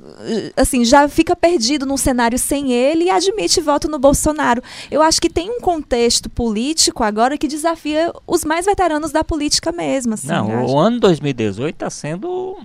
assim 0.56 0.84
já 0.84 1.08
fica 1.08 1.34
perdido 1.34 1.86
num 1.86 1.96
cenário 1.96 2.38
sem 2.38 2.72
ele 2.72 3.04
e 3.04 3.10
admite 3.10 3.60
voto 3.60 3.88
no 3.88 3.98
Bolsonaro. 3.98 4.62
Eu 4.90 5.02
acho 5.02 5.20
que 5.20 5.30
tem 5.30 5.50
um 5.50 5.60
contexto 5.60 6.30
político 6.30 7.02
agora 7.02 7.38
que 7.38 7.48
desafia 7.48 8.12
os 8.26 8.44
mais 8.44 8.66
veteranos 8.66 9.10
da 9.10 9.24
política 9.24 9.72
mesmo. 9.72 10.14
Assim, 10.14 10.28
Não, 10.28 10.66
o 10.66 10.78
ano 10.78 11.00
2018 11.00 11.74
está 11.74 11.90
sendo 11.90 12.58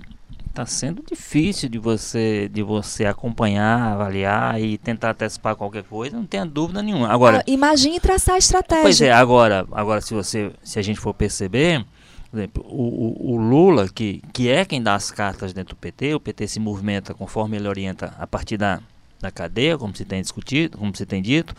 está 0.58 0.66
sendo 0.66 1.02
difícil 1.08 1.68
de 1.68 1.78
você 1.78 2.48
de 2.52 2.62
você 2.62 3.04
acompanhar, 3.04 3.92
avaliar 3.92 4.60
e 4.60 4.76
tentar 4.76 5.12
antecipar 5.12 5.54
qualquer 5.54 5.84
coisa, 5.84 6.16
não 6.16 6.26
tenha 6.26 6.44
dúvida 6.44 6.82
nenhuma. 6.82 7.08
Agora, 7.08 7.38
ah, 7.38 7.44
imagine 7.46 8.00
traçar 8.00 8.34
a 8.34 8.38
estratégia. 8.38 8.82
Pois 8.82 9.00
é, 9.00 9.12
agora, 9.12 9.66
agora 9.70 10.00
se 10.00 10.12
você 10.12 10.50
se 10.62 10.78
a 10.78 10.82
gente 10.82 10.98
for 10.98 11.14
perceber, 11.14 11.84
por 12.30 12.38
exemplo, 12.38 12.64
o, 12.66 13.30
o, 13.30 13.34
o, 13.34 13.36
Lula, 13.36 13.88
que, 13.88 14.20
que 14.32 14.48
é 14.48 14.64
quem 14.64 14.82
dá 14.82 14.94
as 14.94 15.10
cartas 15.10 15.52
dentro 15.52 15.76
do 15.76 15.78
PT, 15.78 16.14
o 16.14 16.20
PT 16.20 16.48
se 16.48 16.60
movimenta 16.60 17.14
conforme 17.14 17.56
ele 17.56 17.68
orienta 17.68 18.14
a 18.18 18.26
partir 18.26 18.56
da, 18.56 18.80
da 19.20 19.30
cadeia, 19.30 19.78
como 19.78 19.94
se 19.96 20.04
tem 20.04 20.20
discutido, 20.20 20.76
como 20.76 20.94
se 20.94 21.06
tem 21.06 21.22
dito. 21.22 21.54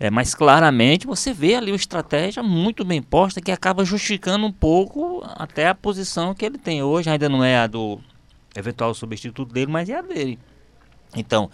É, 0.00 0.10
mas 0.10 0.32
claramente 0.32 1.06
você 1.08 1.32
vê 1.32 1.56
ali 1.56 1.72
uma 1.72 1.76
estratégia 1.76 2.40
muito 2.42 2.84
bem 2.84 3.02
posta 3.02 3.40
que 3.40 3.50
acaba 3.50 3.84
justificando 3.84 4.46
um 4.46 4.52
pouco 4.52 5.22
até 5.24 5.66
a 5.68 5.74
posição 5.74 6.34
que 6.34 6.44
ele 6.44 6.56
tem 6.56 6.82
hoje. 6.82 7.10
Ainda 7.10 7.28
não 7.28 7.42
é 7.42 7.58
a 7.58 7.66
do 7.66 7.98
eventual 8.54 8.94
substituto 8.94 9.52
dele, 9.52 9.70
mas 9.70 9.88
é 9.88 9.98
a 9.98 10.02
dele. 10.02 10.38
Então, 11.16 11.50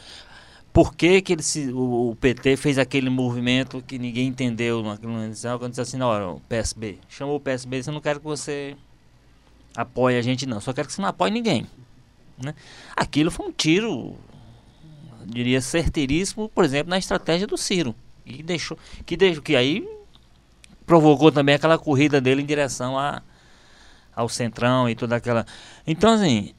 por 0.75 0.95
que, 0.95 1.23
que 1.23 1.33
ele 1.33 1.43
se, 1.43 1.69
o, 1.69 2.11
o, 2.11 2.17
PT 2.17 2.57
fez 2.57 2.79
aquele 2.79 3.09
movimento 3.09 3.81
que 3.81 3.99
ninguém 3.99 4.29
entendeu 4.29 4.83
naquela 4.83 5.23
eleição, 5.23 5.59
quando 5.59 5.71
disse 5.71 5.81
assim, 5.81 5.97
não, 5.97 6.37
o 6.37 6.41
PSB, 6.41 6.99
chamou 7.09 7.37
o 7.37 7.41
PSB, 7.41 7.83
eu 7.87 7.93
não 7.93 8.01
quero 8.01 8.19
que 8.19 8.27
você 8.27 8.77
apoie 9.77 10.19
a 10.19 10.23
gente 10.23 10.47
não, 10.47 10.61
só 10.61 10.73
quero 10.73 10.89
que 10.89 10.95
você 10.95 11.01
não 11.01 11.09
apoie 11.09 11.31
ninguém. 11.31 11.67
Né? 12.37 12.55
Aquilo 12.97 13.31
foi 13.31 13.47
um 13.47 13.53
tiro, 13.53 14.17
diria, 15.25 15.61
certeiríssimo, 15.61 16.49
por 16.49 16.65
exemplo, 16.65 16.91
na 16.91 16.99
estratégia 16.99 17.47
do 17.47 17.57
Ciro. 17.57 17.95
E 18.27 18.43
deixou, 18.43 18.79
que, 19.05 19.17
deixou, 19.17 19.43
que 19.43 19.55
aí 19.55 19.87
provocou 20.87 21.31
também 21.33 21.55
aquela 21.55 21.79
corrida 21.79 22.21
dele 22.21 22.43
em 22.43 22.47
direção 22.47 22.99
a, 22.99 23.23
ao 24.15 24.29
centrão 24.29 24.89
e 24.89 24.95
toda 24.95 25.17
aquela. 25.17 25.47
Então, 25.87 26.15
assim, 26.15 26.55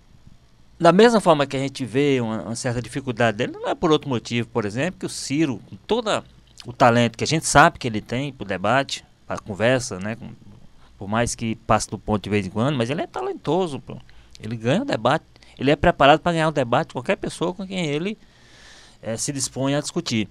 da 0.80 0.91
mesma 0.91 1.19
forma 1.19 1.45
que 1.45 1.56
a 1.56 1.60
gente 1.60 1.86
vê 1.86 2.19
uma, 2.21 2.41
uma, 2.43 2.56
certa 2.56 2.82
dificuldade 2.82 3.38
dele, 3.38 3.54
não 3.54 3.67
é 3.67 3.75
por 3.75 3.91
outro 3.91 4.10
motivo, 4.10 4.47
por 4.49 4.65
exemplo, 4.65 4.99
que 4.99 5.06
o 5.06 5.10
Ciro, 5.10 5.60
com 5.69 5.75
todo 5.75 6.23
o 6.65 6.73
talento 6.73 7.17
que 7.17 7.23
a 7.23 7.28
gente 7.28 7.45
sabe 7.45 7.80
que 7.80 7.88
ele 7.88 8.01
tem 8.01 8.34
para 8.34 8.43
o 8.43 8.47
debate, 8.47 9.06
para 9.25 9.36
a 9.38 9.39
conversa, 9.39 9.99
né, 9.99 10.15
com, 10.15 10.30
por 10.97 11.08
mais 11.08 11.36
que 11.36 11.56
passe 11.56 11.89
do 11.89 11.97
ponto 11.97 12.23
de 12.23 12.30
vez 12.30 12.45
em 12.45 12.49
quando, 12.49 12.75
mas 12.75 12.89
ele 12.89 13.01
é 13.01 13.08
talentoso, 13.08 13.80
pô. 13.80 13.97
ele 14.41 14.56
ganha 14.56 14.82
o 14.82 14.86
debate, 14.86 15.25
ele 15.58 15.71
é 15.71 15.75
preparado 15.75 16.19
para 16.19 16.34
ganhar 16.34 16.49
o 16.49 16.51
debate 16.51 16.93
qualquer 16.93 17.15
pessoa 17.15 17.54
com 17.54 17.65
quem 17.65 17.86
ele 17.86 18.17
é, 19.01 19.15
se 19.15 19.32
dispõe 19.32 19.75
a 19.75 19.80
discutir. 19.80 20.28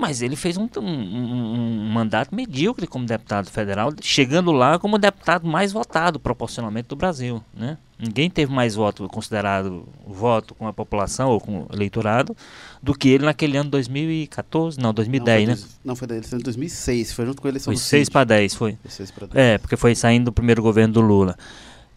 Mas 0.00 0.22
ele 0.22 0.34
fez 0.34 0.56
um, 0.56 0.66
um, 0.78 0.80
um, 0.80 1.90
mandato 1.92 2.34
medíocre 2.34 2.86
como 2.86 3.04
deputado 3.04 3.50
federal, 3.50 3.92
chegando 4.00 4.50
lá 4.50 4.78
como 4.78 4.96
o 4.96 4.98
deputado 4.98 5.46
mais 5.46 5.72
votado 5.72 6.18
proporcionalmente 6.18 6.88
do 6.88 6.96
Brasil. 6.96 7.44
Né? 7.52 7.76
Ninguém 7.98 8.30
teve 8.30 8.50
mais 8.50 8.74
voto 8.74 9.06
considerado 9.08 9.86
voto 10.06 10.54
com 10.54 10.66
a 10.66 10.72
população 10.72 11.28
ou 11.28 11.38
com 11.38 11.60
o 11.60 11.68
eleitorado 11.70 12.34
do 12.82 12.94
que 12.94 13.10
ele 13.10 13.26
naquele 13.26 13.58
ano 13.58 13.68
2014, 13.68 14.80
não, 14.80 14.94
2010, 14.94 15.48
não, 15.48 15.54
né? 15.54 15.62
Não, 15.84 15.96
foi 15.96 16.08
em 16.08 16.38
2006, 16.38 17.12
foi 17.12 17.26
junto 17.26 17.42
com 17.42 17.48
a 17.48 17.50
eleição 17.50 17.70
foi 17.70 17.76
6 17.76 18.08
para 18.08 18.24
10, 18.24 18.54
foi. 18.54 18.78
foi 18.80 18.90
6 18.90 19.12
10. 19.12 19.30
É, 19.34 19.58
porque 19.58 19.76
foi 19.76 19.94
saindo 19.94 20.26
do 20.26 20.32
primeiro 20.32 20.62
governo 20.62 20.94
do 20.94 21.02
Lula. 21.02 21.36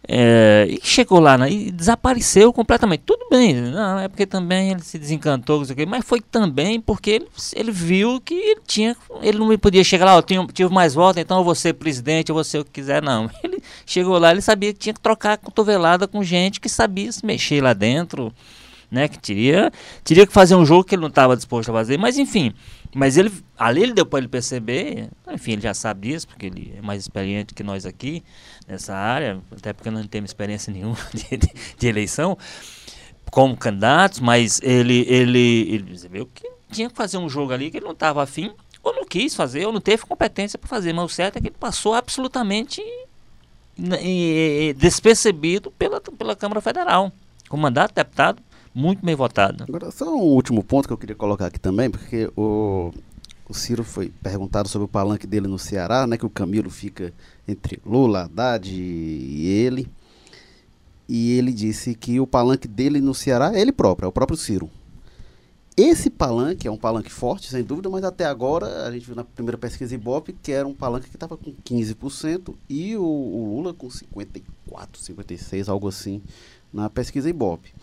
É, 0.05 0.67
e 0.69 0.79
chegou 0.83 1.19
lá 1.19 1.37
né, 1.37 1.49
e 1.49 1.71
desapareceu 1.71 2.51
completamente. 2.51 3.03
Tudo 3.05 3.25
bem, 3.31 3.53
não, 3.55 3.99
é 3.99 4.07
porque 4.07 4.25
também 4.25 4.71
ele 4.71 4.81
se 4.81 4.99
desencantou, 4.99 5.63
mas 5.87 6.05
foi 6.05 6.19
também 6.19 6.79
porque 6.81 7.11
ele, 7.11 7.27
ele 7.55 7.71
viu 7.71 8.19
que 8.19 8.33
ele 8.33 8.61
tinha. 8.67 8.97
Ele 9.21 9.39
não 9.39 9.57
podia 9.57 9.83
chegar 9.83 10.05
lá, 10.05 10.21
tinha, 10.21 10.45
tive 10.47 10.73
mais 10.73 10.93
votos, 10.93 11.21
então 11.21 11.37
eu 11.37 11.43
vou 11.43 11.55
ser 11.55 11.73
presidente, 11.73 12.29
eu 12.29 12.35
vou 12.35 12.43
ser 12.43 12.59
o 12.59 12.65
que 12.65 12.71
quiser, 12.71 13.01
não. 13.01 13.29
Ele 13.43 13.61
chegou 13.85 14.17
lá, 14.17 14.31
ele 14.31 14.41
sabia 14.41 14.73
que 14.73 14.79
tinha 14.79 14.93
que 14.93 14.99
trocar 14.99 15.33
a 15.33 15.37
cotovelada 15.37 16.07
com 16.07 16.23
gente 16.23 16.59
que 16.59 16.69
sabia 16.69 17.11
se 17.11 17.25
mexer 17.25 17.61
lá 17.61 17.73
dentro, 17.73 18.33
né? 18.93 19.07
Que 19.07 19.17
teria, 19.17 19.71
teria 20.03 20.27
que 20.27 20.31
fazer 20.31 20.55
um 20.55 20.65
jogo 20.65 20.83
que 20.83 20.93
ele 20.93 21.01
não 21.01 21.09
estava 21.09 21.35
disposto 21.35 21.69
a 21.69 21.73
fazer, 21.73 21.97
mas 21.97 22.17
enfim. 22.17 22.53
Mas 22.93 23.17
ele 23.17 23.31
ali 23.57 23.81
ele 23.81 23.93
deu 23.93 24.05
para 24.05 24.19
ele 24.19 24.27
perceber, 24.27 25.09
enfim, 25.31 25.53
ele 25.53 25.61
já 25.61 25.73
sabe 25.73 26.09
disso, 26.09 26.27
porque 26.27 26.45
ele 26.45 26.75
é 26.77 26.81
mais 26.81 27.01
experiente 27.01 27.53
que 27.53 27.63
nós 27.63 27.87
aqui 27.87 28.23
nessa 28.67 28.95
área, 28.95 29.41
até 29.51 29.73
porque 29.73 29.89
não 29.89 30.05
temos 30.05 30.29
experiência 30.29 30.71
nenhuma 30.73 30.97
de, 31.11 31.37
de, 31.37 31.49
de 31.77 31.87
eleição 31.87 32.37
como 33.31 33.57
candidatos, 33.57 34.19
mas 34.19 34.61
ele, 34.61 35.05
ele, 35.09 35.73
ele 35.73 35.83
percebeu 35.83 36.29
que 36.31 36.47
tinha 36.71 36.87
que 36.87 36.95
fazer 36.95 37.17
um 37.17 37.27
jogo 37.27 37.51
ali 37.51 37.71
que 37.71 37.77
ele 37.77 37.85
não 37.85 37.93
estava 37.93 38.21
afim, 38.21 38.51
ou 38.83 38.93
não 38.93 39.05
quis 39.05 39.33
fazer, 39.33 39.65
ou 39.65 39.73
não 39.73 39.81
teve 39.81 40.05
competência 40.05 40.59
para 40.59 40.67
fazer, 40.67 40.93
mas 40.93 41.05
o 41.05 41.09
certo 41.09 41.37
é 41.37 41.41
que 41.41 41.47
ele 41.47 41.55
passou 41.59 41.95
absolutamente 41.95 42.83
despercebido 44.75 45.71
pela, 45.71 45.99
pela 45.99 46.35
Câmara 46.35 46.61
Federal, 46.61 47.11
com 47.49 47.57
mandato 47.57 47.89
de 47.89 47.95
deputado 47.95 48.43
muito 48.73 49.05
bem 49.05 49.15
votado. 49.15 49.63
Agora, 49.67 49.91
só 49.91 50.15
um 50.15 50.21
último 50.21 50.63
ponto 50.63 50.87
que 50.87 50.93
eu 50.93 50.97
queria 50.97 51.15
colocar 51.15 51.47
aqui 51.47 51.59
também, 51.59 51.89
porque 51.89 52.31
o, 52.35 52.91
o 53.47 53.53
Ciro 53.53 53.83
foi 53.83 54.11
perguntado 54.21 54.67
sobre 54.67 54.85
o 54.85 54.87
palanque 54.87 55.27
dele 55.27 55.47
no 55.47 55.59
Ceará, 55.59 56.07
né, 56.07 56.17
que 56.17 56.25
o 56.25 56.29
Camilo 56.29 56.69
fica 56.69 57.13
entre 57.47 57.79
Lula, 57.85 58.23
Haddad 58.23 58.69
e 58.71 59.45
ele. 59.47 59.87
E 61.07 61.37
ele 61.37 61.51
disse 61.51 61.93
que 61.93 62.19
o 62.19 62.25
palanque 62.25 62.67
dele 62.67 63.01
no 63.01 63.13
Ceará 63.13 63.53
é 63.53 63.61
ele 63.61 63.71
próprio, 63.71 64.05
é 64.05 64.09
o 64.09 64.11
próprio 64.11 64.37
Ciro. 64.37 64.69
Esse 65.75 66.09
palanque 66.09 66.67
é 66.67 66.71
um 66.71 66.77
palanque 66.77 67.11
forte, 67.11 67.49
sem 67.49 67.63
dúvida, 67.63 67.89
mas 67.89 68.03
até 68.03 68.25
agora 68.25 68.85
a 68.85 68.91
gente 68.91 69.07
viu 69.07 69.15
na 69.15 69.23
primeira 69.23 69.57
pesquisa 69.57 69.95
Ibope 69.95 70.31
que 70.31 70.51
era 70.51 70.67
um 70.67 70.73
palanque 70.73 71.09
que 71.09 71.15
estava 71.15 71.35
com 71.35 71.51
15% 71.51 72.53
e 72.69 72.95
o, 72.95 73.03
o, 73.03 73.55
Lula 73.55 73.73
com 73.73 73.89
54, 73.89 75.01
56, 75.01 75.69
algo 75.69 75.87
assim, 75.87 76.21
na 76.71 76.91
pesquisa 76.91 77.27
Ibope. 77.27 77.73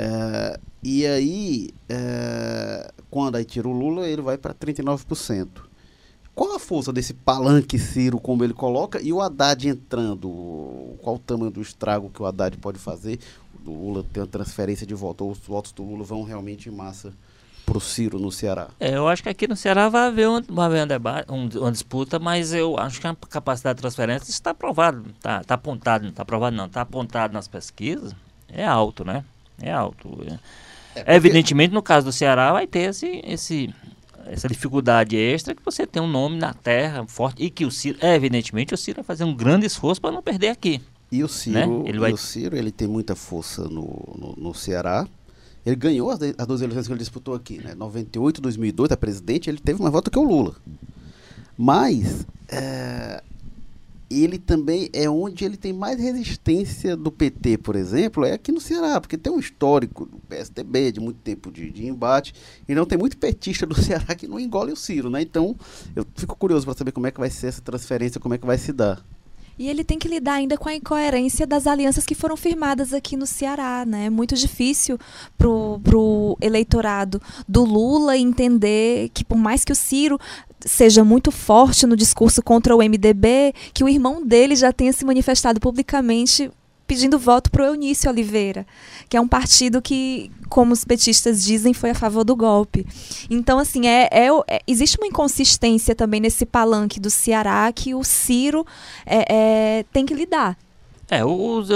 É, 0.00 0.60
e 0.80 1.04
aí, 1.04 1.70
é, 1.88 2.92
quando 3.10 3.34
aí 3.34 3.44
tira 3.44 3.66
o 3.66 3.72
Lula, 3.72 4.06
ele 4.06 4.22
vai 4.22 4.38
para 4.38 4.54
39%. 4.54 5.48
Qual 6.36 6.54
a 6.54 6.60
força 6.60 6.92
desse 6.92 7.12
palanque 7.12 7.80
Ciro, 7.80 8.20
como 8.20 8.44
ele 8.44 8.54
coloca, 8.54 9.02
e 9.02 9.12
o 9.12 9.20
Haddad 9.20 9.68
entrando? 9.68 10.94
Qual 11.02 11.16
o 11.16 11.18
tamanho 11.18 11.50
do 11.50 11.60
estrago 11.60 12.10
que 12.10 12.22
o 12.22 12.26
Haddad 12.26 12.56
pode 12.58 12.78
fazer? 12.78 13.18
O 13.66 13.72
Lula 13.72 14.04
ter 14.12 14.20
uma 14.20 14.26
transferência 14.28 14.86
de 14.86 14.94
voto, 14.94 15.24
ou 15.24 15.32
os 15.32 15.38
votos 15.38 15.72
do 15.72 15.82
Lula 15.82 16.04
vão 16.04 16.22
realmente 16.22 16.68
em 16.68 16.72
massa 16.72 17.12
para 17.66 17.76
o 17.76 17.80
Ciro 17.80 18.20
no 18.20 18.30
Ceará? 18.30 18.68
É, 18.78 18.94
eu 18.94 19.08
acho 19.08 19.20
que 19.20 19.28
aqui 19.28 19.48
no 19.48 19.56
Ceará 19.56 19.88
vai 19.88 20.06
haver, 20.06 20.28
um, 20.28 20.40
vai 20.48 20.66
haver 20.66 20.84
um 20.84 20.86
debate, 20.86 21.32
um, 21.32 21.48
uma 21.58 21.72
disputa, 21.72 22.20
mas 22.20 22.52
eu 22.52 22.78
acho 22.78 23.00
que 23.00 23.06
a 23.08 23.16
capacidade 23.28 23.78
de 23.78 23.80
transferência 23.80 24.30
está 24.30 24.52
aprovado, 24.52 25.06
está 25.16 25.42
tá 25.42 25.54
apontado, 25.54 26.04
não 26.04 26.10
está 26.10 26.22
aprovado 26.22 26.54
não, 26.54 26.66
está 26.66 26.82
apontado 26.82 27.34
nas 27.34 27.48
pesquisas, 27.48 28.14
é 28.48 28.64
alto, 28.64 29.04
né? 29.04 29.24
É 29.60 29.72
alto. 29.72 30.08
É. 30.26 30.32
É 30.32 31.04
porque... 31.04 31.10
Evidentemente, 31.12 31.74
no 31.74 31.82
caso 31.82 32.06
do 32.06 32.12
Ceará, 32.12 32.52
vai 32.52 32.66
ter 32.66 32.90
esse, 32.90 33.22
esse, 33.24 33.74
essa 34.26 34.48
dificuldade 34.48 35.16
extra 35.16 35.54
que 35.54 35.64
você 35.64 35.86
tem 35.86 36.02
um 36.02 36.08
nome 36.08 36.38
na 36.38 36.52
terra 36.52 37.04
forte 37.06 37.42
e 37.42 37.50
que 37.50 37.64
o 37.64 37.70
Ciro, 37.70 37.98
é, 38.00 38.14
evidentemente, 38.14 38.74
o 38.74 38.76
Ciro 38.76 38.96
vai 38.96 39.04
fazer 39.04 39.24
um 39.24 39.34
grande 39.34 39.66
esforço 39.66 40.00
para 40.00 40.10
não 40.10 40.22
perder 40.22 40.48
aqui. 40.48 40.80
E 41.10 41.22
o 41.22 41.28
Ciro, 41.28 41.82
né? 41.82 41.88
ele, 41.88 41.98
vai... 41.98 42.12
o 42.12 42.16
Ciro 42.16 42.56
ele 42.56 42.70
tem 42.70 42.86
muita 42.86 43.14
força 43.14 43.62
no, 43.64 44.14
no, 44.16 44.34
no 44.36 44.54
Ceará. 44.54 45.06
Ele 45.64 45.76
ganhou 45.76 46.10
as, 46.10 46.20
as, 46.36 46.46
duas 46.46 46.62
eleições 46.62 46.86
que 46.86 46.92
ele 46.92 46.98
disputou 46.98 47.34
aqui, 47.34 47.58
né? 47.58 47.74
98 47.74 48.38
e 48.38 48.42
2002, 48.42 48.92
a 48.92 48.96
presidente, 48.96 49.50
ele 49.50 49.58
teve 49.58 49.80
mais 49.80 49.92
voto 49.92 50.10
que 50.10 50.18
o 50.18 50.22
Lula. 50.22 50.54
Mas 51.56 52.26
é, 52.48 53.22
ele 54.10 54.38
também 54.38 54.88
é 54.92 55.08
onde 55.08 55.44
ele 55.44 55.56
tem 55.56 55.72
mais 55.72 56.00
resistência 56.00 56.96
do 56.96 57.10
PT, 57.10 57.58
por 57.58 57.76
exemplo, 57.76 58.24
é 58.24 58.32
aqui 58.32 58.50
no 58.50 58.60
Ceará, 58.60 59.00
porque 59.00 59.18
tem 59.18 59.32
um 59.32 59.38
histórico 59.38 60.06
do 60.06 60.18
PSDB 60.28 60.92
de 60.92 61.00
muito 61.00 61.18
tempo 61.18 61.50
de, 61.50 61.70
de 61.70 61.86
embate, 61.86 62.34
e 62.68 62.74
não 62.74 62.86
tem 62.86 62.98
muito 62.98 63.18
petista 63.18 63.66
do 63.66 63.74
Ceará 63.80 64.14
que 64.14 64.26
não 64.26 64.40
engole 64.40 64.72
o 64.72 64.76
Ciro, 64.76 65.10
né? 65.10 65.20
Então, 65.22 65.54
eu 65.94 66.06
fico 66.14 66.36
curioso 66.36 66.64
para 66.64 66.74
saber 66.74 66.92
como 66.92 67.06
é 67.06 67.10
que 67.10 67.20
vai 67.20 67.30
ser 67.30 67.48
essa 67.48 67.60
transferência, 67.60 68.20
como 68.20 68.34
é 68.34 68.38
que 68.38 68.46
vai 68.46 68.58
se 68.58 68.72
dar. 68.72 69.04
E 69.58 69.68
ele 69.68 69.82
tem 69.82 69.98
que 69.98 70.06
lidar 70.06 70.34
ainda 70.34 70.56
com 70.56 70.68
a 70.68 70.74
incoerência 70.74 71.44
das 71.44 71.66
alianças 71.66 72.06
que 72.06 72.14
foram 72.14 72.36
firmadas 72.36 72.94
aqui 72.94 73.16
no 73.16 73.26
Ceará, 73.26 73.84
né? 73.84 74.06
É 74.06 74.10
muito 74.10 74.36
difícil 74.36 74.96
pro, 75.36 75.80
pro 75.82 76.38
eleitorado 76.40 77.20
do 77.48 77.64
Lula 77.64 78.16
entender 78.16 79.08
que 79.08 79.24
por 79.24 79.36
mais 79.36 79.64
que 79.64 79.72
o 79.72 79.76
Ciro 79.76 80.16
seja 80.60 81.04
muito 81.04 81.30
forte 81.30 81.86
no 81.86 81.96
discurso 81.96 82.42
contra 82.42 82.74
o 82.74 82.78
MDB, 82.78 83.54
que 83.72 83.84
o 83.84 83.88
irmão 83.88 84.24
dele 84.24 84.56
já 84.56 84.72
tenha 84.72 84.92
se 84.92 85.04
manifestado 85.04 85.60
publicamente 85.60 86.50
pedindo 86.88 87.18
voto 87.18 87.50
para 87.50 87.64
o 87.64 87.66
Eunício 87.66 88.10
Oliveira, 88.10 88.66
que 89.10 89.16
é 89.16 89.20
um 89.20 89.28
partido 89.28 89.82
que, 89.82 90.30
como 90.48 90.72
os 90.72 90.86
petistas 90.86 91.44
dizem, 91.44 91.74
foi 91.74 91.90
a 91.90 91.94
favor 91.94 92.24
do 92.24 92.34
golpe. 92.34 92.86
Então, 93.28 93.58
assim, 93.58 93.86
é, 93.86 94.08
é, 94.10 94.28
é 94.48 94.60
existe 94.66 94.96
uma 94.96 95.06
inconsistência 95.06 95.94
também 95.94 96.18
nesse 96.18 96.46
palanque 96.46 96.98
do 96.98 97.10
Ceará 97.10 97.70
que 97.72 97.94
o 97.94 98.02
Ciro 98.02 98.66
é, 99.04 99.24
é 99.80 99.84
tem 99.92 100.06
que 100.06 100.14
lidar. 100.14 100.56
É, 101.10 101.22
os, 101.24 101.68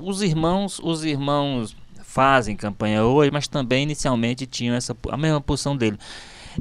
os 0.00 0.22
irmãos, 0.22 0.80
os 0.82 1.04
irmãos 1.04 1.76
fazem 2.04 2.54
campanha 2.54 3.04
hoje, 3.04 3.30
mas 3.32 3.48
também 3.48 3.82
inicialmente 3.82 4.46
tinham 4.46 4.76
essa, 4.76 4.96
a 5.10 5.16
mesma 5.16 5.40
posição 5.40 5.76
dele. 5.76 5.98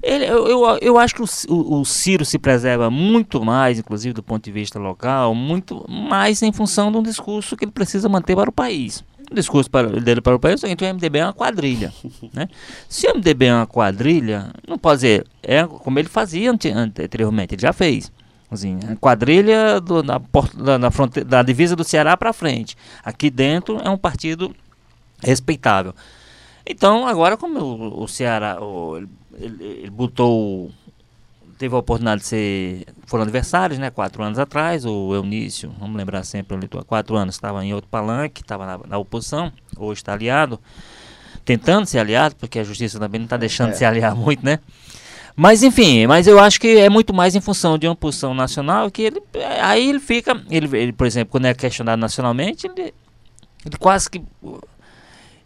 Ele, 0.01 0.25
eu, 0.25 0.47
eu, 0.47 0.77
eu, 0.81 0.97
acho 0.97 1.15
que 1.15 1.21
o, 1.21 1.79
o, 1.79 1.85
Ciro 1.85 2.23
se 2.23 2.39
preserva 2.39 2.89
muito 2.89 3.43
mais, 3.43 3.79
inclusive 3.79 4.13
do 4.13 4.23
ponto 4.23 4.43
de 4.43 4.51
vista 4.51 4.79
local, 4.79 5.35
muito 5.35 5.85
mais 5.89 6.41
em 6.41 6.51
função 6.51 6.91
de 6.91 6.97
um 6.97 7.03
discurso 7.03 7.57
que 7.57 7.65
ele 7.65 7.71
precisa 7.71 8.07
manter 8.07 8.35
para 8.35 8.49
o 8.49 8.53
país. 8.53 9.03
O 9.29 9.35
discurso 9.35 9.69
para, 9.69 9.87
dele 9.87 10.21
para 10.21 10.35
o 10.35 10.39
país 10.39 10.63
é 10.63 10.75
que 10.75 10.83
o 10.83 10.93
MDB 10.93 11.19
é 11.19 11.25
uma 11.25 11.33
quadrilha. 11.33 11.93
Né? 12.33 12.47
Se 12.87 13.07
o 13.07 13.15
MDB 13.15 13.45
é 13.45 13.53
uma 13.53 13.67
quadrilha, 13.67 14.51
não 14.67 14.77
pode 14.77 15.01
dizer, 15.01 15.25
é 15.43 15.65
como 15.65 15.99
ele 15.99 16.07
fazia 16.07 16.51
anteriormente, 16.51 17.55
ele 17.55 17.61
já 17.61 17.73
fez. 17.73 18.11
Assim, 18.49 18.77
quadrilha 18.99 19.79
do, 19.79 20.03
da, 20.03 20.19
na 20.77 20.91
fronte, 20.91 21.23
da 21.23 21.41
divisa 21.41 21.73
do 21.73 21.85
Ceará 21.85 22.17
para 22.17 22.33
frente. 22.33 22.75
Aqui 23.03 23.29
dentro 23.29 23.79
é 23.81 23.89
um 23.89 23.97
partido 23.97 24.53
respeitável. 25.23 25.93
Então, 26.65 27.07
agora, 27.07 27.37
como 27.37 27.59
o, 27.59 28.03
o 28.03 28.07
Ceará, 28.07 28.61
o, 28.61 29.01
ele, 29.41 29.63
ele 29.63 29.89
botou 29.89 30.71
teve 31.61 31.75
a 31.75 31.77
oportunidade 31.77 32.21
de 32.21 32.27
ser. 32.27 32.85
Foram 33.05 33.23
adversários, 33.23 33.77
né? 33.77 33.91
Quatro 33.91 34.23
anos 34.23 34.39
atrás, 34.39 34.83
o 34.83 35.13
Eunício, 35.13 35.71
vamos 35.79 35.95
lembrar 35.95 36.23
sempre, 36.23 36.57
ele 36.57 36.67
há 36.75 36.83
quatro 36.83 37.15
anos 37.15 37.35
estava 37.35 37.63
em 37.63 37.71
outro 37.71 37.87
palanque, 37.87 38.41
estava 38.41 38.65
na, 38.65 38.79
na, 38.87 38.97
oposição, 38.97 39.53
hoje 39.77 39.99
está 39.99 40.13
aliado, 40.13 40.59
tentando 41.45 41.85
ser 41.85 41.99
aliado, 41.99 42.35
porque 42.35 42.57
a 42.57 42.63
justiça 42.63 42.99
também 42.99 43.19
não 43.19 43.25
está 43.25 43.37
deixando 43.37 43.69
é. 43.69 43.71
de 43.73 43.77
se 43.77 43.85
aliar 43.85 44.15
muito, 44.17 44.43
né? 44.43 44.59
Mas 45.35 45.61
enfim, 45.61 46.07
mas 46.07 46.25
eu 46.25 46.39
acho 46.39 46.59
que 46.59 46.79
é 46.79 46.89
muito 46.89 47.13
mais 47.13 47.35
em 47.35 47.41
função 47.41 47.77
de 47.77 47.87
uma 47.87 47.95
posição 47.95 48.33
nacional 48.33 48.89
que 48.89 49.03
ele. 49.03 49.21
Aí 49.61 49.87
ele 49.87 49.99
fica. 49.99 50.41
Ele, 50.49 50.77
ele 50.77 50.91
por 50.91 51.05
exemplo, 51.05 51.31
quando 51.31 51.45
é 51.45 51.53
questionado 51.53 51.99
nacionalmente, 51.99 52.67
ele, 52.67 52.93
ele 53.65 53.77
quase 53.79 54.09
que 54.09 54.21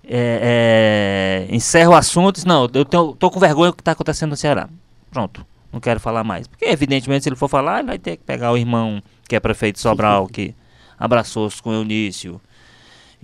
é, 0.08 1.45
é, 1.49 1.56
encerra 1.56 1.89
o 1.89 1.95
assunto 1.95 2.36
diz, 2.36 2.45
não, 2.45 2.70
eu 2.74 2.86
tenho, 2.86 3.14
tô 3.16 3.30
com 3.32 3.39
vergonha 3.39 3.72
do 3.72 3.76
que 3.76 3.82
está 3.82 3.91
acontecendo 3.91 4.32
no 4.32 4.38
Ceará. 4.38 4.70
Pronto, 5.12 5.45
não 5.72 5.80
quero 5.80 5.99
falar 5.99 6.24
mais. 6.24 6.47
Porque, 6.47 6.66
evidentemente, 6.66 7.24
se 7.24 7.30
ele 7.30 7.36
for 7.36 7.47
falar, 7.47 7.80
ele 7.80 7.88
vai 7.88 7.99
ter 7.99 8.18
que 8.18 8.24
pegar 8.24 8.51
o 8.51 8.58
irmão 8.58 9.01
que 9.28 9.36
é 9.36 9.39
prefeito 9.39 9.76
de 9.76 9.82
Sobral, 9.82 10.28
que 10.32 10.56
abraçou-se 10.97 11.62
com 11.62 11.72
o 11.72 11.74
Eunício, 11.74 12.39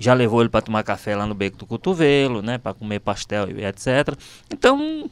já 0.02 0.14
levou 0.14 0.42
ele 0.42 0.50
para 0.50 0.62
tomar 0.62 0.84
café 0.84 1.16
lá 1.16 1.26
no 1.26 1.36
Beco 1.36 1.58
do 1.58 1.66
Cotovelo, 1.66 2.42
né, 2.42 2.58
para 2.58 2.74
comer 2.74 3.00
pastel 3.00 3.50
e 3.52 3.66
etc. 3.66 4.16
Então, 4.52 5.10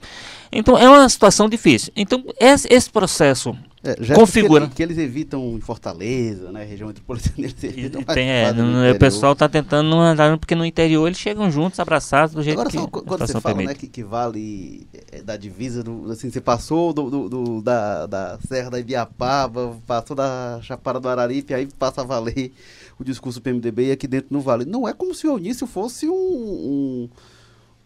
então 0.51 0.77
é 0.77 0.89
uma 0.89 1.07
situação 1.07 1.47
difícil. 1.47 1.91
Então 1.95 2.23
esse, 2.39 2.67
esse 2.71 2.89
processo 2.89 3.55
é, 3.81 4.13
configura 4.13 4.67
que, 4.67 4.75
que, 4.75 4.83
eles 4.83 4.97
evitam 4.97 5.55
em 5.55 5.61
Fortaleza, 5.61 6.51
né, 6.51 6.65
região 6.65 6.87
metropolitana, 6.87 7.35
eles 7.39 7.63
evitam 7.63 8.03
Tem, 8.03 8.29
é, 8.29 8.51
no, 8.51 8.91
o 8.91 8.99
pessoal 8.99 9.33
está 9.33 9.47
tentando 9.47 9.89
não 9.89 10.01
andar 10.01 10.37
porque 10.37 10.53
no 10.53 10.65
interior 10.65 11.07
eles 11.07 11.17
chegam 11.17 11.49
juntos, 11.49 11.79
abraçados 11.79 12.35
do 12.35 12.43
jeito 12.43 12.59
Agora, 12.59 12.69
que 12.69 12.77
só, 12.77 12.87
quando 12.87 13.19
você 13.25 13.39
fala, 13.39 13.63
né, 13.63 13.73
que, 13.73 13.87
que 13.87 14.03
vale 14.03 14.85
é, 15.11 15.21
da 15.21 15.37
divisa 15.37 15.81
do, 15.81 16.11
assim, 16.11 16.29
você 16.29 16.41
passou 16.41 16.91
do, 16.91 17.09
do, 17.09 17.29
do, 17.29 17.61
da, 17.61 18.05
da 18.05 18.39
Serra 18.45 18.71
da 18.71 18.79
Ibiapaba, 18.79 19.77
passou 19.87 20.15
da 20.15 20.59
Chapada 20.61 20.99
do 20.99 21.07
Araripe, 21.07 21.53
aí 21.53 21.65
passa 21.77 22.01
a 22.01 22.03
valer 22.03 22.51
o 22.99 23.03
discurso 23.03 23.39
do 23.39 23.43
PMDB 23.43 23.87
e 23.87 23.91
aqui 23.91 24.07
dentro 24.07 24.27
no 24.31 24.41
Vale. 24.41 24.65
Não 24.65 24.87
é 24.87 24.93
como 24.93 25.13
se 25.13 25.25
o 25.25 25.31
Eunício 25.31 25.65
fosse 25.65 26.09
um, 26.09 26.13
um, 26.13 27.09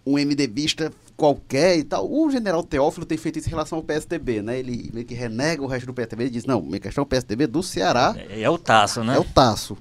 um 0.06 0.14
MDBista 0.14 0.92
qualquer 1.16 1.78
e 1.78 1.84
tal. 1.84 2.12
O 2.12 2.30
general 2.30 2.64
Teófilo 2.64 3.06
tem 3.06 3.18
feito 3.18 3.40
isso 3.40 3.48
em 3.48 3.52
relação 3.52 3.78
ao 3.78 3.84
PSDB, 3.84 4.42
né? 4.42 4.60
Ele 4.60 4.90
meio 4.94 5.06
que 5.06 5.14
renega 5.14 5.62
o 5.62 5.68
resto 5.68 5.86
do 5.86 5.94
PSDB 5.94 6.26
e 6.26 6.30
diz, 6.30 6.46
não, 6.46 6.62
minha 6.62 6.80
questão 6.80 7.04
é 7.04 7.06
o 7.06 7.08
PSDB 7.08 7.48
do 7.48 7.62
Ceará. 7.62 8.16
É, 8.18 8.42
é 8.42 8.50
o 8.50 8.58
taço, 8.58 9.04
né? 9.04 9.16
É 9.16 9.20
o 9.20 9.24
taço. 9.24 9.78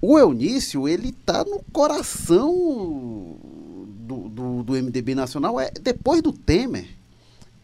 O 0.00 0.18
Eunício, 0.18 0.88
ele 0.88 1.12
tá 1.12 1.44
no 1.44 1.62
coração 1.72 3.36
do, 3.86 4.28
do, 4.28 4.62
do 4.62 4.72
MDB 4.72 5.14
nacional, 5.14 5.60
é 5.60 5.70
depois 5.70 6.20
do 6.20 6.32
Temer 6.32 7.01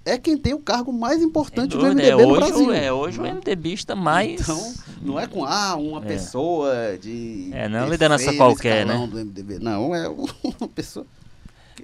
é 0.08 0.18
quem 0.18 0.36
tem 0.36 0.54
o 0.54 0.58
cargo 0.58 0.92
mais 0.92 1.22
importante 1.22 1.76
do 1.76 1.84
MDB 1.84 2.08
é, 2.08 2.16
no 2.16 2.28
hoje, 2.28 2.40
Brasil. 2.40 2.72
É 2.72 2.92
hoje 2.92 3.20
o 3.20 3.22
MDBista 3.22 3.94
mais. 3.94 4.40
Então, 4.40 4.74
não 5.02 5.20
é 5.20 5.26
com 5.26 5.44
ah, 5.44 5.76
uma 5.76 5.98
é. 5.98 6.06
pessoa 6.06 6.98
de. 7.00 7.50
É, 7.52 7.68
não 7.68 7.80
é 7.80 7.88
liderança 7.88 8.32
qualquer, 8.34 8.86
né? 8.86 9.06
Do 9.06 9.16
MDB. 9.16 9.58
Não, 9.58 9.94
é 9.94 10.08
uma 10.08 10.68
pessoa 10.74 11.06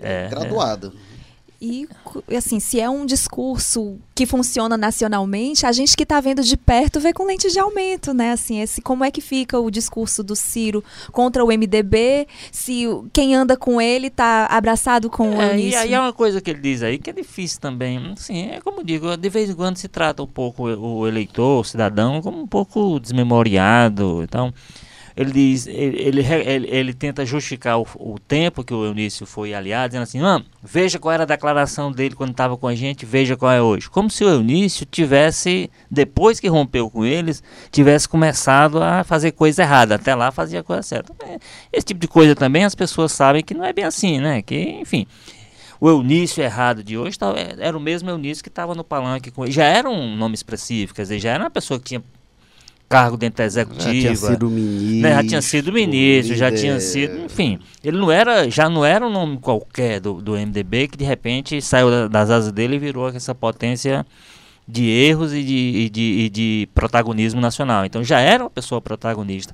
é, 0.00 0.28
graduada. 0.28 0.88
É. 0.88 1.13
E, 1.64 1.88
assim, 2.36 2.60
se 2.60 2.78
é 2.78 2.90
um 2.90 3.06
discurso 3.06 3.96
que 4.14 4.26
funciona 4.26 4.76
nacionalmente, 4.76 5.64
a 5.64 5.72
gente 5.72 5.96
que 5.96 6.02
está 6.02 6.20
vendo 6.20 6.42
de 6.42 6.58
perto 6.58 7.00
vê 7.00 7.12
com 7.12 7.24
lente 7.24 7.50
de 7.50 7.58
aumento, 7.58 8.12
né? 8.12 8.32
Assim, 8.32 8.60
esse, 8.60 8.82
como 8.82 9.02
é 9.02 9.10
que 9.10 9.22
fica 9.22 9.58
o 9.58 9.70
discurso 9.70 10.22
do 10.22 10.36
Ciro 10.36 10.84
contra 11.10 11.42
o 11.42 11.48
MDB, 11.48 12.28
se 12.52 12.84
quem 13.14 13.34
anda 13.34 13.56
com 13.56 13.80
ele 13.80 14.08
está 14.08 14.46
abraçado 14.46 15.08
com 15.08 15.32
é, 15.32 15.36
o 15.36 15.42
Eunício. 15.52 15.70
E 15.70 15.76
aí 15.76 15.94
é 15.94 16.00
uma 16.00 16.12
coisa 16.12 16.38
que 16.38 16.50
ele 16.50 16.60
diz 16.60 16.82
aí 16.82 16.98
que 16.98 17.08
é 17.08 17.12
difícil 17.14 17.60
também. 17.60 18.12
Assim, 18.12 18.50
é 18.50 18.60
como 18.60 18.84
digo, 18.84 19.16
de 19.16 19.28
vez 19.30 19.48
em 19.48 19.54
quando 19.54 19.78
se 19.78 19.88
trata 19.88 20.22
um 20.22 20.26
pouco 20.26 20.64
o 20.64 21.08
eleitor, 21.08 21.60
o 21.60 21.64
cidadão, 21.64 22.20
como 22.20 22.42
um 22.42 22.46
pouco 22.46 23.00
desmemoriado. 23.00 24.20
Então, 24.22 24.52
ele 25.16 25.30
diz, 25.30 25.66
ele, 25.68 26.00
ele, 26.00 26.68
ele, 26.68 26.92
tenta 26.92 27.24
justificar 27.24 27.78
o, 27.78 27.86
o, 27.96 28.18
tempo 28.18 28.64
que 28.64 28.74
o 28.74 28.84
Eunício 28.84 29.24
foi 29.24 29.54
aliado, 29.54 29.90
dizendo 29.90 30.02
assim, 30.02 30.20
ah, 30.20 30.42
veja 30.60 30.98
qual 30.98 31.12
era 31.12 31.22
a 31.22 31.26
declaração 31.26 31.92
dele 31.92 32.16
quando 32.16 32.32
estava 32.32 32.56
com 32.56 32.66
a 32.66 32.74
gente, 32.74 33.06
veja 33.06 33.36
qual 33.36 33.52
é 33.52 33.62
hoje. 33.62 33.88
Como 33.88 34.10
se 34.10 34.24
o 34.24 34.28
Eunício 34.28 34.84
tivesse, 34.84 35.70
depois 35.88 36.40
que 36.40 36.48
rompeu 36.48 36.90
com 36.90 37.04
eles, 37.04 37.44
tivesse 37.70 38.08
começado 38.08 38.82
a 38.82 39.04
fazer 39.04 39.32
coisa 39.32 39.62
errada. 39.62 39.94
Até 39.94 40.14
lá 40.16 40.32
fazia 40.32 40.64
coisa 40.64 40.82
certa. 40.82 41.14
É, 41.24 41.38
esse 41.72 41.86
tipo 41.86 42.00
de 42.00 42.08
coisa 42.08 42.34
também 42.34 42.64
as 42.64 42.74
pessoas 42.74 43.12
sabem 43.12 43.44
que 43.44 43.54
não 43.54 43.64
é 43.64 43.72
bem 43.72 43.84
assim, 43.84 44.18
né? 44.18 44.42
Que, 44.42 44.80
enfim 44.80 45.06
o 45.80 45.88
Eunício 45.90 46.42
errado 46.42 46.82
de 46.82 46.96
hoje 46.96 47.18
era 47.58 47.76
o 47.76 47.80
mesmo 47.80 48.08
Eunício 48.08 48.42
que 48.42 48.48
estava 48.48 48.74
no 48.74 48.82
palanque 48.82 49.30
com 49.30 49.44
ele. 49.44 49.52
Já 49.52 49.64
era 49.64 49.90
um 49.90 50.16
nome 50.16 50.34
expressivo, 50.34 50.94
quer 50.94 51.02
dizer, 51.02 51.18
já 51.18 51.32
era 51.32 51.44
uma 51.44 51.50
pessoa 51.50 51.78
que 51.78 51.84
tinha 51.84 52.02
cargo 52.94 53.16
dentro 53.16 53.38
da 53.38 53.44
executiva. 53.44 53.92
Já 53.92 54.00
tinha 54.00 54.16
sido 54.16 54.50
ministro. 54.50 55.02
Né, 55.02 55.14
já 55.14 55.24
tinha 55.24 55.42
sido 55.42 55.72
ministro, 55.72 56.36
já 56.36 56.52
tinha 56.52 56.80
sido. 56.80 57.24
Enfim, 57.24 57.58
ele 57.82 57.98
não 57.98 58.12
era, 58.12 58.48
já 58.48 58.68
não 58.68 58.84
era 58.84 59.04
um 59.04 59.10
nome 59.10 59.38
qualquer 59.38 59.98
do, 59.98 60.22
do 60.22 60.32
MDB 60.32 60.86
que 60.86 60.96
de 60.96 61.04
repente 61.04 61.60
saiu 61.60 62.08
das 62.08 62.30
asas 62.30 62.52
dele 62.52 62.76
e 62.76 62.78
virou 62.78 63.08
essa 63.08 63.34
potência 63.34 64.06
de 64.66 64.88
erros 64.88 65.32
e 65.34 65.42
de, 65.42 65.54
e 65.54 65.90
de, 65.90 66.02
e 66.02 66.30
de 66.30 66.68
protagonismo 66.72 67.40
nacional. 67.40 67.84
Então 67.84 68.04
já 68.04 68.20
era 68.20 68.44
uma 68.44 68.50
pessoa 68.50 68.80
protagonista. 68.80 69.52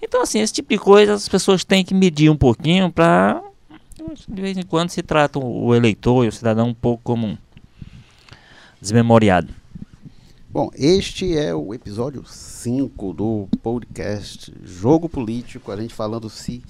Então, 0.00 0.22
assim, 0.22 0.40
esse 0.40 0.52
tipo 0.52 0.68
de 0.68 0.78
coisa 0.78 1.14
as 1.14 1.28
pessoas 1.28 1.64
têm 1.64 1.84
que 1.84 1.92
medir 1.92 2.30
um 2.30 2.36
pouquinho 2.36 2.90
para 2.92 3.42
de 4.28 4.40
vez 4.40 4.56
em 4.56 4.62
quando 4.62 4.90
se 4.90 5.02
trata 5.02 5.40
o 5.40 5.74
eleitor 5.74 6.24
e 6.24 6.28
o 6.28 6.32
cidadão 6.32 6.68
um 6.68 6.74
pouco 6.74 7.02
como 7.02 7.26
um 7.26 7.38
desmemoriado. 8.80 9.52
Bom, 10.56 10.70
este 10.74 11.36
é 11.36 11.54
o 11.54 11.74
episódio 11.74 12.24
5 12.24 13.12
do 13.12 13.46
podcast 13.62 14.50
Jogo 14.64 15.06
Político. 15.06 15.70
A 15.70 15.76
gente 15.76 15.92
falando 15.92 16.30
se 16.30 16.64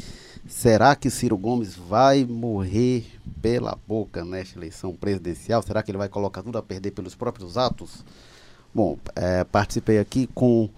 será 0.45 0.97
que 0.97 1.09
Ciro 1.09 1.39
Gomes 1.39 1.77
vai 1.77 2.25
morrer 2.25 3.07
pela 3.41 3.79
boca 3.87 4.25
nesta 4.25 4.59
eleição 4.59 4.93
presidencial? 4.93 5.63
Será 5.63 5.85
que 5.85 5.93
ele 5.93 5.99
vai 5.99 6.09
colocar 6.09 6.43
tudo 6.43 6.59
a 6.59 6.63
perder 6.65 6.91
pelos 6.91 7.15
próprios 7.15 7.57
atos? 7.57 8.05
Bom, 8.75 8.99
é, 9.15 9.45
participei 9.45 10.01
aqui 10.01 10.29
com 10.35 10.69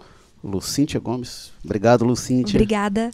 Lucíntia 0.44 1.00
Gomes. 1.00 1.50
Obrigado, 1.64 2.04
Lucíntia. 2.04 2.58
Obrigada. 2.58 3.10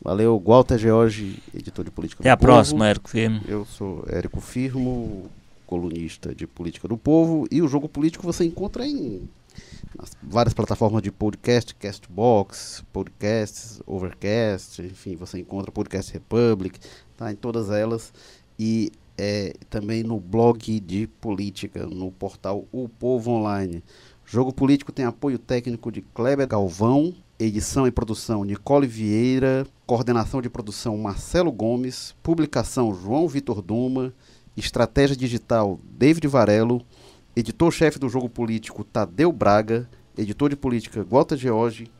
Valeu, 0.00 0.38
Walter 0.38 0.78
George, 0.78 1.42
editor 1.52 1.84
de 1.84 1.90
política 1.90 2.22
Até 2.22 2.30
do 2.30 2.32
a 2.32 2.36
Povo. 2.36 2.46
próxima, 2.46 2.86
Érico 2.88 3.10
Firmo. 3.10 3.40
Eu 3.48 3.64
sou 3.64 4.04
Érico 4.08 4.40
Firmo, 4.40 5.28
colunista 5.74 6.32
de 6.32 6.46
política 6.46 6.86
do 6.86 6.96
povo. 6.96 7.46
E 7.50 7.60
o 7.60 7.66
Jogo 7.66 7.88
Político 7.88 8.22
você 8.22 8.44
encontra 8.44 8.86
em 8.86 9.28
várias 10.22 10.54
plataformas 10.54 11.02
de 11.02 11.10
podcast, 11.10 11.74
Castbox, 11.74 12.84
Podcasts, 12.92 13.80
Overcast, 13.84 14.82
enfim, 14.82 15.16
você 15.16 15.38
encontra 15.40 15.72
Podcast 15.72 16.12
Republic, 16.12 16.78
tá 17.16 17.32
em 17.32 17.36
todas 17.36 17.70
elas. 17.70 18.12
E 18.56 18.92
é, 19.18 19.54
também 19.68 20.04
no 20.04 20.20
blog 20.20 20.78
de 20.80 21.08
política, 21.20 21.86
no 21.86 22.12
portal 22.12 22.64
O 22.70 22.88
Povo 22.88 23.32
Online. 23.32 23.82
Jogo 24.24 24.52
Político 24.54 24.92
tem 24.92 25.04
apoio 25.04 25.38
técnico 25.38 25.90
de 25.90 26.00
Kleber 26.00 26.46
Galvão, 26.46 27.14
edição 27.38 27.86
e 27.86 27.90
produção 27.90 28.44
Nicole 28.44 28.86
Vieira, 28.86 29.66
coordenação 29.86 30.40
de 30.40 30.48
produção 30.48 30.96
Marcelo 30.96 31.50
Gomes, 31.50 32.14
publicação 32.22 32.94
João 32.94 33.28
Vitor 33.28 33.60
Duma, 33.60 34.14
estratégia 34.56 35.16
digital 35.16 35.78
David 35.84 36.26
Varelo, 36.26 36.82
editor-chefe 37.36 37.98
do 37.98 38.08
Jogo 38.08 38.28
Político 38.28 38.84
Tadeu 38.84 39.32
Braga, 39.32 39.88
editor 40.16 40.50
de 40.50 40.56
política 40.56 41.04
Walter 41.08 41.36
George, 41.36 41.90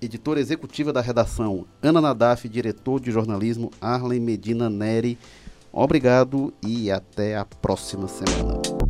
editora 0.00 0.40
executiva 0.40 0.92
da 0.92 1.00
redação 1.00 1.66
Ana 1.82 2.00
Nadaf, 2.00 2.48
diretor 2.48 3.00
de 3.00 3.10
jornalismo 3.10 3.70
Arlen 3.80 4.20
Medina 4.20 4.68
Neri. 4.68 5.18
Obrigado 5.72 6.52
e 6.64 6.90
até 6.90 7.36
a 7.36 7.44
próxima 7.44 8.06
semana. 8.06 8.83